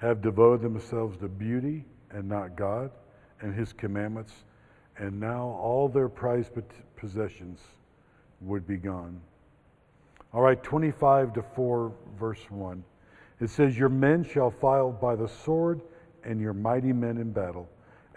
have 0.00 0.20
devoted 0.20 0.62
themselves 0.62 1.18
to 1.18 1.28
beauty 1.28 1.84
and 2.10 2.28
not 2.28 2.56
God 2.56 2.90
and 3.40 3.54
His 3.54 3.72
commandments, 3.72 4.32
and 4.96 5.18
now 5.20 5.58
all 5.60 5.88
their 5.88 6.08
prized 6.08 6.52
possessions 6.96 7.60
would 8.40 8.66
be 8.66 8.76
gone. 8.76 9.20
All 10.32 10.42
right, 10.42 10.62
25 10.62 11.32
to 11.34 11.42
4, 11.42 11.92
verse 12.18 12.44
1. 12.50 12.84
It 13.40 13.50
says, 13.50 13.78
Your 13.78 13.88
men 13.88 14.24
shall 14.24 14.50
file 14.50 14.90
by 14.90 15.16
the 15.16 15.28
sword, 15.28 15.80
and 16.24 16.40
your 16.40 16.52
mighty 16.52 16.92
men 16.92 17.16
in 17.16 17.32
battle, 17.32 17.68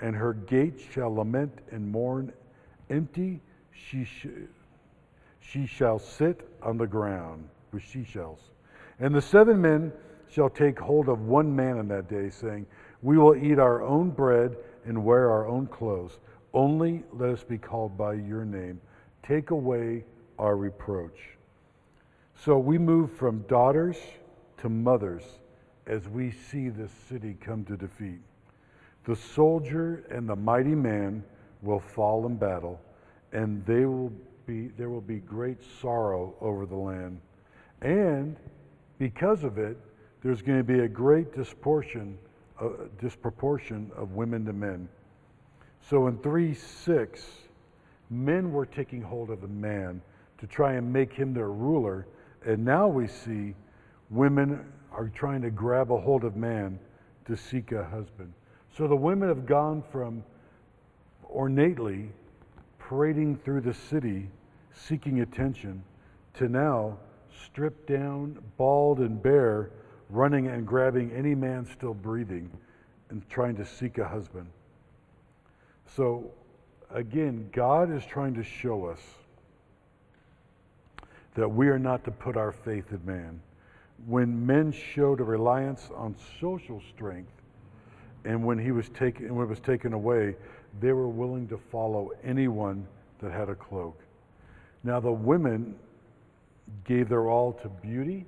and 0.01 0.15
her 0.15 0.33
gates 0.33 0.83
shall 0.91 1.13
lament 1.13 1.59
and 1.71 1.89
mourn. 1.89 2.33
Empty 2.89 3.41
she, 3.71 4.03
sh- 4.03 4.27
she 5.39 5.65
shall 5.65 5.99
sit 5.99 6.49
on 6.61 6.77
the 6.77 6.87
ground 6.87 7.47
with 7.71 7.83
she 7.83 8.03
shells. 8.03 8.39
And 8.99 9.15
the 9.15 9.21
seven 9.21 9.61
men 9.61 9.93
shall 10.31 10.49
take 10.49 10.79
hold 10.79 11.09
of 11.09 11.21
one 11.21 11.53
man 11.53 11.77
in 11.77 11.87
that 11.89 12.09
day, 12.09 12.29
saying, 12.29 12.65
We 13.01 13.17
will 13.17 13.35
eat 13.35 13.59
our 13.59 13.81
own 13.83 14.11
bread 14.11 14.55
and 14.85 15.03
wear 15.03 15.29
our 15.29 15.47
own 15.47 15.67
clothes. 15.67 16.19
Only 16.53 17.03
let 17.13 17.29
us 17.29 17.43
be 17.43 17.57
called 17.57 17.97
by 17.97 18.13
your 18.13 18.45
name. 18.45 18.79
Take 19.23 19.51
away 19.51 20.05
our 20.39 20.55
reproach. 20.55 21.37
So 22.35 22.57
we 22.57 22.77
move 22.77 23.11
from 23.11 23.41
daughters 23.47 23.97
to 24.57 24.69
mothers 24.69 25.23
as 25.85 26.07
we 26.07 26.31
see 26.31 26.69
this 26.69 26.91
city 27.09 27.35
come 27.39 27.65
to 27.65 27.77
defeat. 27.77 28.19
The 29.03 29.15
soldier 29.15 30.05
and 30.09 30.27
the 30.27 30.35
mighty 30.35 30.75
man 30.75 31.23
will 31.61 31.79
fall 31.79 32.25
in 32.25 32.37
battle, 32.37 32.79
and 33.33 33.65
they 33.65 33.85
will 33.85 34.11
be, 34.45 34.67
there 34.77 34.89
will 34.89 35.01
be 35.01 35.17
great 35.17 35.57
sorrow 35.81 36.35
over 36.39 36.65
the 36.65 36.75
land. 36.75 37.19
And 37.81 38.35
because 38.97 39.43
of 39.43 39.57
it, 39.57 39.77
there's 40.23 40.41
going 40.41 40.57
to 40.57 40.63
be 40.63 40.79
a 40.79 40.87
great 40.87 41.33
disproportion 41.35 42.17
a 42.61 42.87
disproportion 43.01 43.91
of 43.95 44.11
women 44.11 44.45
to 44.45 44.53
men. 44.53 44.87
So 45.89 46.07
in 46.07 46.17
3 46.19 46.53
6, 46.53 47.25
men 48.09 48.51
were 48.51 48.65
taking 48.65 49.01
hold 49.01 49.29
of 49.29 49.41
the 49.41 49.47
man 49.47 50.01
to 50.37 50.47
try 50.47 50.73
and 50.73 50.91
make 50.91 51.13
him 51.13 51.33
their 51.33 51.49
ruler. 51.49 52.05
And 52.45 52.63
now 52.63 52.87
we 52.87 53.07
see 53.07 53.55
women 54.09 54.65
are 54.91 55.09
trying 55.09 55.41
to 55.41 55.49
grab 55.49 55.91
a 55.91 55.97
hold 55.99 56.23
of 56.23 56.35
man 56.35 56.79
to 57.25 57.35
seek 57.35 57.71
a 57.71 57.83
husband. 57.83 58.33
So 58.77 58.87
the 58.87 58.95
women 58.95 59.29
have 59.29 59.45
gone 59.45 59.83
from 59.91 60.23
ornately 61.23 62.09
parading 62.77 63.37
through 63.37 63.61
the 63.61 63.73
city 63.73 64.29
seeking 64.73 65.21
attention 65.21 65.83
to 66.35 66.47
now 66.47 66.97
stripped 67.45 67.87
down, 67.87 68.37
bald, 68.57 68.99
and 68.99 69.21
bare, 69.21 69.71
running 70.11 70.47
and 70.47 70.67
grabbing 70.67 71.11
any 71.11 71.33
man 71.33 71.65
still 71.65 71.93
breathing 71.93 72.49
and 73.09 73.27
trying 73.29 73.55
to 73.55 73.65
seek 73.65 73.97
a 73.97 74.07
husband. 74.07 74.47
So, 75.95 76.31
again, 76.93 77.49
God 77.51 77.91
is 77.91 78.05
trying 78.05 78.33
to 78.35 78.43
show 78.43 78.85
us 78.85 78.99
that 81.35 81.47
we 81.47 81.69
are 81.69 81.79
not 81.79 82.03
to 82.05 82.11
put 82.11 82.35
our 82.37 82.51
faith 82.51 82.91
in 82.91 83.05
man. 83.05 83.41
When 84.05 84.45
men 84.45 84.71
showed 84.71 85.19
a 85.19 85.23
reliance 85.23 85.89
on 85.95 86.15
social 86.39 86.81
strength, 86.93 87.31
and 88.25 88.43
when 88.43 88.57
he 88.57 88.71
was 88.71 88.89
taken, 88.89 89.33
when 89.33 89.45
it 89.45 89.49
was 89.49 89.59
taken 89.59 89.93
away, 89.93 90.35
they 90.79 90.93
were 90.93 91.07
willing 91.07 91.47
to 91.49 91.57
follow 91.57 92.11
anyone 92.23 92.85
that 93.19 93.31
had 93.31 93.49
a 93.49 93.55
cloak. 93.55 93.99
Now 94.83 94.99
the 94.99 95.11
women 95.11 95.75
gave 96.85 97.09
their 97.09 97.29
all 97.29 97.53
to 97.53 97.69
beauty 97.69 98.25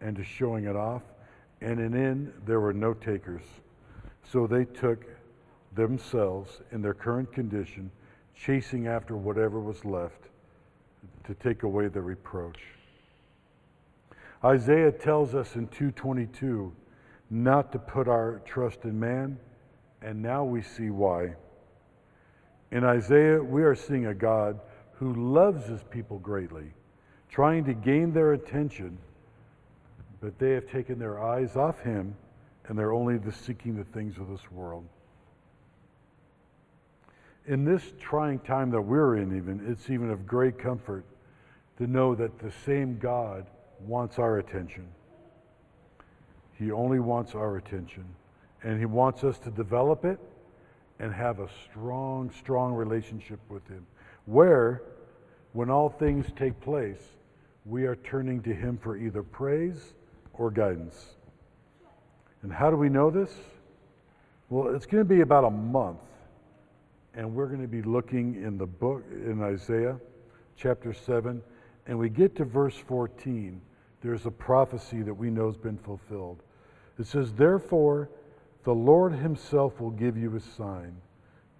and 0.00 0.16
to 0.16 0.24
showing 0.24 0.64
it 0.64 0.76
off, 0.76 1.02
and 1.60 1.80
in 1.80 1.94
in 1.94 2.32
there 2.46 2.60
were 2.60 2.72
no 2.72 2.94
takers. 2.94 3.42
So 4.30 4.46
they 4.46 4.64
took 4.64 5.04
themselves 5.74 6.60
in 6.72 6.82
their 6.82 6.94
current 6.94 7.32
condition, 7.32 7.90
chasing 8.36 8.86
after 8.86 9.16
whatever 9.16 9.60
was 9.60 9.84
left 9.84 10.28
to 11.24 11.34
take 11.34 11.62
away 11.62 11.88
the 11.88 12.00
reproach. 12.00 12.60
Isaiah 14.44 14.92
tells 14.92 15.34
us 15.34 15.54
in 15.54 15.68
222 15.68 16.72
not 17.30 17.72
to 17.72 17.78
put 17.78 18.08
our 18.08 18.42
trust 18.44 18.84
in 18.84 18.98
man, 18.98 19.38
and 20.02 20.20
now 20.22 20.44
we 20.44 20.60
see 20.62 20.90
why. 20.90 21.34
In 22.70 22.84
Isaiah, 22.84 23.42
we 23.42 23.62
are 23.62 23.74
seeing 23.74 24.06
a 24.06 24.14
God 24.14 24.60
who 24.92 25.14
loves 25.14 25.66
his 25.66 25.82
people 25.84 26.18
greatly, 26.18 26.72
trying 27.28 27.64
to 27.64 27.74
gain 27.74 28.12
their 28.12 28.32
attention, 28.32 28.98
but 30.24 30.38
they 30.38 30.52
have 30.52 30.66
taken 30.70 30.98
their 30.98 31.22
eyes 31.22 31.54
off 31.54 31.78
him 31.80 32.16
and 32.66 32.78
they're 32.78 32.94
only 32.94 33.20
seeking 33.30 33.76
the 33.76 33.84
things 33.84 34.16
of 34.16 34.26
this 34.26 34.50
world. 34.50 34.86
In 37.46 37.66
this 37.66 37.82
trying 38.00 38.38
time 38.38 38.70
that 38.70 38.80
we're 38.80 39.18
in, 39.18 39.36
even, 39.36 39.62
it's 39.70 39.90
even 39.90 40.08
of 40.08 40.26
great 40.26 40.58
comfort 40.58 41.04
to 41.76 41.86
know 41.86 42.14
that 42.14 42.38
the 42.38 42.50
same 42.64 42.98
God 42.98 43.44
wants 43.86 44.18
our 44.18 44.38
attention. 44.38 44.86
He 46.58 46.72
only 46.72 47.00
wants 47.00 47.34
our 47.34 47.58
attention. 47.58 48.06
And 48.62 48.78
He 48.78 48.86
wants 48.86 49.24
us 49.24 49.38
to 49.40 49.50
develop 49.50 50.06
it 50.06 50.18
and 51.00 51.12
have 51.12 51.40
a 51.40 51.50
strong, 51.70 52.30
strong 52.30 52.72
relationship 52.72 53.40
with 53.50 53.68
Him. 53.68 53.86
Where, 54.24 54.80
when 55.52 55.68
all 55.68 55.90
things 55.90 56.24
take 56.34 56.58
place, 56.62 57.02
we 57.66 57.84
are 57.84 57.96
turning 57.96 58.40
to 58.44 58.54
Him 58.54 58.78
for 58.82 58.96
either 58.96 59.22
praise 59.22 59.92
or 60.38 60.50
guidance. 60.50 61.14
And 62.42 62.52
how 62.52 62.70
do 62.70 62.76
we 62.76 62.88
know 62.88 63.10
this? 63.10 63.30
Well, 64.50 64.74
it's 64.74 64.86
going 64.86 65.02
to 65.02 65.08
be 65.08 65.22
about 65.22 65.44
a 65.44 65.50
month, 65.50 66.00
and 67.14 67.34
we're 67.34 67.46
going 67.46 67.62
to 67.62 67.68
be 67.68 67.82
looking 67.82 68.42
in 68.42 68.58
the 68.58 68.66
book 68.66 69.02
in 69.10 69.42
Isaiah 69.42 69.96
chapter 70.56 70.92
7, 70.92 71.42
and 71.86 71.98
we 71.98 72.08
get 72.08 72.36
to 72.36 72.44
verse 72.44 72.76
14. 72.76 73.60
There's 74.02 74.26
a 74.26 74.30
prophecy 74.30 75.02
that 75.02 75.14
we 75.14 75.30
know 75.30 75.46
has 75.46 75.56
been 75.56 75.78
fulfilled. 75.78 76.42
It 76.98 77.06
says, 77.06 77.32
Therefore, 77.32 78.10
the 78.64 78.74
Lord 78.74 79.14
himself 79.14 79.80
will 79.80 79.90
give 79.90 80.16
you 80.16 80.36
a 80.36 80.40
sign. 80.40 80.94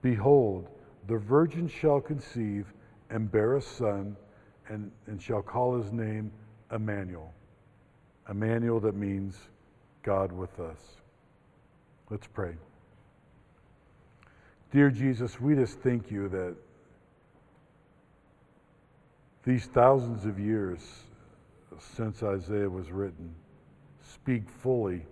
Behold, 0.02 0.68
the 1.08 1.16
virgin 1.16 1.68
shall 1.68 2.00
conceive 2.00 2.66
and 3.10 3.30
bear 3.30 3.56
a 3.56 3.62
son, 3.62 4.16
and, 4.68 4.90
and 5.06 5.20
shall 5.20 5.42
call 5.42 5.80
his 5.80 5.92
name 5.92 6.30
Emmanuel. 6.72 7.32
Emmanuel, 8.28 8.80
that 8.80 8.94
means 8.94 9.36
God 10.02 10.32
with 10.32 10.58
us. 10.60 10.78
Let's 12.10 12.26
pray. 12.26 12.54
Dear 14.72 14.90
Jesus, 14.90 15.40
we 15.40 15.54
just 15.54 15.78
thank 15.80 16.10
you 16.10 16.28
that 16.28 16.54
these 19.44 19.66
thousands 19.66 20.24
of 20.24 20.38
years 20.38 20.80
since 21.96 22.22
Isaiah 22.22 22.68
was 22.68 22.90
written 22.90 23.34
speak 24.02 24.48
fully 24.48 25.04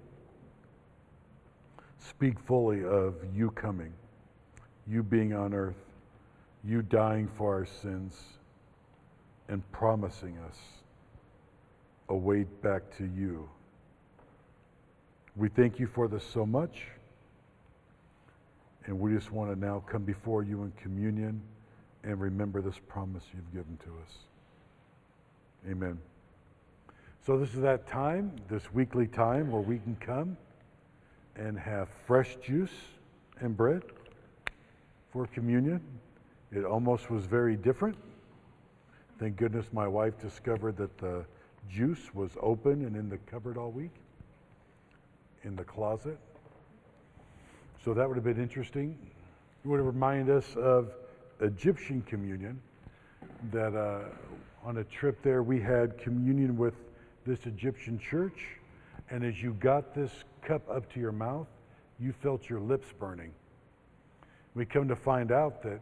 speak 2.08 2.38
fully 2.38 2.84
of 2.84 3.14
you 3.34 3.50
coming, 3.52 3.92
you 4.86 5.02
being 5.02 5.32
on 5.32 5.54
earth, 5.54 5.84
you 6.64 6.82
dying 6.82 7.26
for 7.26 7.54
our 7.54 7.66
sins, 7.66 8.16
and 9.48 9.62
promising 9.72 10.38
us 10.48 10.58
a 12.12 12.14
way 12.14 12.44
back 12.62 12.82
to 12.98 13.04
you. 13.04 13.48
We 15.34 15.48
thank 15.48 15.80
you 15.80 15.86
for 15.86 16.08
this 16.08 16.22
so 16.22 16.44
much, 16.44 16.82
and 18.84 19.00
we 19.00 19.14
just 19.14 19.32
want 19.32 19.50
to 19.50 19.58
now 19.58 19.82
come 19.86 20.02
before 20.02 20.42
you 20.42 20.62
in 20.64 20.72
communion 20.72 21.40
and 22.04 22.20
remember 22.20 22.60
this 22.60 22.78
promise 22.86 23.24
you've 23.32 23.50
given 23.50 23.78
to 23.84 23.90
us. 24.04 24.12
Amen. 25.70 25.98
So, 27.24 27.38
this 27.38 27.54
is 27.54 27.62
that 27.62 27.86
time, 27.86 28.32
this 28.50 28.74
weekly 28.74 29.06
time 29.06 29.50
where 29.50 29.62
we 29.62 29.78
can 29.78 29.96
come 29.96 30.36
and 31.36 31.58
have 31.58 31.88
fresh 32.06 32.36
juice 32.44 32.74
and 33.40 33.56
bread 33.56 33.84
for 35.10 35.26
communion. 35.28 35.80
It 36.50 36.66
almost 36.66 37.10
was 37.10 37.24
very 37.24 37.56
different. 37.56 37.96
Thank 39.18 39.36
goodness 39.36 39.64
my 39.72 39.88
wife 39.88 40.20
discovered 40.20 40.76
that 40.76 40.98
the 40.98 41.24
juice 41.70 42.14
was 42.14 42.30
open 42.40 42.84
and 42.84 42.96
in 42.96 43.08
the 43.08 43.18
cupboard 43.18 43.56
all 43.56 43.70
week, 43.70 43.94
in 45.44 45.56
the 45.56 45.64
closet. 45.64 46.18
So 47.84 47.94
that 47.94 48.06
would 48.06 48.16
have 48.16 48.24
been 48.24 48.40
interesting. 48.40 48.96
It 49.64 49.68
would 49.68 49.78
have 49.78 49.86
reminded 49.86 50.34
us 50.36 50.54
of 50.56 50.92
Egyptian 51.40 52.02
communion, 52.02 52.60
that 53.50 53.74
uh, 53.74 54.04
on 54.64 54.78
a 54.78 54.84
trip 54.84 55.22
there 55.22 55.42
we 55.42 55.60
had 55.60 55.98
communion 55.98 56.56
with 56.56 56.74
this 57.26 57.46
Egyptian 57.46 57.98
church. 57.98 58.58
And 59.10 59.24
as 59.24 59.42
you 59.42 59.54
got 59.54 59.94
this 59.94 60.10
cup 60.42 60.62
up 60.70 60.92
to 60.92 61.00
your 61.00 61.12
mouth, 61.12 61.48
you 61.98 62.12
felt 62.12 62.48
your 62.48 62.60
lips 62.60 62.86
burning. 62.98 63.32
We 64.54 64.64
come 64.64 64.88
to 64.88 64.96
find 64.96 65.32
out 65.32 65.62
that, 65.62 65.80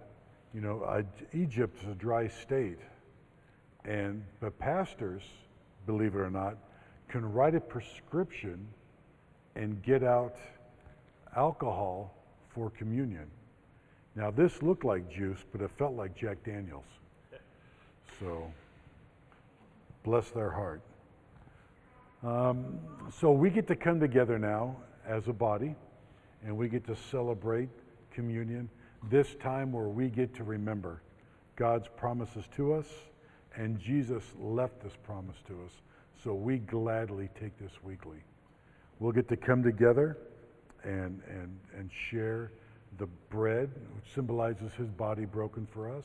you 0.55 0.61
know, 0.61 1.05
Egypt 1.33 1.83
is 1.83 1.89
a 1.89 1.95
dry 1.95 2.29
state. 2.29 2.79
And 3.85 4.23
but 4.41 4.59
pastors, 4.59 5.23
believe 5.87 6.15
it 6.15 6.19
or 6.19 6.31
not, 6.31 6.57
can 7.09 7.31
write 7.33 7.55
a 7.55 7.61
prescription 7.61 8.67
and 9.57 9.83
get 9.83 10.03
out 10.03 10.37
alcohol 11.37 12.15
for 12.55 12.71
communion. 12.71 13.27
Now 14.15 14.31
this 14.31 14.63
looked 14.63 14.85
like 14.85 15.11
juice, 15.11 15.39
but 15.53 15.61
it 15.61 15.71
felt 15.79 15.95
like 15.95 16.17
Jack 16.17 16.43
Daniels. 16.45 16.85
So 18.19 18.53
bless 20.03 20.31
their 20.31 20.51
heart. 20.51 20.83
Um, 22.23 22.79
so 23.19 23.33
we 23.33 23.51
get 23.51 23.67
to 23.69 23.77
come 23.77 23.99
together 23.99 24.39
now 24.39 24.77
as 25.07 25.29
a 25.29 25.33
body, 25.33 25.75
and 26.45 26.57
we 26.57 26.69
get 26.69 26.87
to 26.87 26.97
celebrate 27.11 27.69
communion. 28.13 28.69
This 29.09 29.35
time 29.37 29.73
where 29.73 29.89
we 29.89 30.09
get 30.09 30.35
to 30.35 30.45
remember 30.45 31.01
God's 31.57 31.89
promises 31.97 32.45
to 32.57 32.75
us, 32.75 32.87
and 33.57 33.79
Jesus 33.79 34.23
left 34.39 34.83
this 34.83 34.93
promise 35.05 35.37
to 35.49 35.55
us. 35.65 35.73
So 36.23 36.35
we 36.35 36.59
gladly 36.59 37.29
take 37.41 37.59
this 37.59 37.73
weekly. 37.83 38.19
We'll 38.99 39.13
get 39.13 39.29
to 39.29 39.37
come 39.37 39.63
together 39.63 40.19
and, 40.85 41.21
and, 41.29 41.59
and 41.77 41.91
share 42.11 42.53
the 42.99 43.07
bread, 43.31 43.71
which 43.95 44.15
symbolizes 44.15 44.73
his 44.75 44.91
body 44.91 45.25
broken 45.25 45.67
for 45.73 45.91
us, 45.91 46.05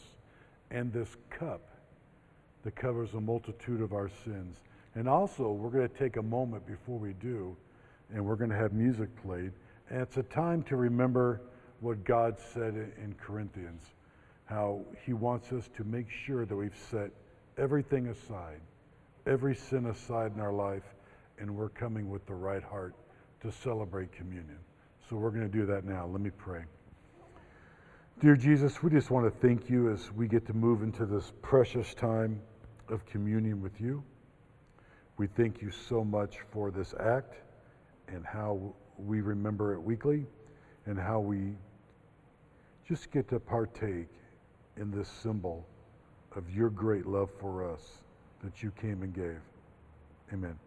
and 0.71 0.91
this 0.93 1.09
cup 1.29 1.61
that 2.63 2.75
covers 2.75 3.13
a 3.13 3.21
multitude 3.21 3.81
of 3.81 3.93
our 3.93 4.09
sins. 4.23 4.61
And 4.95 5.09
also, 5.09 5.51
we're 5.51 5.69
going 5.69 5.87
to 5.87 5.97
take 5.97 6.17
a 6.17 6.23
moment 6.23 6.65
before 6.65 6.97
we 6.97 7.13
do, 7.13 7.55
and 8.13 8.25
we're 8.25 8.37
going 8.37 8.49
to 8.49 8.55
have 8.55 8.73
music 8.73 9.09
played. 9.23 9.51
And 9.89 10.01
it's 10.01 10.17
a 10.17 10.23
time 10.23 10.63
to 10.63 10.77
remember 10.77 11.41
what 11.81 12.03
God 12.05 12.37
said 12.53 12.75
in 12.75 13.15
Corinthians, 13.21 13.81
how 14.45 14.81
He 15.05 15.13
wants 15.13 15.51
us 15.51 15.69
to 15.75 15.83
make 15.83 16.07
sure 16.09 16.45
that 16.45 16.55
we've 16.55 16.77
set 16.89 17.11
everything 17.57 18.07
aside, 18.07 18.61
every 19.25 19.55
sin 19.55 19.87
aside 19.87 20.33
in 20.35 20.41
our 20.41 20.53
life, 20.53 20.83
and 21.39 21.53
we're 21.53 21.69
coming 21.69 22.09
with 22.09 22.25
the 22.25 22.33
right 22.33 22.63
heart 22.63 22.95
to 23.41 23.51
celebrate 23.51 24.11
communion. 24.11 24.59
So 25.09 25.15
we're 25.15 25.31
going 25.31 25.49
to 25.49 25.57
do 25.57 25.65
that 25.67 25.85
now. 25.85 26.07
Let 26.07 26.21
me 26.21 26.31
pray. 26.31 26.63
Dear 28.19 28.35
Jesus, 28.35 28.81
we 28.81 28.89
just 28.89 29.11
want 29.11 29.25
to 29.25 29.39
thank 29.45 29.69
you 29.69 29.91
as 29.91 30.11
we 30.11 30.27
get 30.27 30.45
to 30.47 30.53
move 30.53 30.83
into 30.83 31.05
this 31.05 31.33
precious 31.41 31.93
time 31.93 32.41
of 32.89 33.05
communion 33.05 33.61
with 33.61 33.79
you. 33.79 34.03
We 35.17 35.27
thank 35.27 35.61
you 35.61 35.69
so 35.71 36.03
much 36.03 36.37
for 36.51 36.71
this 36.71 36.93
act 36.99 37.35
and 38.07 38.25
how 38.25 38.73
we 38.97 39.21
remember 39.21 39.73
it 39.73 39.79
weekly 39.81 40.25
and 40.85 40.97
how 40.97 41.19
we 41.19 41.55
just 42.87 43.11
get 43.11 43.27
to 43.29 43.39
partake 43.39 44.09
in 44.77 44.91
this 44.91 45.09
symbol 45.09 45.67
of 46.35 46.49
your 46.49 46.69
great 46.69 47.05
love 47.05 47.29
for 47.39 47.69
us 47.71 47.81
that 48.43 48.61
you 48.61 48.71
came 48.71 49.01
and 49.03 49.13
gave. 49.13 49.39
Amen. 50.33 50.57